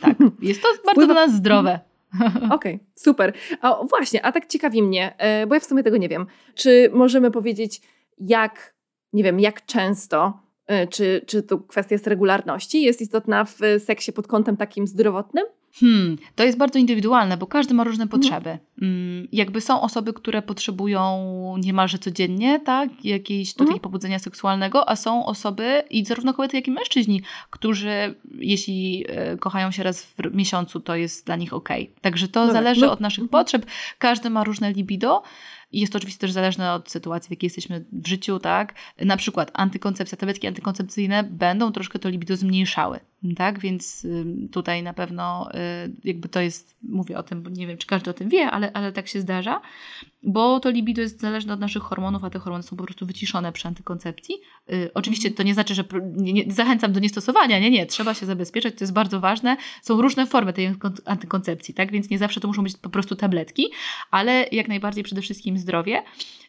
tak. 0.00 0.16
Jest 0.42 0.62
to 0.62 0.68
bardzo 0.86 1.06
dla 1.06 1.14
nas 1.14 1.32
zdrowe. 1.34 1.80
Okej, 2.36 2.50
okay, 2.50 2.78
super. 2.94 3.32
A 3.60 3.84
właśnie, 3.84 4.24
a 4.24 4.32
tak 4.32 4.46
ciekawi 4.46 4.82
mnie, 4.82 5.14
e, 5.18 5.46
bo 5.46 5.54
ja 5.54 5.60
w 5.60 5.64
sumie 5.64 5.82
tego 5.82 5.96
nie 5.96 6.08
wiem. 6.08 6.26
Czy 6.54 6.90
możemy 6.92 7.30
powiedzieć, 7.30 7.82
jak, 8.18 8.74
nie 9.12 9.22
wiem, 9.22 9.40
jak 9.40 9.66
często, 9.66 10.40
e, 10.66 10.86
czy, 10.86 11.24
czy 11.26 11.42
to 11.42 11.58
kwestia 11.58 11.94
jest 11.94 12.06
regularności, 12.06 12.82
jest 12.82 13.00
istotna 13.00 13.44
w 13.44 13.58
seksie 13.78 14.12
pod 14.12 14.26
kątem 14.26 14.56
takim 14.56 14.86
zdrowotnym? 14.86 15.44
Hmm, 15.74 16.18
to 16.34 16.44
jest 16.44 16.58
bardzo 16.58 16.78
indywidualne, 16.78 17.36
bo 17.36 17.46
każdy 17.46 17.74
ma 17.74 17.84
różne 17.84 18.04
mhm. 18.04 18.20
potrzeby. 18.20 18.58
Hmm. 18.80 19.28
Jakby 19.32 19.60
są 19.60 19.80
osoby, 19.80 20.12
które 20.12 20.42
potrzebują 20.42 21.00
niemalże 21.58 21.98
codziennie, 21.98 22.60
tak, 22.60 23.04
jakiejś 23.04 23.52
tutaj 23.52 23.66
hmm. 23.66 23.80
pobudzenia 23.80 24.18
seksualnego, 24.18 24.88
a 24.88 24.96
są 24.96 25.26
osoby, 25.26 25.82
i 25.90 26.04
zarówno 26.04 26.34
kobiety, 26.34 26.56
jak 26.56 26.68
i 26.68 26.70
mężczyźni, 26.70 27.22
którzy 27.50 28.14
jeśli 28.38 29.04
e, 29.08 29.36
kochają 29.36 29.70
się 29.70 29.82
raz 29.82 30.04
w 30.04 30.34
miesiącu, 30.34 30.80
to 30.80 30.96
jest 30.96 31.26
dla 31.26 31.36
nich 31.36 31.52
ok. 31.52 31.68
Także 32.00 32.28
to 32.28 32.40
Dobra. 32.40 32.52
zależy 32.52 32.80
no. 32.80 32.92
od 32.92 33.00
naszych 33.00 33.22
mhm. 33.22 33.28
potrzeb. 33.28 33.66
Każdy 33.98 34.30
ma 34.30 34.44
różne 34.44 34.72
libido. 34.72 35.22
Jest 35.72 35.92
to 35.92 35.96
oczywiście 35.96 36.20
też 36.20 36.32
zależne 36.32 36.72
od 36.72 36.90
sytuacji, 36.90 37.28
w 37.28 37.30
jakiej 37.30 37.46
jesteśmy 37.46 37.84
w 37.92 38.06
życiu, 38.08 38.38
tak? 38.38 38.74
Na 38.98 39.16
przykład 39.16 39.50
antykoncepcja, 39.54 40.18
tabletki 40.18 40.46
antykoncepcyjne 40.46 41.22
będą 41.22 41.72
troszkę 41.72 41.98
to 41.98 42.08
libido 42.08 42.36
zmniejszały, 42.36 43.00
tak? 43.36 43.58
Więc 43.58 44.06
tutaj 44.52 44.82
na 44.82 44.94
pewno 44.94 45.48
y, 45.54 45.92
jakby 46.04 46.28
to 46.28 46.40
jest, 46.40 46.76
mówię 46.82 47.18
o 47.18 47.22
tym, 47.22 47.42
bo 47.42 47.50
nie 47.50 47.66
wiem, 47.66 47.78
czy 47.78 47.86
każdy 47.86 48.10
o 48.10 48.14
tym 48.14 48.28
wie, 48.28 48.50
ale, 48.50 48.72
ale 48.72 48.92
tak 48.92 49.08
się 49.08 49.20
zdarza, 49.20 49.60
bo 50.22 50.60
to 50.60 50.70
libido 50.70 51.02
jest 51.02 51.20
zależne 51.20 51.54
od 51.54 51.60
naszych 51.60 51.82
hormonów, 51.82 52.24
a 52.24 52.30
te 52.30 52.38
hormony 52.38 52.62
są 52.62 52.76
po 52.76 52.84
prostu 52.84 53.06
wyciszone 53.06 53.52
przy 53.52 53.68
antykoncepcji. 53.68 54.34
Y, 54.72 54.90
oczywiście 54.94 55.30
to 55.30 55.42
nie 55.42 55.54
znaczy, 55.54 55.74
że 55.74 55.84
nie, 56.16 56.32
nie, 56.32 56.52
zachęcam 56.52 56.92
do 56.92 57.00
niestosowania, 57.00 57.58
nie, 57.58 57.70
nie, 57.70 57.86
trzeba 57.86 58.14
się 58.14 58.26
zabezpieczać, 58.26 58.74
to 58.74 58.84
jest 58.84 58.92
bardzo 58.92 59.20
ważne. 59.20 59.56
Są 59.82 60.02
różne 60.02 60.26
formy 60.26 60.52
tej 60.52 60.74
antykoncepcji, 61.04 61.74
tak? 61.74 61.92
Więc 61.92 62.10
nie 62.10 62.18
zawsze 62.18 62.40
to 62.40 62.48
muszą 62.48 62.62
być 62.62 62.76
po 62.76 62.90
prostu 62.90 63.16
tabletki, 63.16 63.66
ale 64.10 64.46
jak 64.52 64.68
najbardziej 64.68 65.04
przede 65.04 65.22
wszystkim 65.22 65.58
zdrowie. 65.58 66.02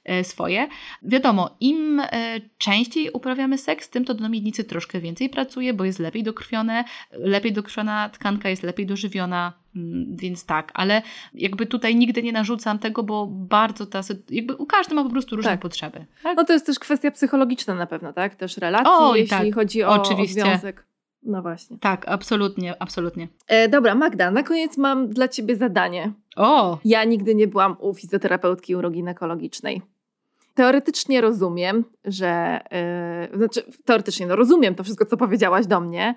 E, 0.03 0.23
swoje. 0.23 0.67
Wiadomo, 1.03 1.57
im 1.59 1.99
e, 1.99 2.41
częściej 2.57 3.11
uprawiamy 3.11 3.57
seks, 3.57 3.89
tym 3.89 4.05
to 4.05 4.13
do 4.13 4.29
miednicy 4.29 4.63
troszkę 4.63 5.01
więcej 5.01 5.29
pracuje, 5.29 5.73
bo 5.73 5.85
jest 5.85 5.99
lepiej 5.99 6.23
dokrwione, 6.61 6.83
lepiej 7.11 7.53
dokrwiona 7.53 8.09
tkanka 8.09 8.49
jest 8.49 8.63
lepiej 8.63 8.85
dożywiona, 8.85 9.53
mm, 9.75 10.15
więc 10.15 10.45
tak, 10.45 10.71
ale 10.73 11.01
jakby 11.33 11.65
tutaj 11.65 11.95
nigdy 11.95 12.23
nie 12.23 12.31
narzucam 12.31 12.79
tego, 12.79 13.03
bo 13.03 13.27
bardzo 13.27 13.85
ta, 13.85 14.01
jakby 14.29 14.55
u 14.55 14.65
każdy 14.65 14.95
ma 14.95 15.03
po 15.03 15.09
prostu 15.09 15.35
różne 15.35 15.51
tak. 15.51 15.59
potrzeby. 15.59 16.05
Tak? 16.23 16.37
No 16.37 16.43
to 16.43 16.53
jest 16.53 16.65
też 16.65 16.79
kwestia 16.79 17.11
psychologiczna 17.11 17.75
na 17.75 17.85
pewno, 17.85 18.13
tak? 18.13 18.35
Też 18.35 18.57
relacji, 18.57 18.93
o, 18.93 19.15
jeśli 19.15 19.37
tak. 19.37 19.55
chodzi 19.55 19.83
o, 19.83 19.89
Oczywiście. 19.89 20.41
o 20.41 20.45
związek. 20.45 20.85
No 21.23 21.41
właśnie. 21.41 21.77
Tak, 21.79 22.07
absolutnie, 22.07 22.81
absolutnie. 22.81 23.27
E, 23.47 23.69
dobra, 23.69 23.95
Magda, 23.95 24.31
na 24.31 24.43
koniec 24.43 24.77
mam 24.77 25.09
dla 25.09 25.27
Ciebie 25.27 25.55
zadanie. 25.55 26.11
O! 26.35 26.79
Ja 26.85 27.03
nigdy 27.03 27.35
nie 27.35 27.47
byłam 27.47 27.75
u 27.79 27.93
fizjoterapeutki 27.93 28.75
uroginekologicznej. 28.75 29.81
Teoretycznie 30.53 31.21
rozumiem, 31.21 31.83
że. 32.05 32.59
Yy, 33.31 33.37
znaczy, 33.37 33.63
teoretycznie 33.85 34.27
no 34.27 34.35
rozumiem 34.35 34.75
to 34.75 34.83
wszystko, 34.83 35.05
co 35.05 35.17
powiedziałaś 35.17 35.67
do 35.67 35.79
mnie, 35.79 36.15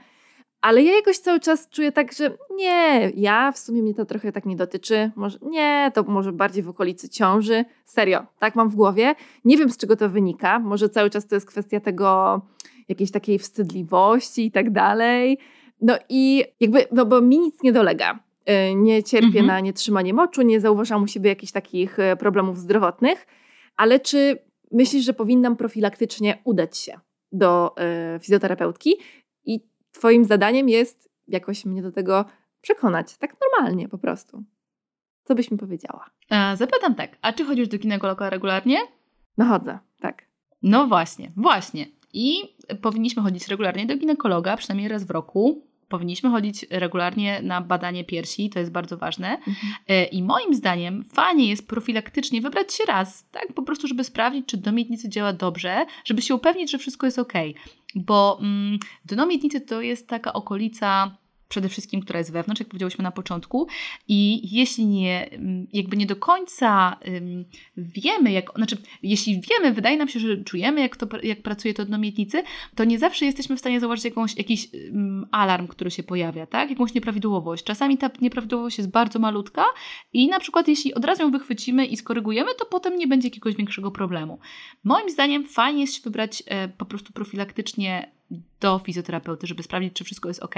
ale 0.64 0.82
ja 0.82 0.94
jakoś 0.94 1.18
cały 1.18 1.40
czas 1.40 1.68
czuję 1.68 1.92
tak, 1.92 2.12
że 2.12 2.36
nie, 2.50 3.12
ja 3.16 3.52
w 3.52 3.58
sumie 3.58 3.82
mnie 3.82 3.94
to 3.94 4.04
trochę 4.04 4.32
tak 4.32 4.46
nie 4.46 4.56
dotyczy. 4.56 5.10
Może 5.16 5.38
nie, 5.42 5.90
to 5.94 6.02
może 6.02 6.32
bardziej 6.32 6.62
w 6.62 6.68
okolicy 6.68 7.08
ciąży. 7.08 7.64
Serio, 7.84 8.26
tak 8.38 8.54
mam 8.54 8.68
w 8.68 8.74
głowie. 8.74 9.14
Nie 9.44 9.56
wiem 9.56 9.70
z 9.70 9.76
czego 9.76 9.96
to 9.96 10.08
wynika. 10.08 10.58
Może 10.58 10.88
cały 10.88 11.10
czas 11.10 11.26
to 11.26 11.34
jest 11.34 11.46
kwestia 11.46 11.80
tego 11.80 12.40
jakiejś 12.88 13.10
takiej 13.10 13.38
wstydliwości 13.38 14.46
i 14.46 14.50
tak 14.50 14.70
dalej. 14.70 15.38
No 15.80 15.98
i 16.08 16.44
jakby, 16.60 16.86
no 16.92 17.06
bo 17.06 17.20
mi 17.20 17.38
nic 17.38 17.62
nie 17.62 17.72
dolega. 17.72 18.18
Y, 18.70 18.74
nie 18.74 19.02
cierpię 19.02 19.26
mhm. 19.26 19.46
na 19.46 19.60
nietrzymanie 19.60 20.14
moczu, 20.14 20.42
nie 20.42 20.60
zauważam 20.60 21.02
u 21.02 21.06
siebie 21.06 21.30
jakichś 21.30 21.52
takich 21.52 21.98
y, 21.98 22.16
problemów 22.16 22.58
zdrowotnych, 22.58 23.26
ale 23.76 24.00
czy 24.00 24.38
myślisz, 24.72 25.04
że 25.04 25.12
powinnam 25.12 25.56
profilaktycznie 25.56 26.38
udać 26.44 26.78
się 26.78 27.00
do 27.32 27.74
y, 28.16 28.20
fizjoterapeutki 28.20 28.96
Twoim 29.94 30.24
zadaniem 30.24 30.68
jest 30.68 31.10
jakoś 31.28 31.64
mnie 31.64 31.82
do 31.82 31.92
tego 31.92 32.24
przekonać, 32.60 33.16
tak 33.16 33.36
normalnie 33.40 33.88
po 33.88 33.98
prostu. 33.98 34.44
Co 35.24 35.34
byś 35.34 35.50
mi 35.50 35.58
powiedziała? 35.58 36.10
A, 36.30 36.56
zapytam 36.56 36.94
tak, 36.94 37.18
a 37.22 37.32
czy 37.32 37.44
chodzisz 37.44 37.68
do 37.68 37.78
ginekologa 37.78 38.30
regularnie? 38.30 38.78
No 39.38 39.44
chodzę, 39.44 39.78
tak. 40.00 40.22
No 40.62 40.86
właśnie, 40.86 41.32
właśnie. 41.36 41.86
I 42.12 42.56
powinniśmy 42.82 43.22
chodzić 43.22 43.48
regularnie 43.48 43.86
do 43.86 43.96
ginekologa, 43.96 44.56
przynajmniej 44.56 44.88
raz 44.88 45.04
w 45.04 45.10
roku. 45.10 45.66
Powinniśmy 45.88 46.30
chodzić 46.30 46.66
regularnie 46.70 47.42
na 47.42 47.60
badanie 47.60 48.04
piersi, 48.04 48.50
to 48.50 48.58
jest 48.58 48.72
bardzo 48.72 48.96
ważne. 48.96 49.28
Mhm. 49.28 49.56
E, 49.88 50.04
I 50.04 50.22
moim 50.22 50.54
zdaniem 50.54 51.04
fajnie 51.04 51.48
jest 51.48 51.68
profilaktycznie 51.68 52.40
wybrać 52.40 52.74
się 52.74 52.84
raz, 52.84 53.30
tak? 53.30 53.52
Po 53.52 53.62
prostu, 53.62 53.86
żeby 53.86 54.04
sprawdzić, 54.04 54.46
czy 54.46 54.56
do 54.56 54.72
miednicy 54.72 55.08
działa 55.08 55.32
dobrze, 55.32 55.86
żeby 56.04 56.22
się 56.22 56.34
upewnić, 56.34 56.70
że 56.70 56.78
wszystko 56.78 57.06
jest 57.06 57.18
ok. 57.18 57.32
Bo 57.94 58.38
mm, 58.40 58.78
dno 59.04 59.26
miednicy 59.26 59.60
to 59.60 59.80
jest 59.80 60.08
taka 60.08 60.32
okolica 60.32 61.16
przede 61.54 61.68
wszystkim, 61.68 62.00
która 62.00 62.18
jest 62.18 62.32
wewnątrz, 62.32 62.60
jak 62.60 62.68
powiedziałyśmy 62.68 63.02
na 63.02 63.10
początku. 63.12 63.66
I 64.08 64.48
jeśli 64.56 64.86
nie, 64.86 65.30
mm, 65.30 65.66
jakby 65.72 65.96
nie 65.96 66.06
do 66.06 66.16
końca 66.16 66.96
wiemy, 67.76 68.32
jak, 68.32 68.50
znaczy, 68.56 68.76
jeśli 69.02 69.40
wiemy, 69.40 69.74
wydaje 69.74 69.96
nam 69.96 70.08
się, 70.08 70.20
że 70.20 70.44
czujemy, 70.44 70.80
jak, 70.80 70.96
to, 70.96 71.06
jak 71.22 71.42
pracuje 71.42 71.74
to 71.74 71.84
dno 71.84 71.98
miednicy, 71.98 72.42
to 72.74 72.84
nie 72.84 72.98
zawsze 72.98 73.24
jesteśmy 73.24 73.56
w 73.56 73.58
stanie 73.58 73.80
zauważyć 73.80 74.04
jakąś, 74.04 74.36
jakiś 74.36 74.68
alarm, 75.30 75.66
który 75.66 75.90
się 75.90 76.02
pojawia, 76.02 76.46
tak? 76.46 76.70
Jakąś 76.70 76.94
nieprawidłowość. 76.94 77.64
Czasami 77.64 77.98
ta 77.98 78.10
nieprawidłowość 78.20 78.78
jest 78.78 78.90
bardzo 78.90 79.18
malutka 79.18 79.64
i 80.12 80.28
na 80.28 80.40
przykład 80.40 80.68
jeśli 80.68 80.94
od 80.94 81.04
razu 81.04 81.22
ją 81.22 81.30
wychwycimy 81.30 81.86
i 81.86 81.96
skorygujemy, 81.96 82.50
to 82.58 82.66
potem 82.66 82.98
nie 82.98 83.06
będzie 83.06 83.28
jakiegoś 83.28 83.56
większego 83.56 83.90
problemu. 83.90 84.38
Moim 84.84 85.10
zdaniem 85.10 85.46
fajnie 85.46 85.80
jest 85.80 85.94
się 85.94 86.00
wybrać 86.04 86.42
e, 86.46 86.68
po 86.68 86.84
prostu 86.84 87.12
profilaktycznie 87.12 88.13
do 88.60 88.78
fizjoterapeuty, 88.78 89.46
żeby 89.46 89.62
sprawdzić, 89.62 89.92
czy 89.92 90.04
wszystko 90.04 90.28
jest 90.28 90.42
ok. 90.42 90.54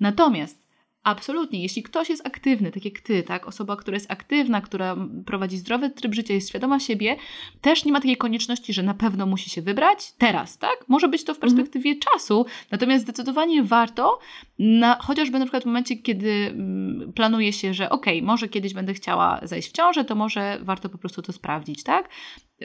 Natomiast 0.00 0.62
Absolutnie. 1.04 1.62
Jeśli 1.62 1.82
ktoś 1.82 2.08
jest 2.08 2.26
aktywny, 2.26 2.72
tak 2.72 2.84
jak 2.84 3.00
ty, 3.00 3.22
tak, 3.22 3.48
osoba, 3.48 3.76
która 3.76 3.94
jest 3.94 4.10
aktywna, 4.10 4.60
która 4.60 4.96
prowadzi 5.26 5.58
zdrowy 5.58 5.90
tryb 5.90 6.14
życia, 6.14 6.34
jest 6.34 6.48
świadoma 6.48 6.80
siebie, 6.80 7.16
też 7.60 7.84
nie 7.84 7.92
ma 7.92 8.00
takiej 8.00 8.16
konieczności, 8.16 8.72
że 8.72 8.82
na 8.82 8.94
pewno 8.94 9.26
musi 9.26 9.50
się 9.50 9.62
wybrać 9.62 10.12
teraz, 10.18 10.58
tak? 10.58 10.84
Może 10.88 11.08
być 11.08 11.24
to 11.24 11.34
w 11.34 11.36
mhm. 11.36 11.50
perspektywie 11.50 11.96
czasu, 11.96 12.46
natomiast 12.70 13.04
zdecydowanie 13.04 13.62
warto, 13.62 14.18
na, 14.58 14.98
chociażby 15.00 15.38
na 15.38 15.44
przykład 15.44 15.62
w 15.62 15.66
momencie, 15.66 15.96
kiedy 15.96 16.30
mm, 16.30 17.12
planuje 17.12 17.52
się, 17.52 17.74
że 17.74 17.90
ok, 17.90 18.06
może 18.22 18.48
kiedyś 18.48 18.74
będę 18.74 18.94
chciała 18.94 19.40
zajść 19.42 19.68
w 19.68 19.72
ciążę, 19.72 20.04
to 20.04 20.14
może 20.14 20.58
warto 20.62 20.88
po 20.88 20.98
prostu 20.98 21.22
to 21.22 21.32
sprawdzić, 21.32 21.82
tak? 21.82 22.08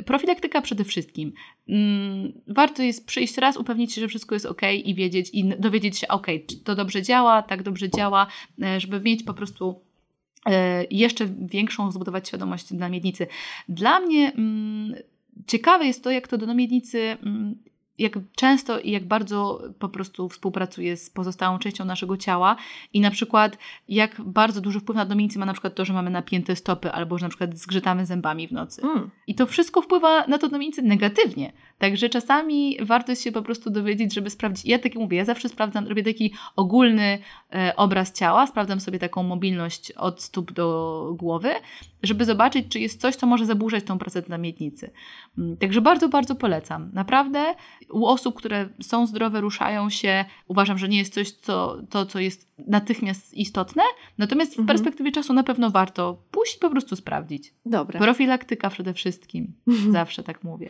Profilaktyka 0.06 0.62
przede 0.62 0.84
wszystkim. 0.84 1.34
Mm, 1.70 2.42
warto 2.48 2.84
jest 2.84 3.08
przyjść 3.08 3.38
raz, 3.38 3.58
upewnić 3.58 3.94
się, 3.94 4.02
że 4.02 4.08
wszystko 4.08 4.36
jest 4.36 4.46
ok 4.46 4.62
i 4.84 4.96
wiedzieć 4.96 5.30
i 5.34 5.50
dowiedzieć 5.60 5.98
się, 5.98 6.08
ok, 6.08 6.28
czy 6.50 6.64
to 6.64 6.76
dobrze 6.76 7.02
działa, 7.02 7.42
tak 7.42 7.64
dobrze 7.64 7.90
działa, 7.90 8.27
e, 8.62 8.80
żeby 8.80 9.02
mieć 9.02 9.24
po 9.24 9.34
prostu 9.34 9.82
e, 10.46 10.86
jeszcze 10.92 11.26
większą 11.40 11.92
zbudować 11.92 12.28
świadomość 12.28 12.74
dla 12.74 12.90
miednicy. 12.90 13.28
Dla 13.70 14.00
mnie 14.00 14.32
mm, 14.32 14.96
ciekawe 15.48 15.86
jest 15.86 16.04
to, 16.04 16.12
jak 16.12 16.28
to 16.28 16.38
do 16.38 16.54
miednicy 16.54 17.00
mm, 17.00 17.56
jak 18.00 18.20
często 18.36 18.80
i 18.80 18.92
jak 18.92 19.08
bardzo 19.08 19.62
po 19.80 19.90
prostu 19.90 20.30
współpracuje 20.30 20.98
z 20.98 21.10
pozostałą 21.10 21.60
częścią 21.60 21.86
naszego 21.86 22.18
ciała 22.18 22.56
i 22.94 23.02
na 23.02 23.12
przykład 23.12 23.58
jak 23.90 24.22
bardzo 24.22 24.62
duży 24.62 24.80
wpływ 24.80 24.96
na 24.96 25.06
dominicję 25.06 25.40
ma 25.40 25.46
na 25.46 25.54
przykład 25.54 25.76
to, 25.76 25.86
że 25.86 25.94
mamy 25.94 26.10
napięte 26.10 26.56
stopy 26.56 26.92
albo 26.92 27.18
że 27.18 27.26
na 27.26 27.30
przykład 27.30 27.58
zgrzytamy 27.58 28.06
zębami 28.06 28.48
w 28.48 28.52
nocy. 28.52 28.82
Mm. 28.82 29.10
I 29.28 29.36
to 29.36 29.46
wszystko 29.46 29.82
wpływa 29.82 30.28
na 30.28 30.38
to 30.38 30.50
dominicję 30.50 30.84
negatywnie. 30.84 31.54
Także 31.78 32.10
czasami 32.10 32.78
warto 32.82 33.16
się 33.16 33.32
po 33.32 33.42
prostu 33.42 33.70
dowiedzieć, 33.70 34.14
żeby 34.14 34.30
sprawdzić. 34.30 34.66
Ja 34.66 34.80
tak 34.80 34.96
mówię, 34.96 35.18
ja 35.18 35.26
zawsze 35.26 35.50
sprawdzam, 35.50 35.88
robię 35.88 36.04
taki 36.04 36.34
ogólny 36.56 37.20
e, 37.54 37.74
obraz 37.76 38.14
ciała, 38.14 38.48
sprawdzam 38.48 38.80
sobie 38.80 39.00
taką 39.00 39.24
mobilność 39.24 39.92
od 39.92 40.22
stóp 40.22 40.52
do 40.52 41.10
głowy 41.18 41.50
żeby 42.04 42.26
zobaczyć, 42.26 42.66
czy 42.70 42.80
jest 42.80 43.02
coś, 43.02 43.16
co 43.16 43.28
może 43.28 43.46
zaburzać 43.46 43.84
tą 43.84 43.98
pracę 44.00 44.22
dla 44.22 44.38
miednicy. 44.38 44.92
Mm, 45.38 45.58
także 45.58 45.82
bardzo, 45.82 46.10
bardzo 46.10 46.36
polecam. 46.36 46.90
Naprawdę 46.94 47.56
u 47.90 48.06
osób, 48.06 48.36
które 48.36 48.70
są 48.82 49.08
zdrowe, 49.08 49.42
ruszają 49.42 49.90
się, 49.90 50.26
uważam, 50.48 50.78
że 50.78 50.88
nie 50.88 50.98
jest 50.98 51.14
coś, 51.14 51.32
co, 51.32 51.78
to, 51.90 52.06
co 52.06 52.20
jest 52.20 52.52
natychmiast 52.68 53.34
istotne, 53.34 53.84
natomiast 54.18 54.52
w 54.52 54.60
mhm. 54.60 54.68
perspektywie 54.68 55.12
czasu 55.12 55.34
na 55.34 55.44
pewno 55.44 55.70
warto 55.70 56.24
pójść 56.32 56.58
i 56.58 56.60
po 56.60 56.70
prostu 56.70 56.96
sprawdzić. 56.96 57.54
Dobra. 57.66 58.00
Profilaktyka 58.00 58.70
przede 58.70 58.94
wszystkim. 58.94 59.54
Mhm. 59.68 59.92
Zawsze 59.92 60.24
tak 60.24 60.44
mówię. 60.44 60.70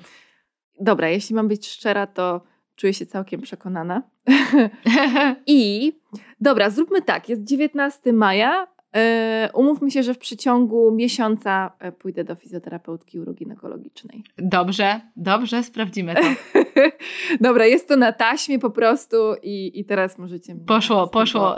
Dobra, 0.80 1.10
jeśli 1.10 1.36
mam 1.36 1.48
być 1.48 1.68
szczera, 1.68 2.08
to 2.08 2.42
czuję 2.76 2.94
się 2.94 3.06
całkiem 3.06 3.42
przekonana. 3.42 4.04
I 5.48 5.92
dobra, 6.42 6.70
zróbmy 6.70 7.02
tak. 7.02 7.30
Jest 7.30 7.44
19 7.44 8.14
maja. 8.14 8.68
Yy, 8.98 9.52
umówmy 9.54 9.92
się, 9.92 10.04
że 10.04 10.14
w 10.14 10.18
przeciągu 10.18 10.92
miesiąca 10.92 11.72
e, 11.80 11.92
pójdę 11.92 12.24
do 12.24 12.36
fizjoterapeutki 12.36 13.20
uroginekologicznej. 13.20 14.24
Dobrze, 14.38 15.02
dobrze, 15.16 15.64
sprawdzimy 15.64 16.16
to. 16.16 16.22
Dobra, 17.48 17.66
jest 17.66 17.88
to 17.88 17.96
na 17.96 18.12
taśmie 18.12 18.60
po 18.60 18.70
prostu 18.70 19.18
i, 19.44 19.80
i 19.80 19.86
teraz 19.86 20.18
możecie... 20.18 20.56
Poszło, 20.56 21.08
poszło. 21.08 21.58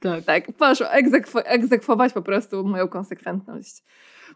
tak. 0.00 0.24
tak, 0.24 0.52
poszło 0.52 0.90
egzekwo 0.92 1.44
egzekwować 1.44 2.12
po 2.12 2.22
prostu 2.22 2.64
moją 2.64 2.88
konsekwentność. 2.88 3.82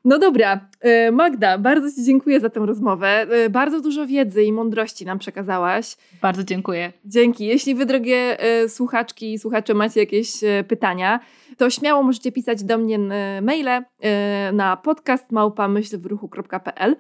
No 0.04 0.18
dobra, 0.18 0.68
e, 0.80 1.12
Magda, 1.12 1.58
bardzo 1.58 1.92
Ci 1.92 2.04
dziękuję 2.04 2.40
za 2.40 2.50
tę 2.50 2.60
rozmowę. 2.60 3.08
E, 3.08 3.50
bardzo 3.50 3.80
dużo 3.80 4.06
wiedzy 4.06 4.44
i 4.44 4.52
mądrości 4.52 5.06
nam 5.06 5.18
przekazałaś. 5.18 5.96
Bardzo 6.22 6.44
dziękuję. 6.44 6.92
Dzięki. 7.04 7.46
Jeśli 7.46 7.74
Wy, 7.74 7.86
drogie 7.86 8.40
e, 8.40 8.68
słuchaczki 8.68 9.32
i 9.32 9.38
słuchacze, 9.38 9.74
macie 9.74 10.00
jakieś 10.00 10.32
pytania, 10.68 11.20
to 11.58 11.70
śmiało 11.70 12.02
możecie 12.02 12.32
pisać 12.32 12.64
do 12.64 12.78
mnie 12.78 12.98
maile 13.42 13.84
na 14.52 14.76
podcastmałpamyślwruchu.pl. 14.76 16.92
E, 16.92 16.96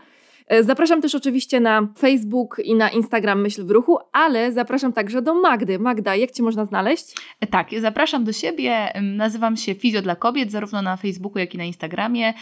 zapraszam 0.60 1.02
też 1.02 1.14
oczywiście 1.14 1.60
na 1.60 1.88
Facebook 1.98 2.60
i 2.64 2.74
na 2.74 2.90
Instagram 2.90 3.40
Myśl 3.40 3.64
w 3.64 3.70
Ruchu, 3.70 3.98
ale 4.12 4.52
zapraszam 4.52 4.92
także 4.92 5.22
do 5.22 5.34
Magdy. 5.34 5.78
Magda, 5.78 6.16
jak 6.16 6.30
Cię 6.30 6.42
można 6.42 6.64
znaleźć? 6.64 7.04
E, 7.40 7.46
tak, 7.46 7.68
zapraszam 7.80 8.24
do 8.24 8.32
siebie. 8.32 8.92
Nazywam 9.02 9.56
się 9.56 9.74
Fizjo 9.74 10.02
dla 10.02 10.16
Kobiet, 10.16 10.50
zarówno 10.50 10.82
na 10.82 10.96
Facebooku, 10.96 11.38
jak 11.38 11.54
i 11.54 11.58
na 11.58 11.64
Instagramie. 11.64 12.28
E, 12.28 12.34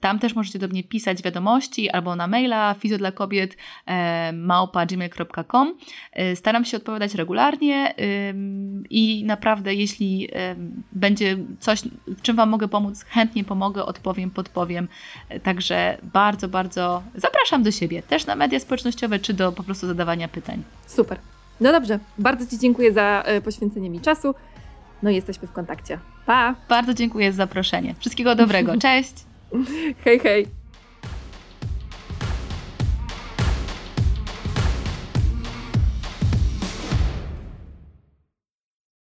tam 0.00 0.18
też 0.18 0.34
możecie 0.34 0.58
do 0.58 0.68
mnie 0.68 0.84
pisać 0.84 1.22
wiadomości 1.22 1.90
albo 1.90 2.16
na 2.16 2.26
maila 2.26 2.74
fizjo 2.74 2.98
dla 2.98 3.12
kobiet 3.12 3.56
małpa.gmail.com. 4.32 5.74
Staram 6.34 6.64
się 6.64 6.76
odpowiadać 6.76 7.14
regularnie 7.14 7.94
i 8.90 9.24
naprawdę, 9.24 9.74
jeśli 9.74 10.28
będzie 10.92 11.36
coś, 11.60 11.82
w 12.06 12.22
czym 12.22 12.36
Wam 12.36 12.48
mogę 12.48 12.68
pomóc, 12.68 13.04
chętnie 13.04 13.44
pomogę, 13.44 13.84
odpowiem, 13.84 14.30
podpowiem. 14.30 14.88
Także 15.42 15.98
bardzo, 16.12 16.48
bardzo 16.48 17.02
zapraszam 17.16 17.62
do 17.62 17.70
siebie, 17.70 18.02
też 18.02 18.26
na 18.26 18.36
media 18.36 18.60
społecznościowe, 18.60 19.18
czy 19.18 19.34
do 19.34 19.52
po 19.52 19.62
prostu 19.62 19.86
zadawania 19.86 20.28
pytań. 20.28 20.62
Super. 20.86 21.18
No 21.60 21.72
dobrze, 21.72 21.98
bardzo 22.18 22.46
Ci 22.46 22.58
dziękuję 22.58 22.92
za 22.92 23.22
e, 23.26 23.40
poświęcenie 23.40 23.90
mi 23.90 24.00
czasu. 24.00 24.34
No 25.02 25.10
i 25.10 25.14
jesteśmy 25.14 25.48
w 25.48 25.52
kontakcie. 25.52 25.98
Pa! 26.26 26.54
Bardzo 26.68 26.94
dziękuję 26.94 27.32
za 27.32 27.36
zaproszenie. 27.36 27.94
Wszystkiego 27.98 28.34
dobrego. 28.34 28.76
Cześć! 28.86 29.14
hej, 30.04 30.18
hej! 30.18 30.46